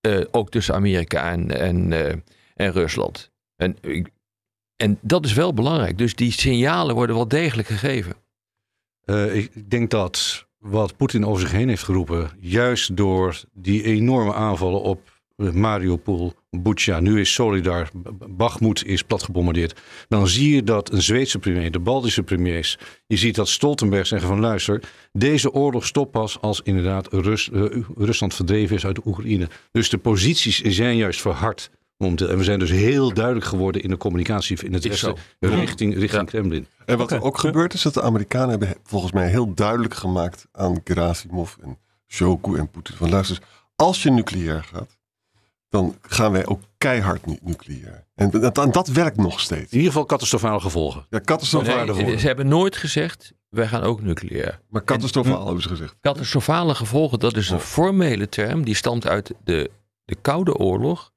Eh, 0.00 0.20
ook 0.30 0.50
tussen 0.50 0.74
Amerika 0.74 1.30
en, 1.30 1.58
en, 1.58 1.92
eh, 1.92 2.14
en 2.54 2.72
Rusland. 2.72 3.30
En, 3.56 3.76
en 4.76 4.98
dat 5.02 5.24
is 5.24 5.32
wel 5.32 5.54
belangrijk. 5.54 5.98
Dus 5.98 6.14
die 6.14 6.32
signalen 6.32 6.94
worden 6.94 7.16
wel 7.16 7.28
degelijk 7.28 7.68
gegeven. 7.68 8.14
Eh, 9.04 9.36
ik 9.36 9.70
denk 9.70 9.90
dat 9.90 10.46
wat 10.58 10.96
Poetin 10.96 11.26
over 11.26 11.40
zich 11.40 11.52
heen 11.52 11.68
heeft 11.68 11.82
geroepen, 11.82 12.30
juist 12.40 12.96
door 12.96 13.40
die 13.52 13.82
enorme 13.82 14.34
aanvallen 14.34 14.82
op 14.82 15.16
Mariupol, 15.36 16.32
Bucha, 16.50 17.00
nu 17.00 17.20
is 17.20 17.32
Solidar, 17.32 17.88
B- 18.02 18.18
B- 18.18 18.26
Bakhmut 18.28 18.84
is 18.84 19.02
platgebombardeerd. 19.02 19.80
Dan 20.08 20.28
zie 20.28 20.54
je 20.54 20.62
dat 20.62 20.92
een 20.92 21.02
Zweedse 21.02 21.38
premier, 21.38 21.70
de 21.70 21.78
Baltische 21.78 22.22
premiers, 22.22 22.78
je 23.06 23.16
ziet 23.16 23.34
dat 23.34 23.48
Stoltenberg 23.48 24.06
zeggen 24.06 24.28
van 24.28 24.40
luister, 24.40 24.82
deze 25.12 25.52
oorlog 25.52 25.86
stopt 25.86 26.10
pas 26.10 26.40
als 26.40 26.60
inderdaad 26.62 27.08
eh, 27.08 27.20
Rusland 27.96 28.34
verdreven 28.34 28.76
is 28.76 28.86
uit 28.86 28.94
de 28.94 29.02
Oekraïne. 29.04 29.48
Dus 29.72 29.88
de 29.88 29.98
posities 29.98 30.60
zijn 30.60 30.96
juist 30.96 31.20
verhard. 31.20 31.70
Momenteel. 31.98 32.28
En 32.28 32.38
we 32.38 32.44
zijn 32.44 32.58
dus 32.58 32.70
heel 32.70 33.12
duidelijk 33.14 33.46
geworden 33.46 33.82
in 33.82 33.90
de 33.90 33.96
communicatie 33.96 34.62
in 34.62 34.72
het 34.72 34.88
westen 34.88 35.14
richting, 35.40 35.94
richting 35.94 36.26
Kremlin. 36.26 36.66
En 36.86 36.98
wat 36.98 37.12
er 37.12 37.22
ook 37.22 37.38
gebeurt 37.38 37.74
is 37.74 37.82
dat 37.82 37.94
de 37.94 38.02
Amerikanen 38.02 38.50
hebben 38.50 38.74
volgens 38.82 39.12
mij 39.12 39.28
heel 39.28 39.54
duidelijk 39.54 39.94
gemaakt 39.94 40.46
aan 40.52 40.80
Gerasimov 40.84 41.54
en 41.62 41.78
Shoku 42.06 42.56
en 42.58 42.70
Poetin. 42.70 42.96
Van 42.96 43.10
luister, 43.10 43.38
als 43.76 44.02
je 44.02 44.10
nucleair 44.10 44.64
gaat, 44.64 44.98
dan 45.68 45.96
gaan 46.02 46.32
wij 46.32 46.46
ook 46.46 46.60
keihard 46.78 47.26
nu- 47.26 47.38
nucleair. 47.42 48.06
En 48.14 48.30
dat, 48.30 48.58
en 48.58 48.70
dat 48.70 48.88
werkt 48.88 49.16
nog 49.16 49.40
steeds. 49.40 49.72
In 49.72 49.76
ieder 49.76 49.92
geval 49.92 50.06
catastrofale 50.06 50.60
gevolgen. 50.60 51.06
Ja, 51.10 51.20
catastrofaal. 51.20 51.84
Nee, 51.84 51.94
woorden. 51.94 52.20
ze 52.20 52.26
hebben 52.26 52.48
nooit 52.48 52.76
gezegd, 52.76 53.32
wij 53.48 53.68
gaan 53.68 53.82
ook 53.82 54.02
nucleair. 54.02 54.60
maar 54.68 54.84
catastrofaal 54.84 55.44
hebben 55.44 55.62
ze 55.62 55.68
gezegd. 55.68 55.96
Catastrofale 56.00 56.74
gevolgen, 56.74 57.18
dat 57.18 57.36
is 57.36 57.50
een 57.50 57.60
formele 57.60 58.28
term. 58.28 58.64
Die 58.64 58.74
stamt 58.74 59.06
uit 59.06 59.34
de, 59.44 59.70
de 60.04 60.14
Koude 60.22 60.54
Oorlog. 60.56 61.12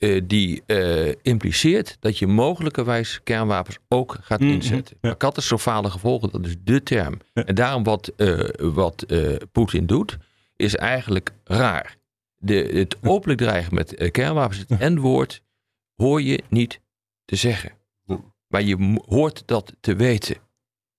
Eh, 0.00 0.20
die 0.24 0.62
eh, 0.66 1.14
impliceert 1.22 1.96
dat 2.00 2.18
je 2.18 2.26
mogelijkerwijs 2.26 3.20
kernwapens 3.24 3.78
ook 3.88 4.16
gaat 4.20 4.40
Mhm, 4.40 4.50
inzetten. 4.50 4.96
ja. 5.00 5.16
Catastrofale 5.16 5.90
gevolgen, 5.90 6.30
dat 6.30 6.46
is 6.46 6.54
de 6.64 6.82
term. 6.82 7.18
Ja. 7.32 7.44
En 7.44 7.54
daarom 7.54 7.82
wat, 7.84 8.12
eh, 8.16 8.38
wat 8.58 9.06
Poetin 9.52 9.86
doet, 9.86 10.16
is 10.56 10.76
eigenlijk 10.76 11.30
raar. 11.44 11.96
De, 12.36 12.54
het 12.54 12.96
openlijk 13.02 13.40
dreigen 13.40 13.74
met 13.74 14.10
kernwapens, 14.10 14.64
het 14.68 14.78
N-woord, 14.78 15.42
hoor 15.96 16.22
je 16.22 16.42
niet 16.48 16.80
te 17.24 17.36
zeggen. 17.36 17.72
Maar 18.46 18.62
je 18.62 19.00
hoort 19.06 19.42
dat 19.46 19.72
te 19.80 19.94
weten. 19.96 20.36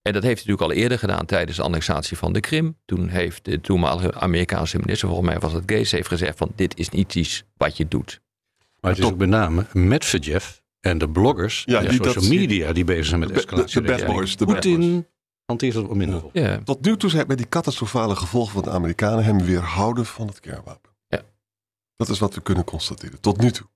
En 0.01 0.13
dat 0.13 0.23
heeft 0.23 0.43
hij 0.43 0.51
natuurlijk 0.51 0.61
al 0.61 0.83
eerder 0.83 0.99
gedaan 0.99 1.25
tijdens 1.25 1.57
de 1.57 1.63
annexatie 1.63 2.17
van 2.17 2.33
de 2.33 2.39
Krim. 2.39 2.77
Toen 2.85 3.07
heeft 3.07 3.45
de 3.45 3.61
toenmalige 3.61 4.13
Amerikaanse 4.13 4.77
minister, 4.79 5.07
volgens 5.07 5.29
mij 5.29 5.39
was 5.39 5.53
het 5.53 5.61
Gates, 5.65 5.91
heeft 5.91 6.07
gezegd 6.07 6.37
van 6.37 6.51
dit 6.55 6.77
is 6.77 6.89
niet 6.89 7.15
iets 7.15 7.43
wat 7.57 7.77
je 7.77 7.87
doet. 7.87 8.20
Maar 8.81 8.91
het 8.91 8.99
is 8.99 9.05
ook 9.05 9.17
met 9.17 9.29
name 9.29 9.65
Medvedev 9.73 10.45
en 10.79 10.97
de 10.97 11.09
bloggers, 11.09 11.63
Ja, 11.65 11.73
ja, 11.81 11.89
die 11.89 11.97
social 11.97 12.13
dat- 12.13 12.29
media 12.33 12.73
die 12.73 12.83
bezig 12.83 13.05
zijn 13.05 13.19
met 13.19 13.27
De- 13.29 13.33
de- 13.35 13.39
escalatie. 13.39 13.81
de 13.81 13.87
bad 13.87 14.05
boys, 14.05 14.35
de 14.37 14.45
bad 14.45 14.53
boys. 14.61 14.75
Poetin 14.75 15.07
hanteert 15.45 15.73
het 15.75 15.87
op 15.87 15.95
minder 15.95 16.19
vol. 16.19 16.29
Ja, 16.33 16.59
Tot 16.63 16.85
nu 16.85 16.97
toe 16.97 17.09
zijn 17.09 17.27
bij 17.27 17.35
die 17.35 17.49
catastrofale 17.49 18.15
gevolgen 18.15 18.53
van 18.53 18.63
de 18.63 18.69
Amerikanen 18.69 19.23
hem 19.23 19.41
weerhouden 19.45 20.05
van 20.05 20.27
het 20.27 20.39
kernwapen. 20.39 20.91
Ja. 21.07 21.21
Dat 21.95 22.09
is 22.09 22.19
wat 22.19 22.35
we 22.35 22.41
kunnen 22.41 22.63
constateren. 22.63 23.19
Tot 23.19 23.37
nu 23.41 23.51
toe. 23.51 23.67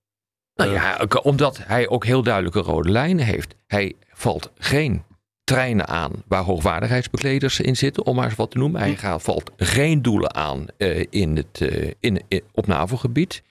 nou 0.56 0.72
ja, 0.72 0.98
ook 1.02 1.26
omdat 1.26 1.58
hij 1.62 1.90
ook 1.90 2.06
heel 2.06 2.24
duidelijke 2.24 2.60
rode 2.60 2.90
lijnen 2.90 3.26
heeft. 3.26 3.56
Hij 3.68 3.94
valt 4.14 4.52
geen 4.58 5.04
treinen 5.44 5.88
aan 5.88 6.12
waar 6.28 6.44
hoogwaardigheidsbekleders 6.44 7.60
in 7.60 7.76
zitten, 7.78 8.06
om 8.06 8.16
maar 8.16 8.26
eens 8.26 8.36
wat 8.36 8.52
te 8.52 8.58
noemen. 8.58 8.82
Hij 8.82 8.98
gaat, 8.98 9.22
valt 9.22 9.52
geen 9.58 10.02
doelen 10.02 10.36
aan 10.36 10.66
eh, 10.78 11.06
in 11.10 11.36
het, 11.36 11.62
eh, 11.62 11.92
in, 12.00 12.24
in- 12.28 12.44
op 12.52 12.68
NAVO-gebied. 12.68 13.44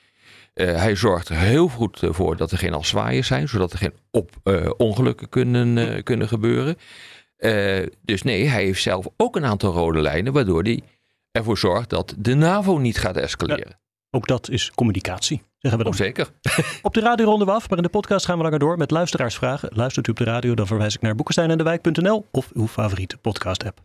Eh, 0.54 0.74
hij 0.74 0.96
zorgt 0.96 1.28
er 1.28 1.36
heel 1.36 1.68
goed 1.68 2.02
eh, 2.02 2.12
voor 2.12 2.36
dat 2.36 2.50
er 2.50 2.58
geen 2.58 2.74
afzwaaiers 2.74 3.26
zijn, 3.26 3.48
zodat 3.48 3.72
er 3.72 3.78
geen 3.78 3.94
op, 4.10 4.30
eh, 4.42 4.70
ongelukken 4.76 5.28
kunnen, 5.28 6.02
kunnen 6.02 6.28
gebeuren. 6.28 6.76
Dus 8.02 8.22
nee, 8.22 8.46
hij 8.46 8.64
heeft 8.64 8.82
zelf 8.82 9.06
ook 9.16 9.36
een 9.36 9.44
aantal 9.44 9.72
rode 9.72 10.00
lijnen, 10.00 10.32
waardoor 10.32 10.62
hij 10.62 10.82
ervoor 11.30 11.58
zorgt 11.58 11.90
dat 11.90 12.14
de 12.18 12.34
NAVO 12.34 12.78
niet 12.78 12.98
gaat 12.98 13.16
escaleren. 13.16 13.78
Ook 14.10 14.26
dat 14.26 14.48
is 14.50 14.70
communicatie, 14.74 15.42
zeggen 15.58 15.78
we 15.78 15.84
dan. 15.84 15.92
Oh, 15.92 15.98
zeker. 15.98 16.30
Op 16.82 16.94
de 16.94 17.00
radio 17.00 17.24
ronden 17.24 17.46
we 17.46 17.52
af, 17.52 17.68
maar 17.68 17.78
in 17.78 17.84
de 17.84 17.90
podcast 17.90 18.26
gaan 18.26 18.36
we 18.36 18.42
langer 18.42 18.58
door 18.58 18.76
met 18.76 18.90
luisteraarsvragen. 18.90 19.68
Luistert 19.72 20.06
u 20.06 20.10
op 20.10 20.16
de 20.16 20.24
radio, 20.24 20.54
dan 20.54 20.66
verwijs 20.66 20.94
ik 20.94 21.00
naar 21.00 21.14
boekensteinendewijk.nl 21.14 22.26
of 22.30 22.50
uw 22.52 22.66
favoriete 22.66 23.16
podcast-app. 23.16 23.80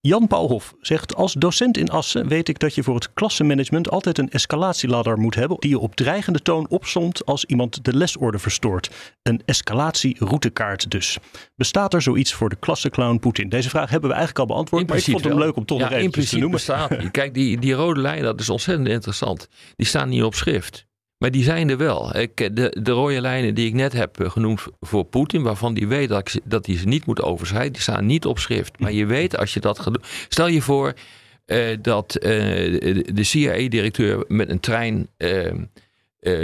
Jan 0.00 0.26
Pauwhof 0.26 0.74
zegt, 0.80 1.14
als 1.14 1.32
docent 1.32 1.76
in 1.76 1.90
Assen 1.90 2.28
weet 2.28 2.48
ik 2.48 2.58
dat 2.58 2.74
je 2.74 2.82
voor 2.82 2.94
het 2.94 3.12
klassenmanagement 3.12 3.90
altijd 3.90 4.18
een 4.18 4.30
escalatieladder 4.30 5.18
moet 5.18 5.34
hebben 5.34 5.56
die 5.60 5.70
je 5.70 5.78
op 5.78 5.96
dreigende 5.96 6.42
toon 6.42 6.68
opsomt 6.68 7.24
als 7.24 7.44
iemand 7.44 7.84
de 7.84 7.96
lesorde 7.96 8.38
verstoort. 8.38 8.90
Een 9.22 9.42
escalatieroutekaart 9.44 10.90
dus. 10.90 11.18
Bestaat 11.54 11.94
er 11.94 12.02
zoiets 12.02 12.32
voor 12.32 12.48
de 12.48 12.56
klassenclown 12.56 13.18
Poetin? 13.18 13.48
Deze 13.48 13.68
vraag 13.68 13.90
hebben 13.90 14.10
we 14.10 14.16
eigenlijk 14.16 14.48
al 14.48 14.54
beantwoord, 14.54 14.88
maar 14.88 14.96
ik 14.96 15.04
vond 15.04 15.24
hem 15.24 15.36
wel. 15.36 15.44
leuk 15.44 15.56
om 15.56 15.64
toch 15.64 15.78
ja, 15.78 15.88
nog 15.88 15.98
even 15.98 16.26
te 16.26 16.32
noemen. 16.32 16.50
bestaat. 16.50 16.96
Kijk, 17.10 17.34
die, 17.34 17.58
die 17.60 17.72
rode 17.72 18.00
lijnen, 18.00 18.24
dat 18.24 18.40
is 18.40 18.48
ontzettend 18.48 18.88
interessant. 18.88 19.48
Die 19.76 19.86
staan 19.86 20.08
niet 20.08 20.22
op 20.22 20.34
schrift. 20.34 20.87
Maar 21.18 21.30
die 21.30 21.42
zijn 21.42 21.70
er 21.70 21.76
wel. 21.76 22.16
Ik, 22.16 22.56
de, 22.56 22.76
de 22.82 22.90
rode 22.90 23.20
lijnen 23.20 23.54
die 23.54 23.66
ik 23.66 23.74
net 23.74 23.92
heb 23.92 24.20
eh, 24.20 24.30
genoemd 24.30 24.66
voor 24.80 25.04
Poetin, 25.04 25.42
waarvan 25.42 25.74
die 25.74 25.88
weet 25.88 26.08
dat, 26.08 26.34
ik 26.34 26.40
dat 26.44 26.66
hij 26.66 26.76
ze 26.76 26.86
niet 26.86 27.06
moet 27.06 27.22
overschrijden, 27.22 27.72
die 27.72 27.82
staan 27.82 28.06
niet 28.06 28.26
op 28.26 28.38
schrift. 28.38 28.78
Maar 28.78 28.92
je 28.92 29.06
weet 29.06 29.36
als 29.36 29.54
je 29.54 29.60
dat 29.60 29.78
gaat 29.78 29.94
doen. 29.94 30.02
Stel 30.28 30.46
je 30.46 30.62
voor 30.62 30.94
eh, 31.44 31.76
dat 31.82 32.14
eh, 32.14 32.30
de, 33.14 33.24
CIA-directeur 33.24 34.24
met 34.28 34.48
een 34.48 34.60
trein 34.60 35.08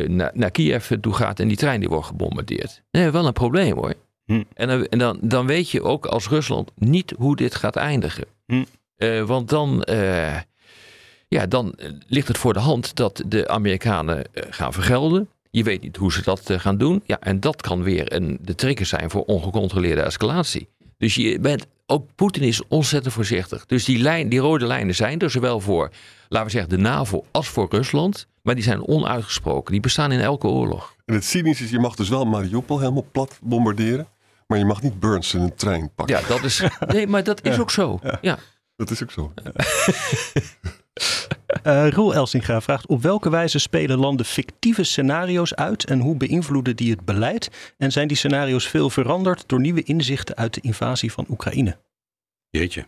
naar, 0.07 0.31
naar 0.35 0.51
Kiev 0.51 0.91
toe 1.01 1.15
gaat 1.15 1.41
en 1.41 1.49
die 1.49 1.57
trein 1.57 1.81
die 1.81 1.89
wordt 1.89 2.07
gebombardeerd. 2.07 2.83
Nee, 2.91 3.11
wel 3.11 3.27
een 3.27 3.33
probleem 3.33 3.75
hoor. 3.75 3.95
Hm. 4.27 4.43
En, 4.55 4.69
dan, 4.69 4.87
en 4.87 4.99
dan, 4.99 5.19
dan 5.21 5.47
weet 5.47 5.71
je 5.71 5.83
ook 5.83 6.07
als 6.07 6.29
Rusland 6.29 6.71
niet 6.77 7.15
hoe 7.17 7.37
dit 7.37 7.55
gaat 7.55 7.77
eindigen. 7.77 8.25
Hm. 8.47 8.65
Want 9.27 9.49
dan, 9.49 9.85
ja, 11.29 11.47
dan 11.47 11.73
eh, 11.73 11.91
ligt 12.07 12.29
het 12.29 12.39
voor 12.39 12.53
de 12.53 12.59
hand 12.59 12.97
dat 12.97 13.23
de 13.27 13.49
Amerikanen 13.49 14.25
eh, 14.33 14.43
gaan 14.51 14.73
vergelden. 14.73 15.29
Je 15.51 15.63
weet 15.63 15.83
niet 15.83 15.97
hoe 15.97 16.13
ze 16.13 16.23
dat 16.23 16.51
eh, 16.51 16.59
gaan 16.59 16.79
doen. 16.79 17.03
Ja, 17.05 17.21
en 17.21 17.41
dat 17.41 17.63
kan 17.63 17.83
weer 17.83 18.13
een, 18.13 18.39
de 18.43 18.55
trigger 18.55 18.87
zijn 18.87 19.11
voor 19.11 19.25
ongecontroleerde 19.25 20.01
escalatie. 20.01 20.69
Dus 20.99 21.15
je 21.15 21.39
bent, 21.39 21.67
ook 21.87 22.09
Poetin 22.15 22.43
is 22.43 22.67
ontzettend 22.69 23.15
voorzichtig. 23.15 23.67
Dus 23.67 23.85
die, 23.85 23.99
lijn, 23.99 24.29
die 24.29 24.39
rode 24.39 24.67
lijnen 24.67 24.95
zijn 24.95 25.19
er 25.19 25.31
zowel 25.31 25.61
voor, 25.61 25.91
laten 26.29 26.47
we 26.47 26.53
zeggen, 26.53 26.71
de 26.71 26.77
NAVO 26.77 27.25
als 27.31 27.49
voor 27.49 27.67
Rusland. 27.71 28.27
Maar 28.43 28.55
die 28.55 28.65
zijn 28.65 28.87
onuitgesproken. 28.87 29.73
Die 29.73 29.81
bestaan 29.81 30.13
in 30.13 30.21
elke 30.21 30.47
oorlog. 30.47 30.95
En 31.05 31.15
het 31.15 31.25
cynische 31.25 31.65
is, 31.65 31.71
je 31.71 31.79
mag 31.79 31.95
dus 31.95 32.09
wel 32.09 32.25
Mariupol 32.25 32.79
helemaal 32.79 33.07
plat 33.13 33.39
bombarderen. 33.43 34.09
Maar 34.47 34.59
je 34.59 34.65
mag 34.65 34.83
niet 34.83 35.01
Burns 35.01 35.35
in 35.35 35.41
een 35.41 35.55
trein 35.55 35.91
pakken. 35.95 36.17
Ja, 36.21 36.29
dat 36.29 36.43
is. 36.43 36.63
Nee, 36.87 37.07
maar 37.07 37.25
dat 37.25 37.45
is 37.45 37.59
ook 37.59 37.71
zo. 37.71 38.01
Ja. 38.21 38.39
Dat 38.77 38.91
is 38.91 39.03
ook 39.03 39.11
zo. 39.11 39.33
Eh 41.63 41.89
Roel 41.91 42.15
Elsinga 42.15 42.61
vraagt: 42.61 42.87
op 42.87 43.03
welke 43.03 43.31
wijze 43.31 43.59
spelen 43.59 43.99
landen 43.99 44.27
fictieve 44.27 44.83
scenario's 44.85 45.55
uit 45.55 45.85
en 45.85 46.01
hoe 46.01 46.17
beïnvloeden 46.17 46.77
die 46.77 46.91
het 46.91 47.05
beleid? 47.05 47.51
En 47.79 47.93
zijn 47.93 48.09
die 48.09 48.17
scenario's 48.17 48.69
veel 48.69 48.91
veranderd 48.91 49.45
door 49.49 49.61
nieuwe 49.61 49.83
inzichten 49.83 50.37
uit 50.37 50.55
de 50.55 50.61
invasie 50.61 51.13
van 51.13 51.27
Oekraïne? 51.31 51.77
Jeetje. 52.51 52.87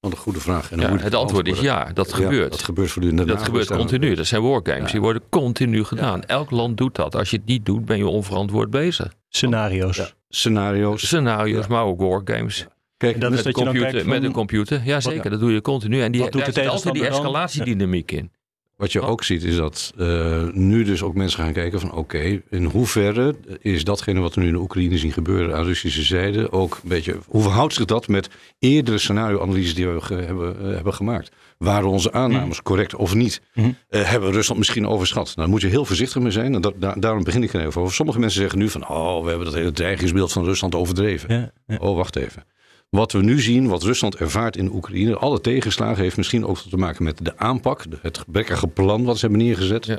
Wat 0.00 0.12
een 0.12 0.18
goede 0.18 0.40
vraag. 0.40 0.70
En 0.72 0.80
Ja, 0.80 0.96
het 0.96 1.14
antwoord 1.14 1.48
is 1.48 1.60
ja, 1.60 1.92
dat 1.92 2.08
Ja, 2.10 2.14
gebeurt. 2.16 2.50
dat 2.50 2.62
gebeurt 2.62 2.90
voortdurend. 2.90 3.28
Dat 3.28 3.42
gebeurt 3.42 3.66
continu. 3.70 4.14
Dat 4.14 4.26
zijn 4.26 4.42
wargames. 4.42 4.86
Ja. 4.86 4.92
Die 4.92 5.00
worden 5.00 5.22
continu 5.30 5.84
gedaan. 5.84 6.24
Elk 6.24 6.50
land 6.50 6.76
doet 6.76 6.94
dat. 6.94 7.14
Als 7.14 7.30
je 7.30 7.36
het 7.36 7.46
niet 7.46 7.66
doet, 7.66 7.84
ben 7.84 7.96
je 7.98 8.06
onverantwoord 8.06 8.70
bezig. 8.70 9.14
Scenario's. 9.28 9.96
Ja. 9.96 10.08
Scenario's. 10.28 11.06
Scenario's, 11.06 11.66
Ja. 11.66 11.72
maar 11.72 11.84
ook 11.84 12.00
wargames. 12.00 12.66
Kijk, 12.98 13.20
dat 13.20 13.30
is 13.32 13.42
Met, 13.42 13.54
dan 13.54 13.64
computer, 13.64 14.00
van- 14.00 14.08
met 14.08 14.22
een 14.22 14.32
computer. 14.32 14.80
Ja, 14.84 15.00
zeker. 15.00 15.30
Dat 15.30 15.40
doe 15.40 15.52
je 15.52 15.60
continu. 15.60 16.00
En 16.00 16.12
die, 16.12 16.20
Wat 16.20 16.32
doet 16.32 16.44
daar 16.44 16.52
zit 16.52 16.66
altijd 16.66 16.94
die 16.94 17.06
escalatiedynamiek 17.06 18.12
in. 18.12 18.30
Wat 18.76 18.92
je 18.92 19.00
ook 19.00 19.24
ziet 19.24 19.42
is 19.44 19.56
dat 19.56 19.92
eh, 19.98 20.42
nu 20.52 20.84
dus 20.84 21.02
ook 21.02 21.14
mensen 21.14 21.42
gaan 21.42 21.52
kijken 21.52 21.80
van 21.80 21.92
oké, 21.92 22.40
in 22.50 22.64
hoeverre 22.64 23.34
is 23.60 23.84
datgene 23.84 24.20
wat 24.20 24.34
we 24.34 24.40
nu 24.40 24.46
in 24.46 24.52
de 24.52 24.58
Oekraïne 24.58 24.98
zien 24.98 25.12
gebeuren 25.12 25.56
aan 25.56 25.64
Russische 25.64 26.02
zijde 26.02 26.52
ook 26.52 26.78
een 26.82 26.88
beetje, 26.88 27.16
hoe 27.26 27.42
verhoudt 27.42 27.74
zich 27.74 27.84
dat 27.84 28.08
met 28.08 28.28
eerdere 28.58 28.98
scenario-analyses 28.98 29.74
die 29.74 29.88
we 29.88 30.00
ge- 30.00 30.14
hebben, 30.14 30.56
eh, 30.60 30.74
hebben 30.74 30.94
gemaakt? 30.94 31.30
Waren 31.58 31.88
onze 31.88 32.12
aannames 32.12 32.62
correct 32.62 32.94
of 32.94 33.14
niet? 33.14 33.40
Mhm. 33.54 33.70
Eh, 33.88 34.02
hebben 34.10 34.28
we 34.28 34.34
Rusland 34.34 34.58
misschien 34.58 34.86
overschat? 34.86 35.24
Nou, 35.26 35.36
daar 35.36 35.48
moet 35.48 35.60
je 35.60 35.66
heel 35.68 35.84
voorzichtig 35.84 36.22
mee 36.22 36.30
zijn 36.32 36.54
en 36.54 36.60
dat, 36.60 36.74
daar- 36.76 37.00
daarom 37.00 37.24
begin 37.24 37.42
ik 37.42 37.52
er 37.52 37.66
even 37.66 37.80
over. 37.80 37.94
Sommige 37.94 38.18
mensen 38.18 38.40
zeggen 38.40 38.58
nu 38.58 38.68
van 38.68 38.88
oh, 38.88 39.22
we 39.22 39.28
hebben 39.28 39.46
dat 39.46 39.54
hele 39.56 39.72
dreigingsbeeld 39.72 40.32
van 40.32 40.44
Rusland 40.44 40.74
overdreven. 40.74 41.34
Ja, 41.34 41.50
ja. 41.66 41.76
Oh, 41.80 41.96
wacht 41.96 42.16
even. 42.16 42.44
Wat 42.90 43.12
we 43.12 43.22
nu 43.22 43.40
zien, 43.40 43.68
wat 43.68 43.82
Rusland 43.82 44.16
ervaart 44.16 44.56
in 44.56 44.72
Oekraïne, 44.72 45.16
alle 45.16 45.40
tegenslagen 45.40 46.02
heeft 46.02 46.16
misschien 46.16 46.46
ook 46.46 46.58
te 46.58 46.76
maken 46.76 47.04
met 47.04 47.24
de 47.24 47.38
aanpak, 47.38 47.84
het 48.02 48.18
gebrekkige 48.18 48.66
plan 48.66 49.04
wat 49.04 49.18
ze 49.18 49.26
hebben 49.26 49.44
neergezet. 49.44 49.86
Ja. 49.86 49.98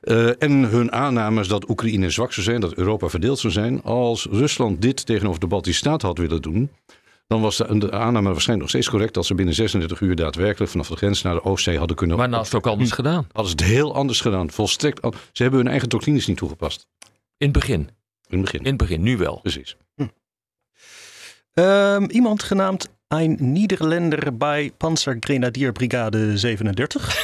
Eh, 0.00 0.42
en 0.42 0.52
hun 0.52 0.92
aannames 0.92 1.48
dat 1.48 1.68
Oekraïne 1.68 2.10
zwak 2.10 2.32
zou 2.32 2.46
zijn, 2.46 2.60
dat 2.60 2.74
Europa 2.74 3.08
verdeeld 3.08 3.38
zou 3.38 3.52
zijn. 3.52 3.82
Als 3.82 4.26
Rusland 4.30 4.82
dit 4.82 5.06
tegenover 5.06 5.40
de 5.40 5.46
Baltische 5.46 5.78
Staten 5.78 6.08
had 6.08 6.18
willen 6.18 6.42
doen, 6.42 6.70
dan 7.26 7.40
was 7.40 7.56
de, 7.56 7.78
de 7.78 7.92
aanname 7.92 8.30
waarschijnlijk 8.30 8.60
nog 8.60 8.68
steeds 8.68 8.90
correct 8.90 9.14
dat 9.14 9.26
ze 9.26 9.34
binnen 9.34 9.54
36 9.54 10.00
uur 10.00 10.16
daadwerkelijk 10.16 10.70
vanaf 10.70 10.88
de 10.88 10.96
grens 10.96 11.22
naar 11.22 11.34
de 11.34 11.44
Oostzee 11.44 11.78
hadden 11.78 11.96
kunnen. 11.96 12.16
Maar 12.16 12.28
nou 12.28 12.40
is 12.40 12.46
het 12.46 12.56
ook 12.56 12.66
anders 12.66 12.90
gedaan. 12.90 13.26
Hadden 13.32 13.58
ze 13.58 13.64
het 13.64 13.74
heel 13.74 13.94
anders 13.94 14.20
gedaan. 14.20 14.50
Volstrekt. 14.50 15.00
Ze 15.32 15.42
hebben 15.42 15.60
hun 15.60 15.68
eigen 15.68 15.88
doctrines 15.88 16.26
niet 16.26 16.36
toegepast. 16.36 16.86
In 17.36 17.48
het 17.48 17.52
begin. 17.52 17.80
In 18.28 18.38
het 18.38 18.40
begin. 18.40 18.60
In 18.60 18.66
het 18.66 18.76
begin. 18.76 19.02
Nu 19.02 19.16
wel. 19.16 19.40
Precies. 19.40 19.76
Ehm, 21.56 22.04
iemand 22.04 22.42
genaamd 22.42 22.88
Ein 23.08 23.36
Niederländer 23.40 24.36
bij 24.36 24.72
Panzergrenadierbrigade 24.76 26.38
37. 26.38 27.16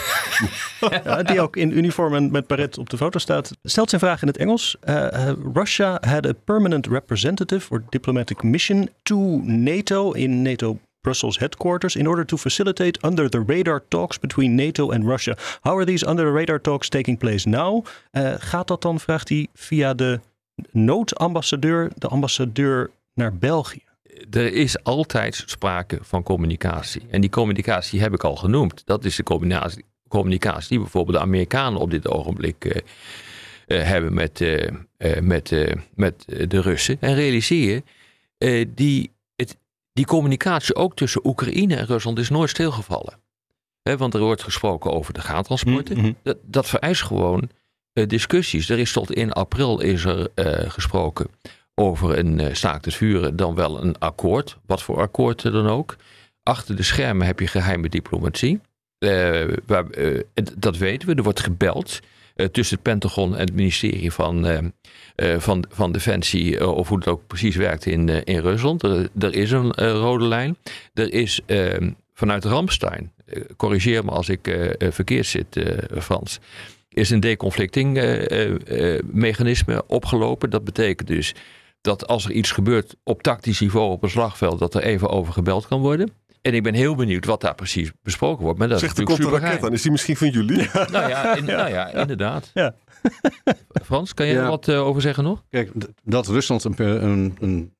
ja, 1.05 1.23
die 1.23 1.41
ook 1.41 1.57
in 1.57 1.77
uniform 1.77 2.15
en 2.15 2.31
met 2.31 2.47
baret 2.47 2.79
op 2.79 2.91
de 2.91 2.97
foto 2.97 3.19
staat. 3.19 3.51
Stelt 3.63 3.89
zijn 3.89 4.01
vraag 4.01 4.23
in 4.23 4.29
het 4.29 4.37
Engels. 4.37 4.77
Uh, 4.85 4.95
uh, 4.95 5.33
Russia 5.55 5.99
had 6.01 6.27
a 6.27 6.33
permanent 6.45 6.87
representative 6.87 7.71
or 7.71 7.85
diplomatic 7.89 8.43
mission 8.43 8.89
to 9.03 9.41
NATO 9.45 10.13
in 10.13 10.43
NATO 10.43 10.79
Brussels 11.01 11.39
headquarters 11.39 11.97
in 11.97 12.09
order 12.09 12.27
to 12.27 12.37
facilitate 12.37 13.07
under 13.07 13.31
the 13.31 13.45
radar 13.47 13.83
talks 13.89 14.19
between 14.19 14.55
NATO 14.55 14.91
and 14.91 15.05
Russia. 15.05 15.37
How 15.61 15.77
are 15.77 15.85
these 15.85 16.07
under 16.07 16.25
the 16.25 16.33
radar 16.33 16.61
talks 16.61 16.89
taking 16.89 17.19
place 17.19 17.49
now? 17.49 17.85
Uh, 18.13 18.35
gaat 18.39 18.69
dat 18.69 18.83
dan, 18.83 19.01
vraagt 19.01 19.29
hij, 19.29 19.49
via 19.55 19.95
de 19.95 20.21
noodambassadeur, 20.71 21.91
de 21.99 22.09
ambassadeur 22.09 22.91
naar 23.15 23.35
België? 23.35 23.92
Er 24.31 24.53
is 24.53 24.85
altijd 24.85 25.43
sprake 25.47 25.99
van 26.01 26.23
communicatie. 26.23 27.03
En 27.11 27.21
die 27.21 27.31
communicatie 27.31 28.01
heb 28.01 28.15
ik 28.15 28.25
al 28.25 28.37
genoemd. 28.37 28.83
Dat 28.87 29.05
is 29.05 29.17
de 29.17 29.23
combinatie, 29.23 29.85
communicatie 30.09 30.69
die 30.69 30.79
bijvoorbeeld 30.79 31.17
de 31.17 31.23
Amerikanen 31.23 31.81
op 31.81 31.91
dit 31.91 32.09
ogenblik 32.09 32.65
uh, 32.65 32.73
uh, 33.67 33.83
hebben 33.83 34.15
met, 34.15 34.41
uh, 34.41 34.69
met, 35.21 35.55
met 35.95 36.25
de 36.49 36.61
Russen. 36.61 36.97
En 37.01 37.15
realiseer 37.15 37.83
je, 38.39 38.69
die, 38.75 39.11
het, 39.37 39.57
die 39.93 40.07
communicatie 40.07 40.75
ook 40.75 40.97
tussen 40.97 41.27
Oekraïne 41.27 41.77
en 41.77 41.87
Rusland 41.87 42.19
is 42.19 42.31
nooit 42.31 42.51
stilgevallen. 42.51 43.21
He, 43.83 43.97
want 43.97 44.15
er 44.15 44.21
wordt 44.21 44.43
gesproken 44.43 44.93
over 44.93 45.13
de 45.15 45.21
gaantransporten. 45.21 45.97
Mm 45.97 46.03
-hmm. 46.03 46.17
dat, 46.23 46.37
dat 46.43 46.69
vereist 46.69 47.03
gewoon 47.03 47.49
discussies. 47.93 48.69
Er 48.69 48.79
is 48.79 48.93
tot 48.93 49.13
in 49.13 49.33
april 49.33 49.81
is 49.81 50.05
er 50.05 50.31
gesproken 50.71 51.27
over 51.83 52.19
een 52.19 52.57
staakt 52.57 52.85
het 52.85 52.95
vuren 52.95 53.37
dan 53.37 53.55
wel 53.55 53.83
een 53.83 53.99
akkoord. 53.99 54.59
Wat 54.67 54.83
voor 54.83 55.01
akkoord 55.01 55.43
dan 55.43 55.67
ook. 55.67 55.97
Achter 56.43 56.77
de 56.77 56.83
schermen 56.83 57.27
heb 57.27 57.41
je 57.41 57.47
geheime 57.47 57.89
diplomatie. 57.89 58.61
Uh, 58.99 59.45
waar, 59.67 59.85
uh, 59.99 60.21
dat 60.59 60.77
weten 60.77 61.09
we. 61.09 61.15
Er 61.15 61.23
wordt 61.23 61.41
gebeld 61.41 62.01
tussen 62.53 62.75
het 62.75 62.85
Pentagon 62.85 63.35
en 63.35 63.41
het 63.41 63.55
ministerie 63.55 64.13
van, 64.13 64.73
van, 65.39 65.65
van 65.69 65.93
Defensie. 65.93 66.67
of 66.69 66.89
hoe 66.89 66.99
het 66.99 67.09
ook 67.09 67.27
precies 67.27 67.57
werkt 67.57 67.87
in, 67.87 68.09
in 68.25 68.39
Rusland. 68.39 68.83
Er, 68.83 69.35
is 69.35 69.51
een 69.51 69.73
rode 69.73 70.25
lijn. 70.25 70.57
Er 70.95 71.13
is 71.13 71.41
ehm, 71.47 71.91
vanuit 72.15 72.45
Ramstein. 72.45 73.13
corrigeer 73.57 74.05
me 74.05 74.11
als 74.11 74.29
ik 74.29 74.57
verkeerd 74.79 75.27
zit, 75.27 75.61
Frans 76.01 76.41
is 76.93 77.11
een 77.11 77.21
deconflicting 77.21 77.97
uh, 77.97 78.49
uh, 78.49 79.01
mechanisme 79.13 79.85
opgelopen. 79.87 80.51
Dat 80.51 80.65
betekent 80.65 81.09
dus 81.09 81.35
dat 81.83 82.07
als 82.07 82.25
er 82.25 82.31
iets 82.33 82.51
gebeurt 82.51 82.97
op 83.05 83.23
tactisch 83.23 83.61
niveau 83.61 83.91
op 83.91 84.03
een 84.03 84.11
slagveld, 84.11 84.59
dat 84.59 84.75
er 84.75 84.83
even 84.83 85.09
over 85.09 85.33
gebeld 85.33 85.67
kan 85.67 85.81
worden. 85.81 86.11
En 86.43 86.55
ik 86.55 86.63
ben 86.63 86.75
heel 86.75 86.95
benieuwd 86.95 87.25
wat 87.25 87.41
daar 87.41 87.55
precies 87.55 87.93
besproken 88.03 88.43
wordt. 88.45 88.59
Maar 88.59 88.69
dat 88.69 88.81
Zegt 88.81 88.93
is 88.93 88.99
er 88.99 89.05
komt 89.05 89.19
een 89.19 89.31
raket 89.31 89.65
aan. 89.65 89.73
Is 89.73 89.83
die 89.83 89.91
misschien 89.91 90.17
van 90.17 90.31
jullie? 90.31 90.69
Nou 90.91 91.09
ja, 91.09 91.37
in, 91.37 91.45
nou 91.45 91.71
ja 91.71 91.89
inderdaad. 91.89 92.51
Ja. 92.55 92.75
Frans, 93.85 94.15
kan 94.15 94.27
jij 94.27 94.35
Ja. 94.35 94.43
er 94.43 94.49
wat 94.49 94.69
uh, 94.69 94.87
over 94.87 95.03
zeggen 95.03 95.25
nog? 95.25 95.43
Kijk, 95.49 95.71
dat 96.03 96.27
Rusland 96.27 96.65
een, 96.65 96.75
een, 96.79 97.37
een 97.41 97.73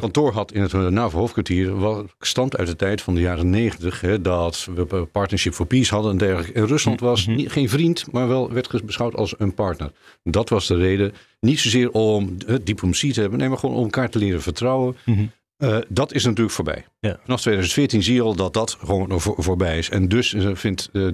kantoor 0.00 0.32
had 0.32 0.52
in 0.52 0.62
het 0.62 0.72
NAVO-hoofdkwartier, 0.72 1.78
wa- 1.78 2.02
stamt 2.20 2.56
uit 2.56 2.66
de 2.68 2.76
tijd 2.76 3.02
van 3.02 3.14
de 3.14 3.20
jaren 3.20 3.50
negentig, 3.50 4.20
dat 4.20 4.68
we 4.74 5.08
Partnership 5.12 5.52
for 5.54 5.66
Peace 5.66 5.94
hadden 5.94 6.12
en 6.12 6.18
dergelijke. 6.18 6.52
En 6.52 6.66
Rusland 6.66 7.00
was 7.00 7.26
niet, 7.26 7.52
geen 7.52 7.68
vriend, 7.68 8.12
maar 8.12 8.28
wel 8.28 8.52
werd 8.52 8.84
beschouwd 8.84 9.14
als 9.16 9.34
een 9.38 9.54
partner. 9.54 9.92
Dat 10.22 10.48
was 10.48 10.66
de 10.66 10.76
reden. 10.76 11.12
Niet 11.40 11.60
zozeer 11.60 11.90
om 11.90 12.36
uh, 12.46 12.56
diplomatie 12.62 13.12
te 13.12 13.20
hebben, 13.20 13.38
nee, 13.38 13.48
maar 13.48 13.58
gewoon 13.58 13.76
om 13.76 13.82
elkaar 13.84 14.10
te 14.10 14.18
leren 14.18 14.42
vertrouwen. 14.42 14.96
Uh, 15.58 15.76
dat 15.88 16.12
is 16.12 16.24
natuurlijk 16.24 16.54
voorbij. 16.54 16.84
Ja. 17.00 17.18
Vanaf 17.24 17.40
2014 17.40 18.02
zie 18.02 18.14
je 18.14 18.22
al 18.22 18.34
dat 18.34 18.52
dat 18.52 18.76
gewoon 18.80 19.20
voor, 19.20 19.34
voorbij 19.38 19.78
is. 19.78 19.90
En 19.90 20.08
dus 20.08 20.32
uh, 20.34 20.50
vindt 20.54 20.88
uh, 20.92 21.08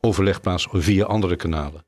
overleg 0.00 0.40
plaats 0.40 0.66
via 0.72 1.04
andere 1.04 1.36
kanalen. 1.36 1.84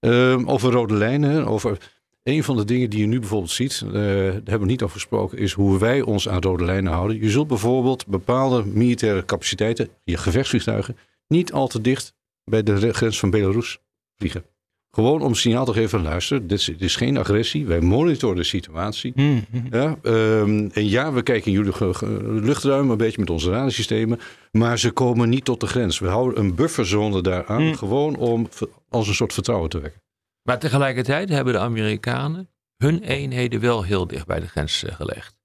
Uh, 0.00 0.48
over 0.48 0.72
rode 0.72 0.94
lijnen, 0.94 1.46
over 1.46 1.78
een 2.26 2.44
van 2.44 2.56
de 2.56 2.64
dingen 2.64 2.90
die 2.90 3.00
je 3.00 3.06
nu 3.06 3.18
bijvoorbeeld 3.18 3.50
ziet, 3.50 3.82
uh, 3.86 3.92
daar 3.92 4.32
hebben 4.32 4.60
we 4.60 4.66
niet 4.66 4.82
over 4.82 4.94
gesproken, 4.94 5.38
is 5.38 5.52
hoe 5.52 5.78
wij 5.78 6.02
ons 6.02 6.28
aan 6.28 6.42
rode 6.42 6.64
lijnen 6.64 6.92
houden. 6.92 7.20
Je 7.20 7.30
zult 7.30 7.48
bijvoorbeeld 7.48 8.06
bepaalde 8.06 8.64
militaire 8.64 9.24
capaciteiten, 9.24 9.88
je 10.04 10.16
gevechtsvliegtuigen, 10.16 10.96
niet 11.28 11.52
al 11.52 11.68
te 11.68 11.80
dicht 11.80 12.14
bij 12.44 12.62
de 12.62 12.92
grens 12.92 13.18
van 13.18 13.30
Belarus 13.30 13.78
vliegen. 14.16 14.44
Gewoon 14.90 15.22
om 15.22 15.34
signaal 15.34 15.64
te 15.64 15.72
geven, 15.72 16.02
luister, 16.02 16.46
dit 16.46 16.58
is, 16.58 16.64
dit 16.64 16.82
is 16.82 16.96
geen 16.96 17.16
agressie. 17.16 17.66
Wij 17.66 17.80
monitoren 17.80 18.36
de 18.36 18.44
situatie. 18.44 19.12
Mm 19.14 19.44
Ja, 19.70 19.96
um, 20.02 20.70
en 20.72 20.88
ja, 20.88 21.12
we 21.12 21.22
kijken 21.22 21.52
in 21.52 21.58
jullie 21.58 22.42
luchtruim 22.42 22.90
een 22.90 22.96
beetje 22.96 23.20
met 23.20 23.30
onze 23.30 23.50
radarsystemen. 23.50 24.18
Maar 24.52 24.78
ze 24.78 24.90
komen 24.90 25.28
niet 25.28 25.44
tot 25.44 25.60
de 25.60 25.66
grens. 25.66 25.98
We 25.98 26.08
houden 26.08 26.38
een 26.38 26.54
bufferzone 26.54 27.22
daaraan. 27.22 27.62
Mm. 27.62 27.74
Gewoon 27.74 28.16
om 28.16 28.48
als 28.88 29.08
een 29.08 29.14
soort 29.14 29.32
vertrouwen 29.32 29.70
te 29.70 29.80
wekken. 29.80 30.04
Maar 30.46 30.58
tegelijkertijd 30.58 31.28
hebben 31.28 31.52
de 31.52 31.58
Amerikanen 31.58 32.50
hun 32.76 33.02
eenheden 33.02 33.60
wel 33.60 33.82
heel 33.82 34.06
dicht 34.06 34.26
bij 34.26 34.40
de 34.40 34.48
grens 34.48 34.84
uh, 34.84 34.94
gelegd. 34.94 35.36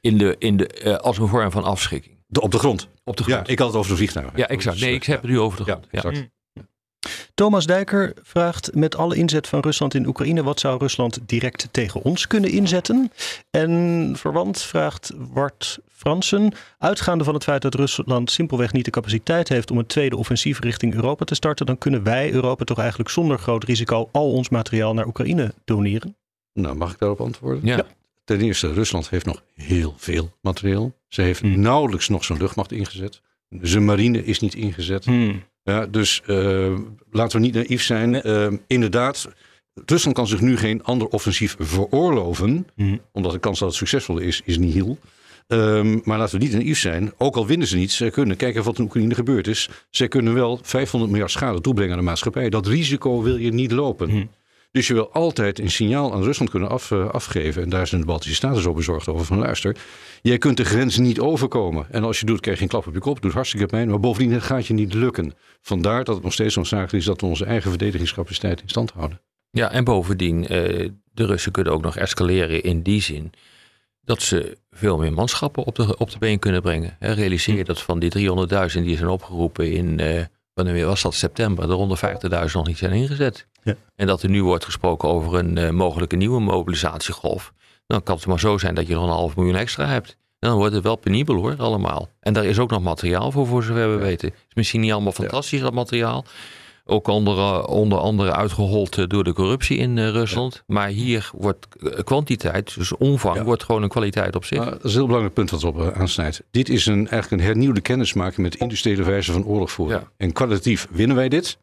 In 0.00 0.18
de, 0.18 0.36
in 0.38 0.56
de, 0.56 0.80
uh, 0.84 0.96
als 0.96 1.18
een 1.18 1.28
vorm 1.28 1.50
van 1.50 1.64
afschrikking. 1.64 2.24
De, 2.26 2.40
op 2.40 2.50
de 2.50 2.58
grond. 2.58 2.88
Op 3.04 3.16
de 3.16 3.22
grond. 3.22 3.46
Ja, 3.46 3.52
ik 3.52 3.58
had 3.58 3.68
het 3.68 3.76
over 3.76 3.90
de 3.90 3.96
vliegtuigen. 3.96 4.38
Ja, 4.38 4.48
exact. 4.48 4.80
Nee, 4.80 4.94
ik 4.94 5.04
heb 5.04 5.22
het 5.22 5.30
nu 5.30 5.38
over 5.38 5.58
de 5.58 5.64
grond. 5.64 5.86
Ja, 5.90 6.02
exact. 6.02 6.28
Thomas 7.34 7.66
Dijker 7.66 8.12
vraagt 8.22 8.74
met 8.74 8.96
alle 8.96 9.16
inzet 9.16 9.46
van 9.48 9.60
Rusland 9.60 9.94
in 9.94 10.06
Oekraïne, 10.06 10.42
wat 10.42 10.60
zou 10.60 10.78
Rusland 10.78 11.18
direct 11.26 11.68
tegen 11.70 12.02
ons 12.02 12.26
kunnen 12.26 12.50
inzetten? 12.50 13.12
En 13.50 14.12
verwant 14.16 14.62
vraagt 14.62 15.12
Wart 15.16 15.78
Fransen, 15.88 16.52
uitgaande 16.78 17.24
van 17.24 17.34
het 17.34 17.42
feit 17.42 17.62
dat 17.62 17.74
Rusland 17.74 18.30
simpelweg 18.30 18.72
niet 18.72 18.84
de 18.84 18.90
capaciteit 18.90 19.48
heeft 19.48 19.70
om 19.70 19.78
een 19.78 19.86
tweede 19.86 20.16
offensief 20.16 20.60
richting 20.60 20.94
Europa 20.94 21.24
te 21.24 21.34
starten, 21.34 21.66
dan 21.66 21.78
kunnen 21.78 22.02
wij 22.02 22.32
Europa 22.32 22.64
toch 22.64 22.78
eigenlijk 22.78 23.10
zonder 23.10 23.38
groot 23.38 23.64
risico 23.64 24.08
al 24.12 24.32
ons 24.32 24.48
materiaal 24.48 24.94
naar 24.94 25.06
Oekraïne 25.06 25.52
doneren? 25.64 26.16
Nou, 26.52 26.76
mag 26.76 26.92
ik 26.92 26.98
daarop 26.98 27.20
antwoorden? 27.20 27.66
Ja. 27.66 27.86
Ten 28.24 28.40
eerste, 28.40 28.72
Rusland 28.72 29.10
heeft 29.10 29.26
nog 29.26 29.42
heel 29.54 29.94
veel 29.96 30.32
materiaal. 30.40 30.92
Ze 31.08 31.22
heeft 31.22 31.42
mm. 31.42 31.60
nauwelijks 31.60 32.08
nog 32.08 32.24
zijn 32.24 32.38
luchtmacht 32.38 32.72
ingezet. 32.72 33.20
Zijn 33.60 33.84
marine 33.84 34.24
is 34.24 34.40
niet 34.40 34.54
ingezet. 34.54 35.06
Mm. 35.06 35.42
Ja, 35.70 35.86
dus 35.86 36.22
uh, 36.26 36.78
laten 37.10 37.40
we 37.40 37.46
niet 37.46 37.54
naïef 37.54 37.82
zijn. 37.82 38.26
Uh, 38.26 38.46
inderdaad, 38.66 39.28
Rusland 39.86 40.16
kan 40.16 40.26
zich 40.26 40.40
nu 40.40 40.56
geen 40.56 40.82
ander 40.84 41.08
offensief 41.08 41.56
veroorloven. 41.58 42.66
Mm. 42.76 43.00
Omdat 43.12 43.32
de 43.32 43.38
kans 43.38 43.58
dat 43.58 43.68
het 43.68 43.76
succesvol 43.76 44.18
is, 44.18 44.42
is 44.44 44.58
niet 44.58 44.74
heel. 44.74 44.98
Um, 45.46 46.00
maar 46.04 46.18
laten 46.18 46.38
we 46.38 46.44
niet 46.44 46.54
naïef 46.54 46.78
zijn. 46.78 47.12
Ook 47.18 47.36
al 47.36 47.46
winnen 47.46 47.66
ze 47.66 47.76
niet, 47.76 47.92
ze 47.92 48.10
kunnen 48.10 48.36
kijken 48.36 48.62
wat 48.62 48.78
in 48.78 48.84
Oekraïne 48.84 49.14
gebeurd 49.14 49.46
is. 49.46 49.68
Ze 49.90 50.08
kunnen 50.08 50.34
wel 50.34 50.58
500 50.62 51.10
miljard 51.10 51.32
schade 51.32 51.60
toebrengen 51.60 51.92
aan 51.92 51.98
de 51.98 52.04
maatschappij. 52.04 52.50
Dat 52.50 52.66
risico 52.66 53.22
wil 53.22 53.36
je 53.36 53.52
niet 53.52 53.72
lopen. 53.72 54.10
Mm. 54.10 54.30
Dus 54.72 54.86
je 54.86 54.94
wil 54.94 55.12
altijd 55.12 55.58
een 55.58 55.70
signaal 55.70 56.12
aan 56.12 56.22
Rusland 56.22 56.50
kunnen 56.50 56.68
af, 56.68 56.90
uh, 56.90 57.08
afgeven. 57.08 57.62
En 57.62 57.68
daar 57.68 57.86
zijn 57.86 58.00
de 58.00 58.06
Baltische 58.06 58.34
Staten 58.34 58.62
zo 58.62 58.72
bezorgd 58.72 59.08
over. 59.08 59.26
Van 59.26 59.38
luister, 59.38 59.76
jij 60.22 60.38
kunt 60.38 60.56
de 60.56 60.64
grens 60.64 60.98
niet 60.98 61.20
overkomen. 61.20 61.86
En 61.90 62.04
als 62.04 62.20
je 62.20 62.26
doet, 62.26 62.40
krijg 62.40 62.56
je 62.56 62.62
een 62.62 62.68
klap 62.68 62.86
op 62.86 62.94
je 62.94 63.00
kop. 63.00 63.22
Doet 63.22 63.32
hartstikke 63.32 63.66
pijn. 63.66 63.88
Maar 63.88 64.00
bovendien 64.00 64.32
het 64.32 64.42
gaat 64.42 64.66
je 64.66 64.74
niet 64.74 64.94
lukken. 64.94 65.34
Vandaar 65.60 66.04
dat 66.04 66.14
het 66.14 66.24
nog 66.24 66.32
steeds 66.32 66.56
noodzakelijk 66.56 66.92
is 66.92 67.04
dat 67.04 67.20
we 67.20 67.26
onze 67.26 67.44
eigen 67.44 67.70
verdedigingscapaciteit 67.70 68.60
in 68.62 68.68
stand 68.68 68.92
houden. 68.92 69.20
Ja, 69.50 69.70
en 69.70 69.84
bovendien, 69.84 70.42
uh, 70.42 70.48
de 71.12 71.26
Russen 71.26 71.52
kunnen 71.52 71.72
ook 71.72 71.82
nog 71.82 71.96
escaleren 71.96 72.62
in 72.62 72.82
die 72.82 73.02
zin 73.02 73.32
dat 74.04 74.22
ze 74.22 74.58
veel 74.70 74.98
meer 74.98 75.12
manschappen 75.12 75.64
op 75.64 75.74
de, 75.74 75.96
op 75.96 76.10
de 76.10 76.18
been 76.18 76.38
kunnen 76.38 76.62
brengen. 76.62 76.96
Realiseer 76.98 77.56
je 77.56 77.64
dat 77.64 77.82
van 77.82 77.98
die 77.98 78.18
300.000 78.18 78.82
die 78.82 78.96
zijn 78.96 79.08
opgeroepen 79.08 79.72
in, 79.72 79.98
uh, 80.00 80.24
wanneer 80.54 80.86
was 80.86 81.02
dat, 81.02 81.14
september, 81.14 81.70
er 81.70 82.46
150.000 82.48 82.52
nog 82.52 82.66
niet 82.66 82.78
zijn 82.78 82.92
ingezet. 82.92 83.46
Ja. 83.62 83.74
En 83.96 84.06
dat 84.06 84.22
er 84.22 84.28
nu 84.28 84.44
wordt 84.44 84.64
gesproken 84.64 85.08
over 85.08 85.34
een 85.34 85.56
uh, 85.56 85.70
mogelijke 85.70 86.16
nieuwe 86.16 86.40
mobilisatiegolf. 86.40 87.52
Dan 87.86 88.02
kan 88.02 88.16
het 88.16 88.26
maar 88.26 88.40
zo 88.40 88.58
zijn 88.58 88.74
dat 88.74 88.86
je 88.86 88.94
nog 88.94 89.02
een 89.02 89.10
half 89.10 89.36
miljoen 89.36 89.56
extra 89.56 89.86
hebt. 89.86 90.16
Dan 90.38 90.56
wordt 90.56 90.74
het 90.74 90.82
wel 90.82 90.96
penibel 90.96 91.34
hoor, 91.34 91.54
allemaal. 91.58 92.08
En 92.20 92.32
daar 92.32 92.44
is 92.44 92.58
ook 92.58 92.70
nog 92.70 92.82
materiaal 92.82 93.30
voor, 93.30 93.46
voor 93.46 93.62
zover 93.62 93.90
we 93.90 93.96
weten. 93.96 94.28
Het 94.28 94.38
is 94.48 94.54
misschien 94.54 94.80
niet 94.80 94.92
allemaal 94.92 95.12
fantastisch, 95.12 95.58
ja. 95.58 95.64
dat 95.64 95.74
materiaal. 95.74 96.24
Ook 96.90 97.08
onder, 97.08 97.64
onder 97.64 97.98
andere 97.98 98.32
uitgehold 98.32 98.98
eh, 98.98 99.04
door 99.06 99.24
de 99.24 99.32
corruptie 99.32 99.76
in 99.76 99.96
uh, 99.96 100.08
Rusland. 100.08 100.62
Maar 100.66 100.88
hier 100.88 101.30
wordt 101.34 101.66
kwantiteit, 102.04 102.74
dus 102.74 102.96
omvang, 102.96 103.36
ja. 103.36 103.44
wordt 103.44 103.64
gewoon 103.64 103.82
een 103.82 103.88
kwaliteit 103.88 104.36
op 104.36 104.44
zich. 104.44 104.58
Uh, 104.58 104.64
dat 104.64 104.74
is 104.74 104.82
een 104.82 104.90
heel 104.90 105.06
belangrijk 105.06 105.34
punt 105.34 105.50
wat 105.50 105.64
op 105.64 105.92
aansnijdt. 105.94 106.42
Dit 106.50 106.68
is 106.68 106.86
een, 106.86 107.08
eigenlijk 107.08 107.30
een 107.30 107.48
hernieuwde 107.48 107.80
kennismaking 107.80 108.38
met 108.38 108.54
industriële 108.54 109.02
wijze 109.02 109.32
van 109.32 109.44
oorlog 109.44 109.70
voeren. 109.70 110.08
En 110.16 110.32
kwalitatief 110.32 110.88
winnen 110.90 111.16
wij 111.16 111.28
dit. 111.28 111.58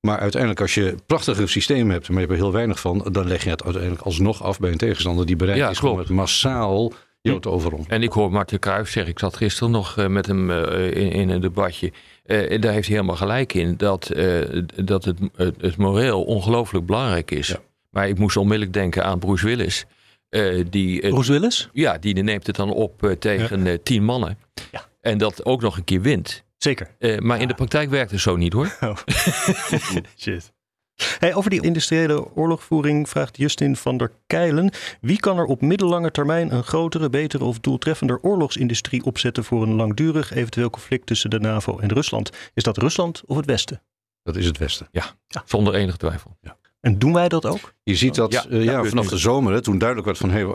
Maar 0.00 0.18
uiteindelijk, 0.18 0.60
als 0.60 0.74
je 0.74 0.94
prachtige 1.06 1.46
systemen 1.46 1.92
hebt, 1.92 2.08
maar 2.08 2.20
je 2.20 2.26
hebt 2.26 2.38
er 2.38 2.44
heel 2.44 2.52
weinig 2.52 2.80
van, 2.80 3.08
dan 3.12 3.26
leg 3.26 3.44
je 3.44 3.50
het 3.50 3.64
uiteindelijk 3.64 4.02
alsnog 4.02 4.42
af 4.42 4.58
bij 4.58 4.70
een 4.70 4.78
tegenstander 4.78 5.26
die 5.26 5.36
bereid 5.36 5.58
ja, 5.58 5.70
is 5.70 5.80
om 5.80 5.98
het 5.98 6.08
massaal 6.08 6.92
overrompelen. 7.22 7.96
En 7.96 8.02
ik 8.02 8.12
hoor 8.12 8.32
Martin 8.32 8.58
Kruijf 8.58 8.90
zeggen, 8.90 9.12
ik 9.12 9.18
zat 9.18 9.36
gisteren 9.36 9.70
nog 9.70 9.96
uh, 9.96 10.06
met 10.06 10.26
hem 10.26 10.50
uh, 10.50 10.86
in, 10.86 11.12
in, 11.12 11.28
een 11.28 11.40
debatje. 11.40 11.92
Uh, 12.26 12.60
daar 12.60 12.72
heeft 12.72 12.86
hij 12.86 12.96
helemaal 12.96 13.16
gelijk 13.16 13.54
in, 13.54 13.76
dat, 13.76 14.10
dat 14.84 15.04
het, 15.04 15.18
het, 15.34 15.60
het 15.60 15.76
moreel 15.76 16.24
ongelooflijk 16.24 16.86
belangrijk 16.86 17.30
is. 17.30 17.48
Ja. 17.48 17.58
Maar 17.90 18.08
ik 18.08 18.18
moest 18.18 18.36
onmiddellijk 18.36 18.72
denken 18.72 19.04
aan 19.04 19.18
Bruce 19.18 19.46
Willis. 19.46 19.86
die, 20.70 21.08
Bruce 21.08 21.32
Willis? 21.32 21.68
Ja, 21.72 21.98
die 21.98 22.14
neemt 22.22 22.46
het 22.46 22.56
dan 22.56 22.70
op 22.70 23.16
tegen 23.18 23.64
ja. 23.64 23.76
tien 23.82 24.04
mannen. 24.04 24.38
Ja. 24.72 24.88
En 25.00 25.18
dat 25.18 25.44
ook 25.44 25.60
nog 25.60 25.76
een 25.76 25.84
keer 25.84 26.00
wint. 26.00 26.44
Zeker. 26.56 26.90
maar 27.18 27.40
in 27.40 27.48
de 27.48 27.54
praktijk 27.54 27.90
werkt 27.90 28.10
het 28.10 28.20
zo 28.20 28.36
niet 28.36 28.52
hoor. 28.52 28.76
Oh. 28.80 28.96
Shit. 30.16 30.52
Hey, 31.18 31.34
over 31.34 31.50
die 31.50 31.62
industriële 31.62 32.34
oorlogvoering 32.34 33.08
vraagt 33.08 33.36
Justin 33.36 33.76
van 33.76 33.96
der 33.96 34.12
Keilen. 34.26 34.72
Wie 35.00 35.20
kan 35.20 35.38
er 35.38 35.44
op 35.44 35.60
middellange 35.60 36.10
termijn 36.10 36.54
een 36.54 36.64
grotere, 36.64 37.10
betere 37.10 37.44
of 37.44 37.60
doeltreffender 37.60 38.18
oorlogsindustrie 38.22 39.04
opzetten 39.04 39.44
voor 39.44 39.62
een 39.62 39.74
langdurig 39.74 40.34
eventueel 40.34 40.70
conflict 40.70 41.06
tussen 41.06 41.30
de 41.30 41.38
NAVO 41.38 41.78
en 41.78 41.92
Rusland? 41.92 42.30
Is 42.54 42.62
dat 42.62 42.76
Rusland 42.76 43.22
of 43.26 43.36
het 43.36 43.46
Westen? 43.46 43.82
Dat 44.22 44.36
is 44.36 44.46
het 44.46 44.58
Westen. 44.58 44.88
Ja, 44.90 45.04
ja. 45.26 45.42
zonder 45.46 45.74
enige 45.74 45.96
twijfel. 45.96 46.36
Ja. 46.40 46.56
En 46.80 46.98
doen 46.98 47.12
wij 47.12 47.28
dat 47.28 47.46
ook? 47.46 47.74
Je 47.82 47.96
ziet 47.96 48.14
dat 48.14 48.32
ja, 48.32 48.44
uh, 48.48 48.64
ja 48.64 48.84
vanaf 48.84 49.08
de 49.08 49.18
zomer, 49.18 49.52
hè, 49.52 49.60
toen 49.60 49.78
duidelijk 49.78 50.06
werd 50.06 50.18
van 50.18 50.30
hey, 50.30 50.46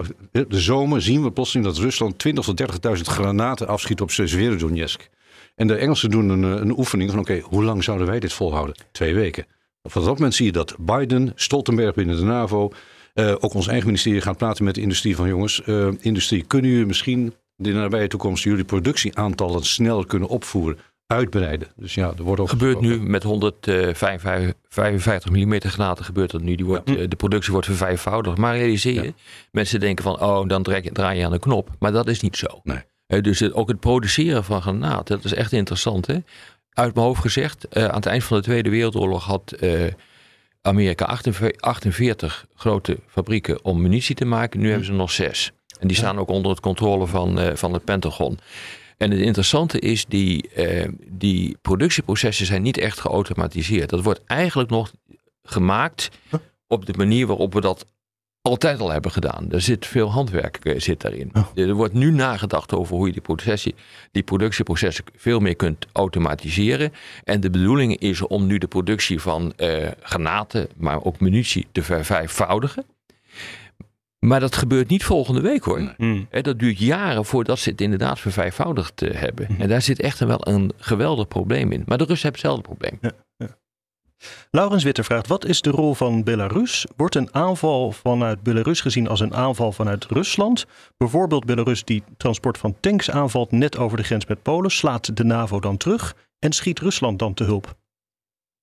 de 0.48 0.62
zomer 0.62 1.02
zien 1.02 1.24
we 1.24 1.32
plotseling 1.32 1.68
dat 1.68 1.78
Rusland 1.78 2.28
20.000 2.28 2.34
tot 2.34 2.62
30.000 2.98 3.02
granaten 3.02 3.68
afschiet 3.68 4.02
op 4.02 4.12
Severodonetsk. 4.12 5.10
En 5.56 5.68
de 5.68 5.76
Engelsen 5.76 6.10
doen 6.10 6.30
een, 6.30 6.44
een 6.44 6.78
oefening 6.78 7.10
van 7.10 7.20
oké, 7.20 7.32
okay, 7.32 7.44
hoe 7.50 7.64
lang 7.64 7.84
zouden 7.84 8.08
wij 8.08 8.20
dit 8.20 8.34
volhouden? 8.34 8.76
Twee 8.92 9.14
weken. 9.14 9.46
Van 9.88 10.04
dat 10.04 10.14
moment 10.14 10.36
zie 10.36 10.46
je 10.46 10.52
dat 10.52 10.76
Biden, 10.80 11.32
Stoltenberg 11.36 11.94
binnen 11.94 12.16
de 12.16 12.24
NAVO, 12.24 12.72
uh, 13.14 13.36
ook 13.40 13.54
ons 13.54 13.68
eigen 13.68 13.86
ministerie 13.86 14.22
gaat 14.22 14.38
praten 14.38 14.64
met 14.64 14.76
de 14.76 14.82
industrie 14.82 15.16
van 15.16 15.28
jongens, 15.28 15.62
uh, 15.66 15.88
industrie, 16.00 16.44
kunnen 16.44 16.72
jullie 16.72 16.86
misschien 16.86 17.34
in 17.58 17.64
de 17.64 17.72
nabije 17.72 18.08
toekomst 18.08 18.44
jullie 18.44 18.64
productieaantallen 18.64 19.64
sneller 19.64 20.06
kunnen 20.06 20.30
opvoeren, 20.30 20.78
uitbreiden? 21.08 21.68
Dus 21.76 21.94
ja, 21.94 22.14
er 22.18 22.24
wordt 22.24 22.42
ook 22.42 22.50
gebeurt 22.50 22.82
nu 22.82 23.00
met 23.00 23.24
155 23.24 25.32
mm 25.32 25.60
granaten 25.60 26.06
gebeurt 26.06 26.32
dat 26.32 26.42
nu. 26.42 26.56
Die 26.56 26.66
wordt, 26.66 26.90
ja. 26.90 26.96
uh, 26.96 27.10
de 27.10 27.16
productie 27.16 27.52
wordt 27.52 27.68
vervijfvoudigd. 27.68 28.38
Maar 28.38 28.58
realiseer 28.58 28.94
je, 28.94 29.04
ja. 29.04 29.12
mensen 29.52 29.80
denken 29.80 30.04
van, 30.04 30.22
oh, 30.22 30.48
dan 30.48 30.64
draai 30.64 30.84
je, 30.84 30.92
draai 30.92 31.18
je 31.18 31.26
aan 31.26 31.32
de 31.32 31.40
knop. 31.40 31.70
Maar 31.80 31.92
dat 31.92 32.08
is 32.08 32.22
niet 32.22 32.38
zo. 32.38 32.62
Nee. 32.64 33.22
dus 33.22 33.40
het, 33.40 33.54
ook 33.54 33.68
het 33.68 33.80
produceren 33.80 34.44
van 34.44 34.62
granaten, 34.62 35.16
dat 35.16 35.26
is 35.26 35.34
echt 35.34 35.52
interessant. 35.52 36.08
Hè? 36.08 36.18
Uit 36.76 36.96
mijn 36.96 37.06
hoofd 37.06 37.22
gezegd, 37.22 37.66
uh, 37.74 37.86
aan 37.86 37.96
het 37.96 38.06
eind 38.06 38.24
van 38.24 38.38
de 38.38 38.44
Tweede 38.44 38.70
Wereldoorlog 38.70 39.26
had 39.26 39.54
uh, 39.60 39.88
Amerika 40.62 41.06
48, 41.06 41.62
48, 41.62 42.46
grote 42.56 42.98
fabrieken 43.08 43.64
om 43.64 43.82
munitie 43.82 44.16
te 44.16 44.26
maken. 44.26 44.60
Nu 44.60 44.68
hebben 44.68 44.86
ze 44.86 44.92
nog 44.92 45.12
zes. 45.12 45.52
En 45.80 45.88
die 45.88 45.98
staan 45.98 46.18
ook 46.18 46.30
onder 46.30 46.52
het 46.52 46.60
controle 46.60 47.08
van, 47.08 47.40
uh, 47.40 47.56
van 47.56 47.74
het 47.74 47.84
Pentagon. 47.84 48.40
En 48.98 49.12
het 49.12 49.20
interessante 49.20 49.80
is, 49.80 50.06
die, 50.06 50.50
die 51.08 51.58
productieprocessen 51.62 52.46
zijn 52.46 52.62
niet 52.62 52.78
echt 52.78 53.00
geautomatiseerd. 53.00 53.90
Dat 53.90 54.04
wordt 54.04 54.22
eigenlijk 54.26 54.70
nog 54.70 54.92
gemaakt 55.44 56.10
op 56.68 56.86
de 56.86 56.94
manier 56.98 57.28
waarop 57.28 57.54
we 57.54 57.62
dat 57.62 57.86
altijd 58.46 58.80
al 58.80 58.92
hebben 58.92 59.12
gedaan. 59.12 59.52
Er 59.52 59.62
zit 59.62 59.86
veel 59.86 60.12
handwerk 60.12 60.60
uh, 60.64 60.80
zit 60.80 61.02
daarin. 61.02 61.30
Oh. 61.34 61.48
Er 61.56 61.74
wordt 61.74 61.94
nu 61.94 62.12
nagedacht 62.12 62.74
over 62.74 62.96
hoe 62.96 63.08
je 63.08 63.12
die, 63.12 63.22
processie, 63.22 63.76
die 64.12 64.24
productieprocessen 64.24 65.04
veel 65.16 65.40
meer 65.40 65.56
kunt 65.56 65.86
automatiseren. 65.92 66.94
En 67.24 67.40
de 67.40 67.50
bedoeling 67.50 67.98
is 67.98 68.22
om 68.22 68.46
nu 68.46 68.58
de 68.58 68.68
productie 68.68 69.22
van 69.22 69.54
uh, 69.58 69.88
granaten, 70.02 70.68
maar 70.78 71.04
ook 71.04 71.20
munitie 71.20 71.68
te 71.72 71.84
vervijfvoudigen. 71.84 72.86
Maar 74.20 74.40
dat 74.40 74.56
gebeurt 74.56 74.90
niet 74.90 75.04
volgende 75.04 75.42
week 75.42 75.64
hoor. 75.64 75.82
Nee. 75.82 75.94
Hmm. 75.98 76.28
Dat 76.42 76.60
duurt 76.60 76.80
jaren 76.80 77.26
voordat 77.26 77.60
ze 77.60 77.70
het 77.70 77.82
inderdaad 77.82 78.20
vervijfvoudigd 78.20 79.02
uh, 79.02 79.14
hebben. 79.14 79.46
Hmm. 79.46 79.60
En 79.60 79.70
daar 79.70 79.82
zit 79.82 80.00
echt 80.00 80.20
wel 80.20 80.48
een 80.48 80.72
geweldig 80.78 81.28
probleem 81.28 81.72
in. 81.72 81.84
Maar 81.86 81.98
de 81.98 82.06
Russen 82.06 82.32
hebben 82.32 82.50
hetzelfde 82.50 82.76
probleem. 82.76 83.00
Ja. 83.02 83.12
Laurens 84.52 84.84
Witter 84.84 85.04
vraagt: 85.04 85.28
wat 85.28 85.46
is 85.46 85.62
de 85.62 85.70
rol 85.70 85.94
van 85.94 86.24
Belarus? 86.24 86.86
Wordt 86.96 87.16
een 87.16 87.30
aanval 87.32 87.92
vanuit 87.92 88.44
Belarus 88.44 88.82
gezien 88.82 89.08
als 89.08 89.20
een 89.20 89.34
aanval 89.34 89.72
vanuit 89.72 90.06
Rusland? 90.06 90.66
Bijvoorbeeld 90.98 91.46
Belarus 91.46 91.84
die 91.84 92.04
transport 92.18 92.58
van 92.58 92.76
tanks 92.80 93.12
aanvalt 93.12 93.52
net 93.52 93.78
over 93.78 93.98
de 93.98 94.04
grens 94.04 94.26
met 94.26 94.42
Polen, 94.42 94.72
slaat 94.72 95.18
de 95.18 95.24
NAVO 95.24 95.60
dan 95.60 95.78
terug 95.78 96.16
en 96.40 96.52
schiet 96.52 96.80
Rusland 96.80 97.20
dan 97.20 97.34
te 97.34 97.44
hulp? 97.44 97.76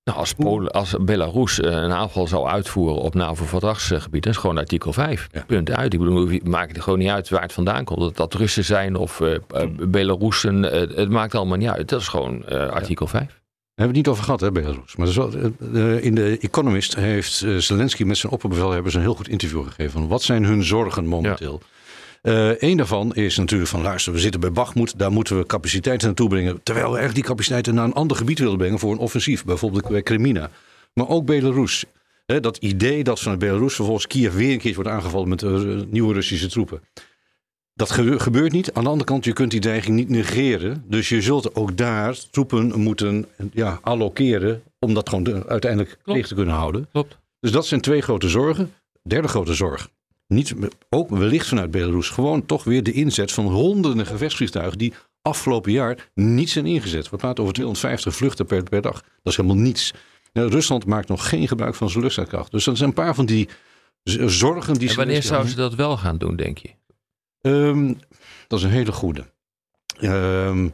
Nou, 0.03 0.17
als, 0.17 0.33
Polen, 0.33 0.71
als 0.71 0.95
Belarus 1.01 1.59
eh, 1.59 1.71
een 1.71 1.91
aanval 1.91 2.27
zou 2.27 2.47
uitvoeren 2.47 3.01
op 3.01 3.13
NAVO-verdragsgebied, 3.13 4.23
dat 4.23 4.33
is 4.33 4.39
gewoon 4.39 4.57
artikel 4.57 4.93
5. 4.93 5.27
Ja. 5.31 5.43
Punt 5.47 5.71
uit. 5.71 5.93
Ik 5.93 5.99
bedoel, 5.99 6.27
het 6.27 6.81
gewoon 6.81 6.99
niet 6.99 7.09
uit 7.09 7.29
waar 7.29 7.41
het 7.41 7.53
vandaan 7.53 7.83
komt. 7.83 7.99
Dat 7.99 8.15
dat 8.15 8.33
Russen 8.33 8.65
zijn 8.65 8.95
of 8.95 9.19
uh, 9.19 9.37
Belarussen, 9.87 10.63
uh, 10.63 10.71
het 10.71 11.09
maakt 11.09 11.35
allemaal 11.35 11.57
niet 11.57 11.69
uit. 11.69 11.89
Dat 11.89 11.99
is 11.99 12.07
gewoon 12.07 12.45
artikel 12.49 13.05
ja. 13.05 13.11
5. 13.11 13.42
Daar 13.75 13.85
hebben 13.85 14.03
we 14.03 14.09
het 14.09 14.17
niet 14.17 14.27
over 14.27 14.37
gehad, 14.37 14.55
hè, 14.55 14.73
Belarus. 14.73 14.95
Maar 14.95 15.13
wel, 15.13 15.53
uh, 15.73 16.03
in 16.03 16.15
de 16.15 16.37
Economist 16.41 16.95
heeft 16.95 17.41
uh, 17.41 17.57
Zelensky 17.57 18.03
met 18.03 18.17
zijn 18.17 18.31
opperbevelhebbers 18.31 18.93
een 18.95 19.01
heel 19.01 19.15
goed 19.15 19.27
interview 19.27 19.63
gegeven. 19.63 19.91
Van 19.91 20.07
wat 20.07 20.23
zijn 20.23 20.43
hun 20.43 20.63
zorgen 20.63 21.05
momenteel? 21.05 21.61
Ja. 22.21 22.51
Uh, 22.51 22.69
een 22.69 22.77
daarvan 22.77 23.15
is 23.15 23.37
natuurlijk 23.37 23.69
van 23.69 23.81
luister, 23.81 24.13
we 24.13 24.19
zitten 24.19 24.39
bij 24.39 24.51
Bachmoed, 24.51 24.99
daar 24.99 25.11
moeten 25.11 25.37
we 25.37 25.45
capaciteiten 25.45 26.07
naartoe 26.07 26.29
brengen. 26.29 26.63
Terwijl 26.63 26.91
we 26.91 26.97
echt 26.97 27.15
die 27.15 27.23
capaciteiten 27.23 27.75
naar 27.75 27.85
een 27.85 27.93
ander 27.93 28.17
gebied 28.17 28.39
willen 28.39 28.57
brengen 28.57 28.79
voor 28.79 28.91
een 28.91 28.97
offensief, 28.97 29.45
bijvoorbeeld 29.45 29.87
bij 29.87 30.03
Crimina. 30.03 30.49
Maar 30.93 31.09
ook 31.09 31.25
Belarus. 31.25 31.83
Dat 32.25 32.57
idee 32.57 33.03
dat 33.03 33.19
vanuit 33.19 33.39
Belarus 33.39 33.75
vervolgens 33.75 34.07
Kiev 34.07 34.33
weer 34.33 34.51
een 34.51 34.59
keer 34.59 34.75
wordt 34.75 34.89
aangevallen 34.89 35.29
met 35.29 35.41
nieuwe 35.91 36.13
Russische 36.13 36.47
troepen. 36.47 36.81
Dat 37.73 37.91
gebeurt 37.91 38.51
niet. 38.51 38.73
Aan 38.73 38.83
de 38.83 38.89
andere 38.89 39.09
kant, 39.09 39.25
je 39.25 39.33
kunt 39.33 39.51
die 39.51 39.59
dreiging 39.59 39.95
niet 39.95 40.09
negeren. 40.09 40.83
Dus 40.87 41.09
je 41.09 41.21
zult 41.21 41.55
ook 41.55 41.77
daar 41.77 42.17
troepen 42.31 42.79
moeten 42.79 43.25
ja, 43.51 43.79
allokeren 43.81 44.63
om 44.79 44.93
dat 44.93 45.09
gewoon 45.09 45.47
uiteindelijk 45.47 45.97
leeg 46.03 46.27
te 46.27 46.35
kunnen 46.35 46.55
houden. 46.55 46.87
Klopt. 46.91 47.17
Dus 47.39 47.51
dat 47.51 47.65
zijn 47.65 47.81
twee 47.81 48.01
grote 48.01 48.29
zorgen. 48.29 48.73
Derde 49.01 49.27
grote 49.27 49.53
zorg. 49.53 49.89
Niet, 50.27 50.53
ook 50.89 51.09
wellicht 51.09 51.47
vanuit 51.47 51.71
Belarus. 51.71 52.09
Gewoon 52.09 52.45
toch 52.45 52.63
weer 52.63 52.83
de 52.83 52.91
inzet 52.91 53.31
van 53.31 53.45
honderden 53.45 54.05
gevechtsvliegtuigen 54.05 54.77
die 54.77 54.93
afgelopen 55.21 55.71
jaar 55.71 56.09
niet 56.13 56.49
zijn 56.49 56.65
ingezet. 56.65 57.09
We 57.09 57.17
praten 57.17 57.41
over 57.41 57.53
250 57.55 58.15
vluchten 58.15 58.45
per, 58.45 58.63
per 58.63 58.81
dag. 58.81 59.01
Dat 59.01 59.33
is 59.33 59.37
helemaal 59.37 59.63
niets. 59.63 59.93
Nou, 60.33 60.49
Rusland 60.49 60.85
maakt 60.85 61.07
nog 61.07 61.29
geen 61.29 61.47
gebruik 61.47 61.75
van 61.75 61.89
zijn 61.89 62.03
luchtvaartkracht. 62.03 62.51
Dus 62.51 62.63
dat 62.63 62.77
zijn 62.77 62.89
een 62.89 62.95
paar 62.95 63.15
van 63.15 63.25
die 63.25 63.49
zorgen 64.25 64.73
die 64.73 64.89
en 64.89 64.95
wanneer 64.95 65.23
zouden 65.23 65.49
ze 65.49 65.55
dat 65.55 65.75
wel 65.75 65.97
gaan 65.97 66.17
doen, 66.17 66.35
denk 66.35 66.57
je? 66.57 66.69
Um, 67.45 67.99
dat 68.47 68.59
is 68.59 68.65
een 68.65 68.71
hele 68.71 68.91
goede. 68.91 69.25
Um, 70.01 70.73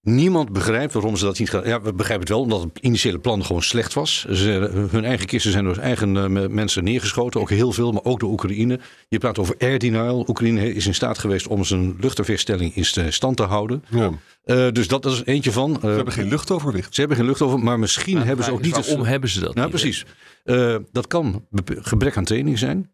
Niemand 0.00 0.52
begrijpt 0.52 0.92
waarom 0.92 1.16
ze 1.16 1.24
dat 1.24 1.38
niet 1.38 1.50
gaan. 1.50 1.66
Ja, 1.66 1.82
we 1.82 1.92
begrijpen 1.92 2.26
het 2.26 2.34
wel, 2.34 2.40
omdat 2.40 2.62
het 2.62 2.78
initiële 2.80 3.18
plan 3.18 3.44
gewoon 3.44 3.62
slecht 3.62 3.94
was. 3.94 4.24
Ze, 4.30 4.86
hun 4.90 5.04
eigen 5.04 5.26
kisten 5.26 5.52
zijn 5.52 5.64
door 5.64 5.76
eigen 5.76 6.14
uh, 6.14 6.46
mensen 6.48 6.84
neergeschoten. 6.84 7.40
Ook 7.40 7.50
heel 7.50 7.72
veel, 7.72 7.92
maar 7.92 8.04
ook 8.04 8.20
door 8.20 8.30
Oekraïne. 8.30 8.80
Je 9.08 9.18
praat 9.18 9.38
over 9.38 9.54
air 9.58 9.78
denial. 9.78 10.24
Oekraïne 10.28 10.74
is 10.74 10.86
in 10.86 10.94
staat 10.94 11.18
geweest 11.18 11.46
om 11.46 11.64
zijn 11.64 11.96
luchtafweerstelling 12.00 12.74
in 12.76 13.12
stand 13.12 13.36
te 13.36 13.42
houden. 13.42 13.84
Ja. 13.90 14.10
Uh, 14.44 14.70
dus 14.72 14.88
dat 14.88 15.06
is 15.06 15.24
eentje 15.24 15.52
van. 15.52 15.70
Uh, 15.70 15.80
ze 15.80 15.86
hebben 15.86 16.12
geen 16.12 16.28
luchtoverwicht. 16.28 16.94
Ze 16.94 17.00
hebben 17.00 17.18
geen 17.18 17.26
luchtoverwicht, 17.26 17.66
maar 17.66 17.78
misschien 17.78 18.16
Maar 18.16 18.26
hebben 18.26 18.44
ze 18.44 18.52
ook 18.52 18.62
niet. 18.62 18.72
Waarom 18.72 18.98
het- 18.98 19.08
hebben 19.08 19.28
ze 19.30 19.40
dat 19.40 19.54
Nou, 19.54 19.70
niet, 19.70 19.80
precies. 19.80 20.04
Uh, 20.44 20.76
dat 20.92 21.06
kan 21.06 21.46
gebrek 21.66 22.16
aan 22.16 22.24
training 22.24 22.58
zijn. 22.58 22.91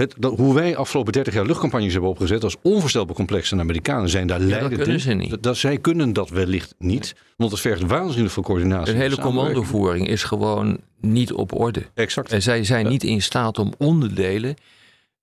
Het, 0.00 0.14
dat, 0.18 0.36
hoe 0.36 0.54
wij 0.54 0.76
afgelopen 0.76 1.12
30 1.12 1.34
jaar 1.34 1.46
luchtcampagnes 1.46 1.92
hebben 1.92 2.10
opgezet, 2.10 2.44
is 2.44 2.56
onvoorstelbaar 2.62 3.14
complex. 3.14 3.50
En 3.50 3.56
de 3.56 3.62
Amerikanen 3.62 4.08
zijn 4.08 4.26
daar 4.26 4.40
leidend 4.40 4.82
kunnen 4.82 5.20
in. 5.20 5.28
Dat, 5.28 5.42
dat- 5.42 5.56
zij 5.56 5.78
kunnen 5.78 6.12
dat 6.12 6.28
wellicht 6.30 6.74
niet, 6.78 7.14
want 7.36 7.50
het 7.50 7.60
vergt 7.60 7.82
waanzinnig 7.82 8.32
veel 8.32 8.42
coördinatie. 8.42 8.94
Een 8.94 9.00
hele 9.00 9.18
commandovoering 9.20 10.08
is 10.08 10.22
gewoon 10.22 10.78
niet 11.00 11.32
op 11.32 11.58
orde. 11.60 11.82
Exact. 11.94 12.32
En 12.32 12.42
zij 12.42 12.64
zijn 12.64 12.88
niet 12.88 13.04
in 13.04 13.22
staat 13.22 13.58
om 13.58 13.72
onderdelen. 13.78 14.54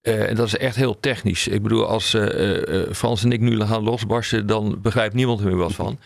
eh, 0.02 0.30
en 0.30 0.36
dat 0.36 0.48
is 0.48 0.58
echt 0.58 0.76
heel 0.76 1.00
technisch. 1.00 1.48
Ik 1.48 1.62
bedoel, 1.64 1.86
als 1.86 2.14
eh, 2.14 2.82
eh, 2.82 2.94
Frans 2.94 3.24
en 3.24 3.32
ik 3.32 3.40
nu 3.40 3.60
gaan 3.62 3.84
losbarsten, 3.84 4.48
dan 4.48 4.80
begrijpt 4.82 5.14
niemand 5.14 5.40
er 5.40 5.46
meer 5.46 5.56
wat 5.56 5.74
van. 5.74 6.00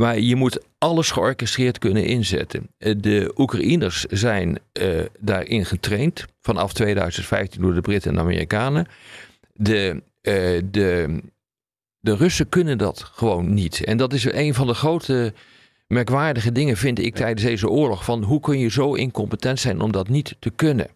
Maar 0.00 0.18
je 0.18 0.36
moet 0.36 0.64
alles 0.78 1.10
georchestreerd 1.10 1.78
kunnen 1.78 2.04
inzetten. 2.04 2.70
Eh, 2.78 2.94
De 2.98 3.32
Oekraïners 3.36 4.04
zijn 4.04 4.58
eh, 4.72 4.88
daarin 5.18 5.64
getraind 5.64 6.24
vanaf 6.40 6.72
2015 6.72 7.62
door 7.62 7.74
de 7.74 7.80
Britten 7.80 8.10
en 8.10 8.16
de 8.16 8.22
Amerikanen. 8.22 8.86
De, 9.52 10.02
eh, 10.20 10.34
de, 10.64 11.20
de 11.98 12.16
Russen 12.16 12.48
kunnen 12.48 12.78
dat 12.78 13.02
gewoon 13.02 13.54
niet. 13.54 13.84
En 13.84 13.96
dat 13.96 14.12
is 14.12 14.24
een 14.24 14.54
van 14.54 14.66
de 14.66 14.74
grote 14.74 15.32
merkwaardige 15.86 16.52
dingen, 16.52 16.76
vind 16.76 16.98
ik, 16.98 17.14
tijdens 17.14 17.42
deze 17.42 17.68
oorlog. 17.68 18.04
Van 18.04 18.22
hoe 18.22 18.40
kun 18.40 18.58
je 18.58 18.70
zo 18.70 18.94
incompetent 18.94 19.60
zijn 19.60 19.80
om 19.80 19.92
dat 19.92 20.08
niet 20.08 20.36
te 20.38 20.50
kunnen? 20.50 20.88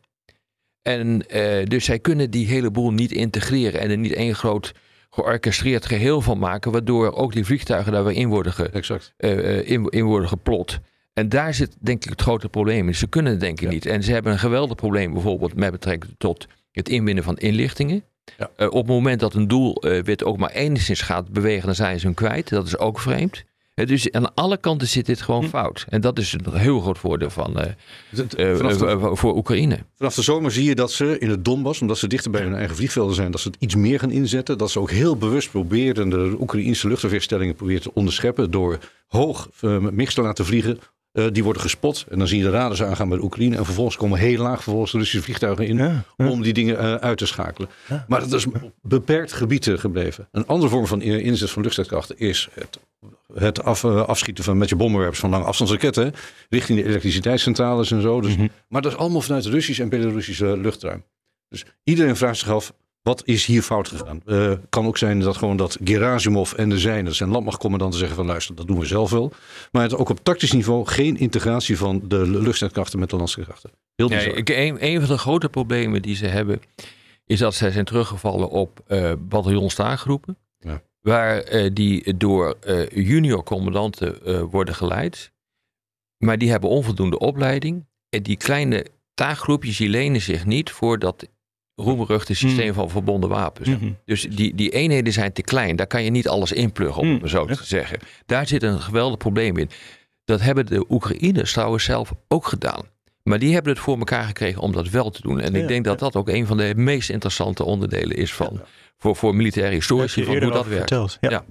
En 0.82 1.18
dus 1.64 1.84
zij 1.84 1.98
kunnen 1.98 2.30
die 2.30 2.46
hele 2.46 2.70
boel 2.70 2.92
niet 2.92 3.12
integreren 3.12 3.80
en 3.80 3.90
er 3.90 3.98
niet 3.98 4.12
één 4.12 4.34
groot 4.34 4.72
georchestreerd 5.15 5.87
geheel 5.87 6.21
van 6.21 6.39
maken, 6.39 6.73
waardoor 6.73 7.12
ook 7.12 7.33
die 7.33 7.45
vliegtuigen 7.45 7.93
daar 7.93 8.05
weer 8.05 8.17
in 8.17 8.29
worden, 8.29 8.53
ge, 8.53 8.69
Exact. 8.69 9.15
eh, 9.17 9.59
eh, 9.59 9.71
in, 9.71 9.89
in 9.89 10.05
worden 10.05 10.29
geplot. 10.29 10.79
En 11.12 11.29
daar 11.29 11.55
zit 11.55 11.77
denk 11.81 12.05
ik 12.05 12.11
het 12.11 12.21
grote 12.23 12.49
probleem 12.49 12.89
in. 12.89 12.95
Ze 12.95 13.07
kunnen 13.07 13.33
het 13.33 13.41
denk 13.41 13.61
ik 13.61 13.69
niet. 13.69 13.87
En 13.87 14.03
ze 14.03 14.12
hebben 14.12 14.33
een 14.33 14.39
geweldig 14.39 14.77
probleem 14.77 15.12
bijvoorbeeld 15.12 15.55
met 15.55 15.71
betrekking 15.71 16.15
tot 16.19 16.47
het 16.73 16.89
inwinnen 16.89 17.25
van 17.25 17.37
inlichtingen. 17.37 18.05
Ja. 18.39 18.51
Eh, 18.57 18.67
op 18.67 18.73
het 18.75 18.87
moment 18.87 19.21
dat 19.21 19.35
een 19.35 19.49
doelwit 19.49 20.25
ook 20.25 20.37
maar 20.37 20.51
enigszins 20.51 21.01
gaat 21.01 21.29
bewegen, 21.29 21.67
dan 21.67 21.75
zijn 21.75 22.01
ze 22.01 22.07
hem 22.07 22.15
kwijt. 22.15 22.49
Dat 22.49 22.67
is 22.67 22.79
ook 22.79 23.01
vreemd. 23.01 23.45
Dus 23.75 24.12
aan 24.12 24.35
alle 24.35 24.57
kanten 24.57 24.89
zit 24.89 25.07
dit 25.07 25.20
gewoon 25.22 25.49
fout. 25.49 25.85
En 25.89 26.01
dat 26.01 26.18
is 26.18 26.33
een 26.33 26.57
heel 26.59 26.81
groot 26.81 26.99
voordeel 26.99 27.31
van, 27.31 27.61
eh, 27.61 27.72
Het- 28.11 28.35
eh, 28.35 28.55
vanaf, 28.57 28.77
de, 28.77 28.87
eh, 28.87 29.09
voor 29.12 29.37
Oekraïne. 29.37 29.79
vanaf 29.97 30.14
de 30.14 30.22
zomer 30.22 30.51
zie 30.53 30.64
je 30.64 30.75
dat 30.75 30.93
ze 30.93 31.18
in 31.18 31.31
het 31.31 31.45
Donbass, 31.45 31.81
omdat 31.81 31.99
ze 31.99 32.07
dichter 32.07 32.31
bij 32.31 32.43
hun 32.43 32.55
eigen 32.55 32.77
vliegvelden 32.77 33.14
zijn, 33.14 33.31
dat 33.31 33.41
ze 33.41 33.49
het 33.49 33.57
iets 33.61 33.75
meer 33.77 33.99
gaan 33.99 34.11
inzetten. 34.11 34.59
Dat 34.59 34.70
ze 34.70 34.81
ook 34.81 34.91
heel 34.91 35.16
bewust 35.16 35.51
proberen 35.51 36.09
de 36.09 36.37
Oekraïnse 36.41 36.89
luchtafweerstellingen 36.89 37.55
proberen 37.55 37.83
te 37.83 37.91
onderscheppen 37.95 38.51
door 38.51 38.79
hoog 39.09 39.49
uh, 39.61 39.79
mix 39.79 40.14
te 40.14 40.22
laten 40.22 40.45
vliegen. 40.45 40.79
Uh, 41.12 41.27
die 41.33 41.45
worden 41.45 41.62
gespot 41.62 42.05
en 42.09 42.18
dan 42.18 42.27
zie 42.29 42.39
je 42.39 42.45
de 42.45 42.51
radars 42.51 42.83
aangaan 42.83 43.09
bij 43.09 43.18
de 43.18 43.25
Oekraïne. 43.25 43.57
En 43.57 43.64
vervolgens 43.64 43.97
komen 43.97 44.18
heel 44.18 44.43
laag 44.43 44.62
vervolgens 44.62 44.93
de 44.93 44.99
Russische 44.99 45.22
vliegtuigen 45.25 45.66
in 45.66 45.77
Ja, 45.77 46.05
ja. 46.16 46.29
om 46.29 46.43
die 46.43 46.53
dingen 46.53 46.75
uh, 46.85 46.95
uit 46.95 47.18
te 47.18 47.27
schakelen. 47.27 47.68
Maar 48.09 48.20
dat 48.20 48.33
is 48.33 48.47
op 48.47 48.72
beperkt 48.83 49.33
gebied 49.33 49.66
uh, 49.66 49.79
gebleven. 49.79 50.29
Een 50.33 50.47
andere 50.47 50.70
vorm 50.70 50.87
van 50.87 51.03
inzet 51.03 51.51
van 51.51 51.62
luchtstrijdkrachten 51.62 52.18
is 52.18 52.49
het, 52.55 52.79
het 53.35 53.62
af, 53.62 53.82
uh, 53.82 54.05
afschieten 54.05 54.45
van 54.45 54.59
met 54.59 54.68
je 54.68 54.76
bommenwerpers 54.76 55.20
van 55.20 55.30
lange 55.30 55.45
afstandsraketten 55.45 56.12
richting 56.49 56.78
de 56.78 56.85
elektriciteitscentrales 56.85 57.91
en 57.91 58.03
zo. 58.03 58.20
Dus, 58.20 58.30
Mhm. 58.30 58.41
mm 58.41 58.47
-hmm. 58.47 58.57
Maar 58.68 58.82
dat 58.82 58.93
is 58.93 58.99
allemaal 58.99 59.20
vanuit 59.20 59.45
Russisch 59.47 59.80
en 59.80 59.89
Belarussische 59.89 60.57
luchtruim. 60.57 61.05
Dus 61.49 61.64
iedereen 61.85 62.16
vraagt 62.16 62.39
zich 62.39 62.51
af, 62.51 62.72
wat 63.03 63.22
is 63.24 63.47
hier 63.47 63.62
fout 63.62 63.89
gegaan? 63.89 64.20
Uh, 64.26 64.53
kan 64.68 64.87
ook 64.87 64.99
zijn 64.99 65.20
dat 65.20 65.37
gewoon 65.37 65.57
dat 65.57 65.78
Gerasimov 65.85 66.53
en 66.53 66.68
de 66.68 66.78
zijnen, 66.78 67.14
zijn 67.14 67.30
landmachtcommandanten 67.30 67.99
zeggen 67.99 68.16
van 68.16 68.26
luister, 68.26 68.55
dat 68.55 68.66
doen 68.66 68.78
we 68.78 68.87
zelf 68.87 69.11
wel. 69.11 69.32
Maar 69.72 69.82
het 69.82 69.97
ook 69.97 70.09
op 70.09 70.20
tactisch 70.22 70.53
niveau 70.53 70.87
geen 70.87 71.16
integratie 71.16 71.78
van 71.78 72.03
de 72.09 72.26
luchtstrijdkrachten 72.26 72.99
met 72.99 73.11
de 73.11 73.16
landstrijdkrachten. 73.16 73.70
Heel 73.97 74.11
ja, 74.11 74.26
een, 74.35 74.85
een 74.85 75.01
van 75.01 75.09
de 75.09 75.18
grote 75.18 75.49
problemen 75.49 76.03
die 76.03 76.16
ze 76.16 76.26
hebben, 76.26 76.62
is 77.26 77.39
dat 77.39 77.55
zij 77.55 77.70
zijn 77.70 77.85
teruggevallen 77.85 78.49
op 78.51 78.80
uh, 78.89 79.12
bataljonstaakgroepen. 79.18 80.37
Waar 81.05 81.52
uh, 81.52 81.70
die 81.72 82.16
door 82.16 82.57
uh, 82.66 82.88
junior 82.88 83.42
commandanten 83.42 84.48
worden 84.50 84.74
geleid. 84.74 85.32
Maar 86.18 86.38
die 86.38 86.50
hebben 86.50 86.70
onvoldoende 86.70 87.18
opleiding. 87.18 87.86
En 88.09 88.22
die 88.22 88.36
kleine 88.36 88.86
taakgroepjes 89.14 89.76
die 89.76 89.88
lenen 89.88 90.20
zich 90.20 90.46
niet 90.46 90.70
voor 90.70 90.98
dat 90.98 91.26
roemruchte 91.74 92.34
systeem 92.34 92.68
mm. 92.68 92.74
van 92.74 92.90
verbonden 92.90 93.30
wapens. 93.30 93.68
Mm 93.68 93.78
-hmm. 93.78 93.96
Dus 94.05 94.22
die, 94.22 94.55
die 94.55 94.70
eenheden 94.70 95.12
zijn 95.12 95.32
te 95.32 95.42
klein. 95.42 95.76
Daar 95.76 95.86
kan 95.86 96.02
je 96.02 96.11
niet 96.11 96.28
alles 96.28 96.52
inpluggen, 96.52 97.02
om 97.02 97.09
mm. 97.09 97.20
het 97.20 97.30
zo 97.30 97.46
te 97.46 97.64
zeggen. 97.64 97.98
Daar 98.26 98.46
zit 98.46 98.62
een 98.62 98.80
geweldig 98.80 99.18
probleem 99.18 99.57
in. 99.57 99.70
Dat 100.24 100.40
hebben 100.40 100.66
de 100.66 100.84
Oekraïners 100.88 101.52
trouwens 101.52 101.84
zelf 101.84 102.12
ook 102.28 102.46
gedaan. 102.46 102.82
Maar 103.22 103.38
die 103.38 103.55
hebben 103.55 103.72
het 103.72 103.82
voor 103.82 103.98
elkaar 103.98 104.24
gekregen 104.24 104.62
om 104.62 104.72
dat 104.72 104.88
wel 104.88 105.11
te 105.11 105.22
doen. 105.22 105.40
En 105.40 105.52
ja, 105.52 105.59
ik 105.59 105.68
denk 105.68 105.84
dat 105.84 105.98
dat 105.98 106.16
ook 106.16 106.28
een 106.28 106.46
van 106.46 106.57
de 106.57 106.72
meest 106.76 107.11
interessante 107.11 107.64
onderdelen 107.64 108.16
is 108.16 108.34
van. 108.34 108.61
Voor, 108.99 109.16
voor 109.16 109.34
militaire 109.34 109.74
historici 109.74 110.24
van 110.24 110.42
hoe 110.42 110.53
dat 110.53 110.66
werkt. 110.66 110.88
Verteld, 110.88 111.18
ja. 111.20 111.30
ja. 111.30 111.45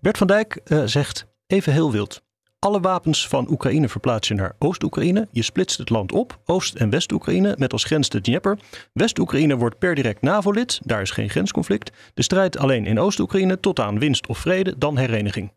Bert 0.00 0.18
van 0.18 0.26
Dijk 0.26 0.60
uh, 0.64 0.82
zegt 0.84 1.26
even 1.46 1.72
heel 1.72 1.92
wild. 1.92 2.22
Alle 2.58 2.80
wapens 2.80 3.28
van 3.28 3.50
Oekraïne 3.50 3.88
verplaats 3.88 4.28
je 4.28 4.34
naar 4.34 4.56
Oost-Oekraïne. 4.58 5.28
Je 5.30 5.42
splitst 5.42 5.78
het 5.78 5.90
land 5.90 6.12
op, 6.12 6.40
Oost- 6.44 6.74
en 6.74 6.90
West-Oekraïne, 6.90 7.54
met 7.58 7.72
als 7.72 7.84
grens 7.84 8.08
de 8.08 8.20
Dnieper. 8.20 8.58
West-Oekraïne 8.92 9.56
wordt 9.56 9.78
per 9.78 9.94
direct 9.94 10.22
NAVO-lid, 10.22 10.80
daar 10.82 11.00
is 11.00 11.10
geen 11.10 11.30
grensconflict. 11.30 11.90
De 12.14 12.22
strijd 12.22 12.58
alleen 12.58 12.86
in 12.86 12.98
Oost-Oekraïne 12.98 13.60
tot 13.60 13.80
aan 13.80 13.98
winst 13.98 14.26
of 14.26 14.38
vrede, 14.38 14.74
dan 14.78 14.98
hereniging. 14.98 15.52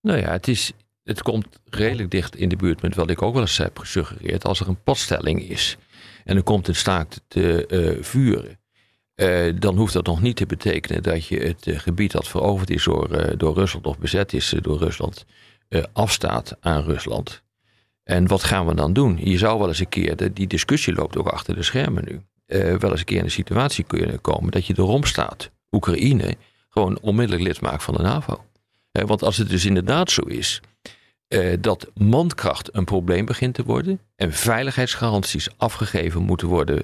Nou 0.00 0.18
ja, 0.18 0.30
het, 0.30 0.48
is, 0.48 0.72
het 1.02 1.22
komt 1.22 1.46
redelijk 1.64 2.10
dicht 2.10 2.36
in 2.36 2.48
de 2.48 2.56
buurt 2.56 2.82
met 2.82 2.94
wat 2.94 3.10
ik 3.10 3.22
ook 3.22 3.32
wel 3.32 3.42
eens 3.42 3.58
heb 3.58 3.78
gesuggereerd. 3.78 4.44
Als 4.44 4.60
er 4.60 4.68
een 4.68 4.82
padstelling 4.82 5.42
is 5.42 5.76
en 6.24 6.36
er 6.36 6.42
komt 6.42 6.68
een 6.68 6.74
staakt 6.74 7.22
te 7.28 7.64
uh, 7.68 8.02
vuren. 8.04 8.59
Uh, 9.20 9.52
dan 9.58 9.76
hoeft 9.76 9.92
dat 9.92 10.06
nog 10.06 10.22
niet 10.22 10.36
te 10.36 10.46
betekenen 10.46 11.02
dat 11.02 11.26
je 11.26 11.38
het 11.38 11.66
uh, 11.66 11.78
gebied 11.78 12.12
dat 12.12 12.28
veroverd 12.28 12.70
is 12.70 12.84
door, 12.84 13.10
uh, 13.10 13.36
door 13.36 13.54
Rusland 13.54 13.86
of 13.86 13.98
bezet 13.98 14.32
is 14.32 14.54
door 14.60 14.78
Rusland, 14.78 15.24
afstaat 15.92 16.56
aan 16.60 16.82
Rusland. 16.82 17.42
En 18.02 18.26
wat 18.26 18.42
gaan 18.42 18.66
we 18.66 18.74
dan 18.74 18.92
doen? 18.92 19.18
Je 19.22 19.38
zou 19.38 19.58
wel 19.58 19.68
eens 19.68 19.78
een 19.78 19.88
keer, 19.88 20.16
de, 20.16 20.32
die 20.32 20.46
discussie 20.46 20.94
loopt 20.94 21.16
ook 21.16 21.26
achter 21.26 21.54
de 21.54 21.62
schermen 21.62 22.04
nu, 22.06 22.20
wel 22.78 22.90
eens 22.90 22.98
een 22.98 23.04
keer 23.04 23.18
in 23.18 23.24
de 23.24 23.30
situatie 23.30 23.84
kunnen 23.84 24.20
komen 24.20 24.50
dat 24.50 24.66
je 24.66 24.74
erom 24.76 25.04
staat, 25.04 25.50
Oekraïne, 25.70 26.36
gewoon 26.68 26.98
onmiddellijk 27.00 27.46
lid 27.46 27.60
maakt 27.60 27.82
van 27.82 27.94
de 27.94 28.02
NAVO. 28.02 28.44
want 28.92 29.22
als 29.22 29.36
het 29.36 29.48
dus 29.48 29.64
inderdaad 29.64 30.10
zo 30.10 30.22
is 30.22 30.60
dat 31.60 31.90
mankracht 31.94 32.74
een 32.74 32.84
probleem 32.84 33.24
begint 33.24 33.54
te 33.54 33.64
worden 33.64 34.00
en 34.16 34.32
veiligheidsgaranties 34.32 35.48
afgegeven 35.56 36.22
moeten 36.22 36.48
worden 36.48 36.82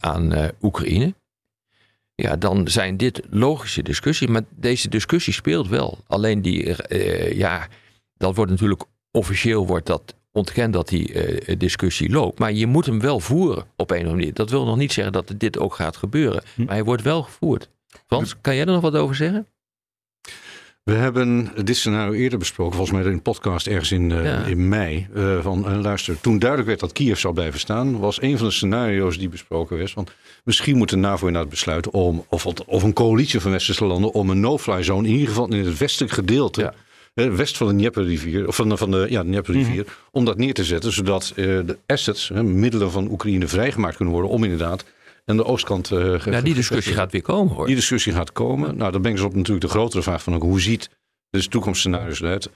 aan 0.00 0.50
Oekraïne, 0.62 1.14
ja, 2.16 2.36
dan 2.36 2.68
zijn 2.68 2.96
dit 2.96 3.22
logische 3.30 3.82
discussies. 3.82 4.28
Maar 4.28 4.42
deze 4.50 4.88
discussie 4.88 5.32
speelt 5.32 5.68
wel. 5.68 5.98
Alleen 6.06 6.42
die, 6.42 6.88
uh, 6.88 7.32
ja, 7.32 7.68
dat 8.16 8.36
wordt 8.36 8.50
natuurlijk 8.50 8.84
officieel 9.10 9.66
wordt 9.66 9.86
dat 9.86 10.14
ontkend 10.32 10.72
dat 10.72 10.88
die 10.88 11.12
uh, 11.46 11.56
discussie 11.58 12.10
loopt. 12.10 12.38
Maar 12.38 12.52
je 12.52 12.66
moet 12.66 12.86
hem 12.86 13.00
wel 13.00 13.20
voeren 13.20 13.64
op 13.76 13.90
een 13.90 13.96
of 13.96 14.02
andere 14.02 14.14
manier. 14.16 14.34
Dat 14.34 14.50
wil 14.50 14.64
nog 14.64 14.76
niet 14.76 14.92
zeggen 14.92 15.12
dat 15.12 15.34
dit 15.36 15.58
ook 15.58 15.74
gaat 15.74 15.96
gebeuren. 15.96 16.42
Hm. 16.54 16.64
Maar 16.64 16.74
hij 16.74 16.84
wordt 16.84 17.02
wel 17.02 17.22
gevoerd. 17.22 17.68
Frans, 18.06 18.40
kan 18.40 18.54
jij 18.54 18.66
er 18.66 18.72
nog 18.72 18.80
wat 18.80 18.96
over 18.96 19.14
zeggen? 19.14 19.46
We 20.86 20.94
hebben 20.94 21.50
dit 21.64 21.76
scenario 21.76 22.12
eerder 22.12 22.38
besproken, 22.38 22.76
volgens 22.76 22.96
mij 22.96 23.06
in 23.06 23.12
een 23.12 23.22
podcast 23.22 23.66
ergens 23.66 23.92
in, 23.92 24.10
uh, 24.10 24.24
ja. 24.24 24.44
in 24.44 24.68
mei. 24.68 25.06
Uh, 25.14 25.42
van 25.42 25.64
uh, 25.68 25.80
luister, 25.80 26.20
toen 26.20 26.38
duidelijk 26.38 26.68
werd 26.68 26.80
dat 26.80 26.92
Kiev 26.92 27.18
zou 27.18 27.34
blijven 27.34 27.60
staan, 27.60 27.98
was 27.98 28.22
een 28.22 28.38
van 28.38 28.46
de 28.46 28.52
scenario's 28.52 29.18
die 29.18 29.28
besproken 29.28 29.76
werd. 29.76 29.90
Van 29.90 30.06
misschien 30.44 30.76
moet 30.76 30.88
de 30.88 30.96
NAVO 30.96 31.26
inderdaad 31.26 31.50
besluiten 31.50 31.92
om, 31.92 32.24
of, 32.28 32.46
of 32.46 32.82
een 32.82 32.92
coalitie 32.92 33.40
van 33.40 33.50
westerse 33.50 33.84
landen, 33.84 34.12
om 34.12 34.30
een 34.30 34.40
no-fly 34.40 34.82
zone, 34.82 35.06
in 35.06 35.12
ieder 35.12 35.28
geval 35.28 35.48
in 35.48 35.64
het 35.64 35.78
westelijk 35.78 36.12
gedeelte. 36.12 36.72
Ja. 37.14 37.30
West 37.30 37.56
van 37.56 37.66
de 37.66 37.72
Dnieperrivier, 37.72 38.46
of 38.46 38.56
van 38.56 38.68
de, 38.68 38.76
van 38.76 38.90
de, 38.90 39.06
ja, 39.10 39.22
Dnieperrivier, 39.22 39.82
mm. 39.82 39.92
om 40.10 40.24
dat 40.24 40.36
neer 40.36 40.54
te 40.54 40.64
zetten, 40.64 40.92
zodat 40.92 41.32
de 41.34 41.78
assets, 41.86 42.30
middelen 42.30 42.90
van 42.90 43.10
Oekraïne 43.10 43.48
vrijgemaakt 43.48 43.96
kunnen 43.96 44.14
worden 44.14 44.32
om 44.32 44.44
inderdaad 44.44 44.84
en 45.26 45.36
de 45.36 45.44
oostkant. 45.44 45.90
Uh, 45.90 46.24
ja, 46.24 46.40
die 46.40 46.54
discussie 46.54 46.94
gaat 46.94 47.12
weer 47.12 47.22
komen 47.22 47.54
hoor. 47.54 47.66
Die 47.66 47.74
discussie 47.74 48.12
gaat 48.12 48.32
komen. 48.32 48.76
Nou, 48.76 48.92
dan 48.92 49.00
brengt 49.00 49.20
ze 49.20 49.26
op 49.26 49.34
natuurlijk 49.34 49.66
de 49.66 49.72
grotere 49.72 50.02
vraag 50.02 50.22
van 50.22 50.34
hoe 50.34 50.60
ziet 50.60 50.90
de 51.30 51.48
toekomstscenario's 51.48 52.20
eruit. 52.20 52.50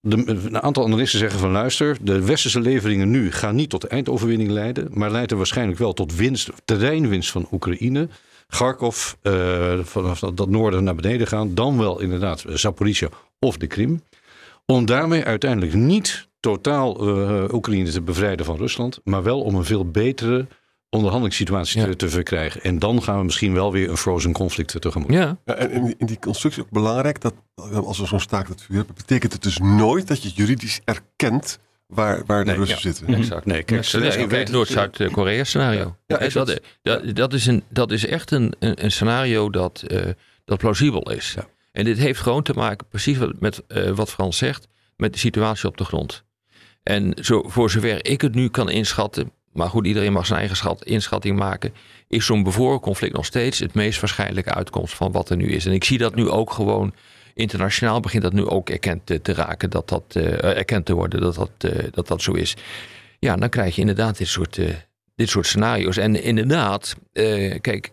De, 0.00 0.16
een 0.26 0.62
aantal 0.62 0.84
analisten 0.84 1.18
zeggen 1.18 1.40
van 1.40 1.50
luister, 1.50 1.96
de 2.00 2.24
westerse 2.24 2.60
leveringen 2.60 3.10
nu 3.10 3.32
gaan 3.32 3.54
niet 3.54 3.70
tot 3.70 3.80
de 3.80 3.88
eindoverwinning 3.88 4.50
leiden, 4.50 4.88
maar 4.90 5.10
leiden 5.10 5.36
waarschijnlijk 5.36 5.78
wel 5.78 5.92
tot 5.92 6.14
winst, 6.14 6.50
terreinwinst 6.64 7.30
van 7.30 7.48
Oekraïne. 7.52 8.08
Kharkov, 8.46 9.12
uh, 9.22 9.78
vanaf 9.82 10.18
dat, 10.18 10.36
dat, 10.36 10.48
noorden 10.48 10.84
naar 10.84 10.94
beneden 10.94 11.26
gaan. 11.26 11.54
Dan 11.54 11.78
wel 11.78 12.00
inderdaad 12.00 12.44
Zaporizhia 12.48 13.08
of 13.38 13.56
de 13.56 13.66
Krim. 13.66 14.02
Om 14.66 14.86
daarmee 14.86 15.24
uiteindelijk 15.24 15.74
niet 15.74 16.28
totaal 16.40 17.08
uh, 17.08 17.44
Oekraïne 17.52 17.90
te 17.90 18.02
bevrijden 18.02 18.46
van 18.46 18.56
Rusland. 18.56 19.00
Maar 19.04 19.22
wel 19.22 19.40
om 19.40 19.54
een 19.54 19.64
veel 19.64 19.90
betere 19.90 20.46
onderhandelingssituatie 20.96 21.84
te, 21.84 21.96
te, 21.96 22.08
verkrijgen. 22.08 22.62
En 22.62 22.78
dan 22.78 23.02
gaan 23.02 23.18
we 23.18 23.24
misschien 23.24 23.52
wel 23.52 23.72
weer 23.72 23.90
een 23.90 23.96
frozen 23.96 24.32
conflict 24.32 24.80
tegemoet. 24.80 25.12
Ja. 25.12 25.38
ja 25.44 25.54
en 25.54 25.70
in, 25.70 25.94
in 25.98 26.06
die 26.06 26.18
constructie 26.18 26.62
ook 26.62 26.70
belangrijk 26.70 27.20
dat 27.20 27.34
als 27.74 27.98
we 27.98 28.06
zo'n 28.06 28.20
staakt 28.20 28.48
het 28.48 28.62
vuur 28.62 28.76
hebben, 28.76 28.94
betekent 28.94 29.32
het 29.32 29.42
dus 29.42 29.58
nooit 29.58 30.08
dat 30.08 30.22
je 30.22 30.28
juridisch 30.28 30.80
erkent 30.84 31.58
waar, 31.86 32.22
waar 32.26 32.44
de 32.44 32.50
Nee, 32.50 32.58
Russen 32.58 32.76
ja. 32.76 32.82
zitten. 32.82 33.14
Exact. 33.14 33.46
Nee, 33.46 33.62
kijk, 33.62 33.84
Ja, 33.84 33.98
nee, 33.98 34.26
weet- 34.26 34.30
het 34.30 34.50
Noord-Zuid-Korea 34.50 35.44
scenario. 35.44 35.96
Ja, 36.06 36.18
exact. 36.18 36.46
dat, 36.46 36.60
dat, 36.82 37.16
dat, 37.16 37.32
is 37.32 37.46
een, 37.46 37.62
dat 37.68 37.90
is 37.92 38.06
echt 38.06 38.30
een, 38.30 38.54
een, 38.58 38.84
een 38.84 38.92
scenario 38.92 39.50
dat, 39.50 39.82
eh, 39.86 40.00
dat 40.44 40.58
plausibel 40.58 41.10
is. 41.10 41.32
Ja. 41.36 41.46
En 41.72 41.84
dit 41.84 41.98
heeft 41.98 42.20
gewoon 42.20 42.42
te 42.42 42.52
maken, 42.52 42.86
precies 42.88 43.18
met 43.38 43.62
eh, 43.68 43.90
wat 43.90 44.10
Frans 44.10 44.38
zegt, 44.38 44.68
met 44.96 45.12
de 45.12 45.18
situatie 45.18 45.68
op 45.68 45.76
de 45.76 45.84
grond. 45.84 46.24
En 46.82 47.14
zo, 47.20 47.42
voor 47.46 47.70
zover 47.70 48.06
ik 48.06 48.20
het 48.20 48.34
nu 48.34 48.48
kan 48.48 48.70
inschatten, 48.70 49.32
maar 49.56 49.68
goed, 49.68 49.86
iedereen 49.86 50.12
mag 50.12 50.26
zijn 50.26 50.38
eigen 50.38 50.56
schat, 50.56 50.84
inschatting 50.84 51.38
maken, 51.38 51.74
is 52.08 52.26
zo'n 52.26 52.42
bevroren 52.42 52.80
conflict 52.80 53.14
nog 53.14 53.24
steeds 53.24 53.58
het 53.58 53.74
meest 53.74 54.00
waarschijnlijke 54.00 54.54
uitkomst 54.54 54.94
van 54.94 55.12
wat 55.12 55.30
er 55.30 55.36
nu 55.36 55.46
is. 55.46 55.66
En 55.66 55.72
ik 55.72 55.84
zie 55.84 55.98
dat 55.98 56.14
nu 56.14 56.28
ook 56.28 56.52
gewoon 56.52 56.94
internationaal 57.34 58.00
begint 58.00 58.22
dat 58.22 58.32
nu 58.32 58.46
ook 58.46 58.70
erkend 58.70 59.06
te, 59.06 59.32
raken, 59.32 59.70
dat 59.70 59.88
dat 59.88 60.04
eh, 60.08 60.44
erkend 60.56 60.86
te 60.86 60.94
worden, 60.94 61.20
dat 61.20 61.34
dat, 61.34 61.50
eh, 61.58 61.84
dat 61.90 62.06
dat 62.06 62.22
zo 62.22 62.32
is. 62.32 62.56
Ja, 63.18 63.36
dan 63.36 63.48
krijg 63.48 63.74
je 63.74 63.80
inderdaad 63.80 64.18
dit 64.18 64.28
soort, 64.28 64.58
eh, 64.58 64.74
dit 65.14 65.28
soort 65.28 65.46
scenario's. 65.46 65.96
En 65.96 66.22
inderdaad, 66.22 66.96
eh, 67.12 67.60
kijk, 67.60 67.90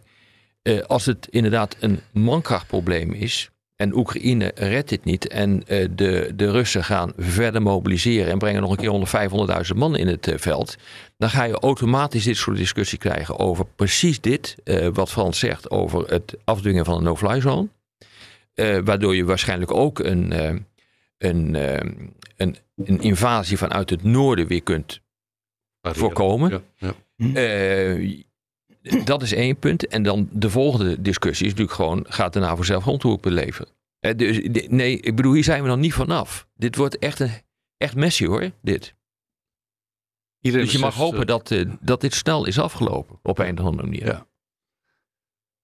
eh, 0.62 0.82
als 0.82 1.06
het 1.06 1.28
inderdaad 1.30 1.76
een 1.80 2.00
mankrachtprobleem 2.12 3.12
is. 3.12 3.50
En 3.76 3.96
Oekraïne 3.96 4.52
redt 4.56 4.90
dit 4.90 5.04
niet. 5.04 5.28
En 5.28 5.64
eh, 5.68 5.88
de, 5.92 6.32
de 6.36 6.52
Russen 6.52 6.84
gaan 6.84 7.14
verder 7.18 7.62
mobiliseren. 7.62 8.32
En 8.32 8.38
brengen 8.38 8.62
nog 8.62 8.72
een 8.72 8.78
keer 8.78 8.90
100, 8.90 9.72
500.000 9.72 9.78
man 9.78 9.96
in 9.96 10.08
het 10.08 10.28
eh, 10.28 10.38
veld. 10.38 10.76
Dan 11.18 11.30
ga 11.30 11.44
je 11.44 11.60
automatisch 11.60 12.24
dit 12.24 12.38
soort 12.38 12.58
discussie 12.58 12.98
krijgen 12.98 13.40
over 13.40 13.66
precies 13.66 14.22
dit. 14.22 14.56
eh, 14.64 14.88
wat 14.94 15.10
Frans 15.10 15.40
zegt 15.40 15.72
over 15.72 16.08
het 16.08 16.38
afdwingen 16.44 16.86
van 16.86 16.98
een 16.98 17.04
no-fly 17.04 17.42
zone. 17.42 17.68
Waardoor 18.84 19.16
je 19.16 19.26
waarschijnlijk 19.26 19.72
ook 19.72 20.00
een, 20.00 20.32
een, 21.18 21.56
een, 22.38 22.58
een 22.76 23.02
invasie 23.02 23.58
vanuit 23.58 23.90
het 23.90 24.04
noorden 24.04 24.48
weer 24.48 24.64
kunt 24.64 25.02
voorkomen. 25.82 26.64
Ja, 26.78 26.94
ja. 27.16 28.24
Dat 29.04 29.22
is 29.22 29.34
één 29.34 29.58
punt. 29.58 29.88
En 29.88 30.04
dan 30.04 30.30
de 30.32 30.50
volgende 30.50 31.02
discussie 31.02 31.46
is 31.46 31.52
natuurlijk 31.52 31.78
gewoon: 31.78 32.06
gaat 32.10 32.34
de 32.34 32.40
NAVO 32.40 32.64
zelf 32.64 32.84
grondtroepen 32.84 33.34
beleveren? 33.34 33.72
Eh, 34.04 34.16
dus, 34.16 34.40
nee, 34.68 35.00
ik 35.00 35.16
bedoel, 35.16 35.34
hier 35.34 35.44
zijn 35.44 35.62
we 35.62 35.70
nog 35.70 35.78
niet 35.78 35.94
vanaf. 35.94 36.48
Dit 36.56 36.76
wordt 36.76 36.98
echt, 36.98 37.20
een, 37.20 37.32
echt 37.78 37.96
messy 37.96 38.26
hoor, 38.26 38.52
dit. 38.62 38.96
Iedereen 40.40 40.66
Dus 40.66 40.76
je 40.76 40.82
mag 40.82 40.96
hopen 40.96 41.20
eh, 41.20 41.26
dat, 41.26 41.52
eh, 41.52 41.70
dat 41.82 42.02
dit 42.02 42.14
snel 42.14 42.46
is 42.46 42.60
afgelopen. 42.60 43.20
Op 43.22 43.40
een 43.40 43.60
of 43.60 43.66
andere 43.66 43.88
manier. 43.88 44.06
Ja. 44.06 44.28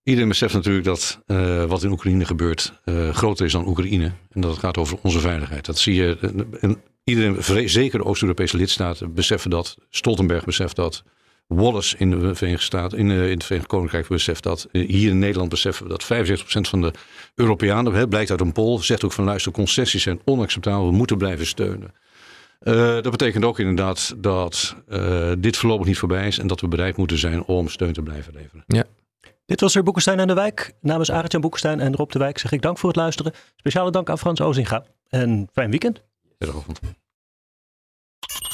Iedereen 0.04 0.30
beseft 0.30 0.54
natuurlijk 0.54 0.86
dat 0.86 1.22
wat 1.68 1.84
in 1.84 1.92
Oekraïne 1.92 2.26
gebeurt 2.26 2.82
groter 3.12 3.46
is 3.46 3.52
dan 3.52 3.68
Oekraïne. 3.68 4.12
En 4.30 4.42
dat 4.42 4.52
het 4.52 4.60
gaat 4.60 4.78
over 4.78 4.98
onze 5.02 5.20
veiligheid. 5.20 5.66
Dat 5.66 5.78
zie 5.78 5.96
je. 5.96 6.18
en 6.60 6.82
iedereen, 7.04 7.70
zeker 7.70 8.00
de 8.00 8.06
Oost-Europese 8.06 8.58
lidstaten, 8.58 9.14
beseffen 9.14 9.50
dat. 9.50 9.78
Stoltenberg 9.90 10.46
beseft 10.46 10.76
dat. 10.76 11.04
Wallace 11.50 11.98
in 11.98 12.10
de 12.10 12.36
Verenigde 12.36 12.66
Staten, 12.66 12.98
in, 12.98 13.12
eh, 13.12 13.24
in 13.24 13.34
het 13.34 13.44
Verenigd 13.44 13.70
Koninkrijk 13.70 14.08
beseft 14.08 14.44
dat. 14.44 14.68
Eh, 14.72 14.88
Hier 14.88 15.10
in 15.10 15.20
Nederland 15.20 15.50
beseffen 15.50 15.84
we 15.84 15.90
dat 15.90 16.04
75% 16.04 16.68
van 16.68 16.82
de 16.82 16.92
Europeanen, 17.36 17.94
hè, 17.94 18.08
blijkt 18.08 18.32
uit 18.32 18.42
een 18.42 18.52
poll, 18.52 18.82
zegt 18.82 19.04
ook 19.04 19.12
van 19.12 19.24
luister, 19.24 19.52
concessies 19.52 20.04
zijn 20.04 20.22
onacceptabel, 20.26 20.86
we 20.86 20.96
moeten 20.96 21.18
blijven 21.18 21.46
steunen. 21.46 21.94
Eh, 22.60 22.74
dat 22.74 23.12
betekent 23.12 23.46
ook 23.46 23.60
inderdaad 23.60 24.14
dat 24.18 24.76
eh, 24.88 25.32
dit 25.38 25.58
voorlopig 25.58 25.86
niet 25.88 25.98
voorbij 25.98 26.28
is 26.28 26.40
en 26.40 26.48
dat 26.48 26.62
we 26.62 26.68
bereid 26.68 26.98
moeten 26.98 27.18
zijn 27.18 27.44
om 27.44 27.68
steun 27.68 27.94
te 27.94 28.02
blijven 28.02 28.34
leveren. 28.34 28.88
Dit 29.46 29.62
was 29.62 29.76
er 29.76 29.84
Boekenstein 29.84 30.20
aan 30.20 30.28
de 30.28 30.34
Wijk. 30.34 30.72
Namens 30.82 31.12
Arend-Jan 31.12 31.42
Boekenstein 31.42 31.80
en 31.80 31.96
Rob 31.96 32.12
de 32.12 32.20
Wijk 32.20 32.38
zeg 32.38 32.52
ik 32.52 32.62
dank 32.62 32.78
voor 32.78 32.90
het 32.90 32.98
luisteren. 32.98 33.34
Speciale 33.56 33.92
dank 33.92 34.10
aan 34.10 34.18
Frans 34.18 34.42
Ozinga. 34.42 34.86
En 35.10 35.50
fijn 35.54 35.70
weekend. 35.70 36.02
Goedenavond. 36.38 36.80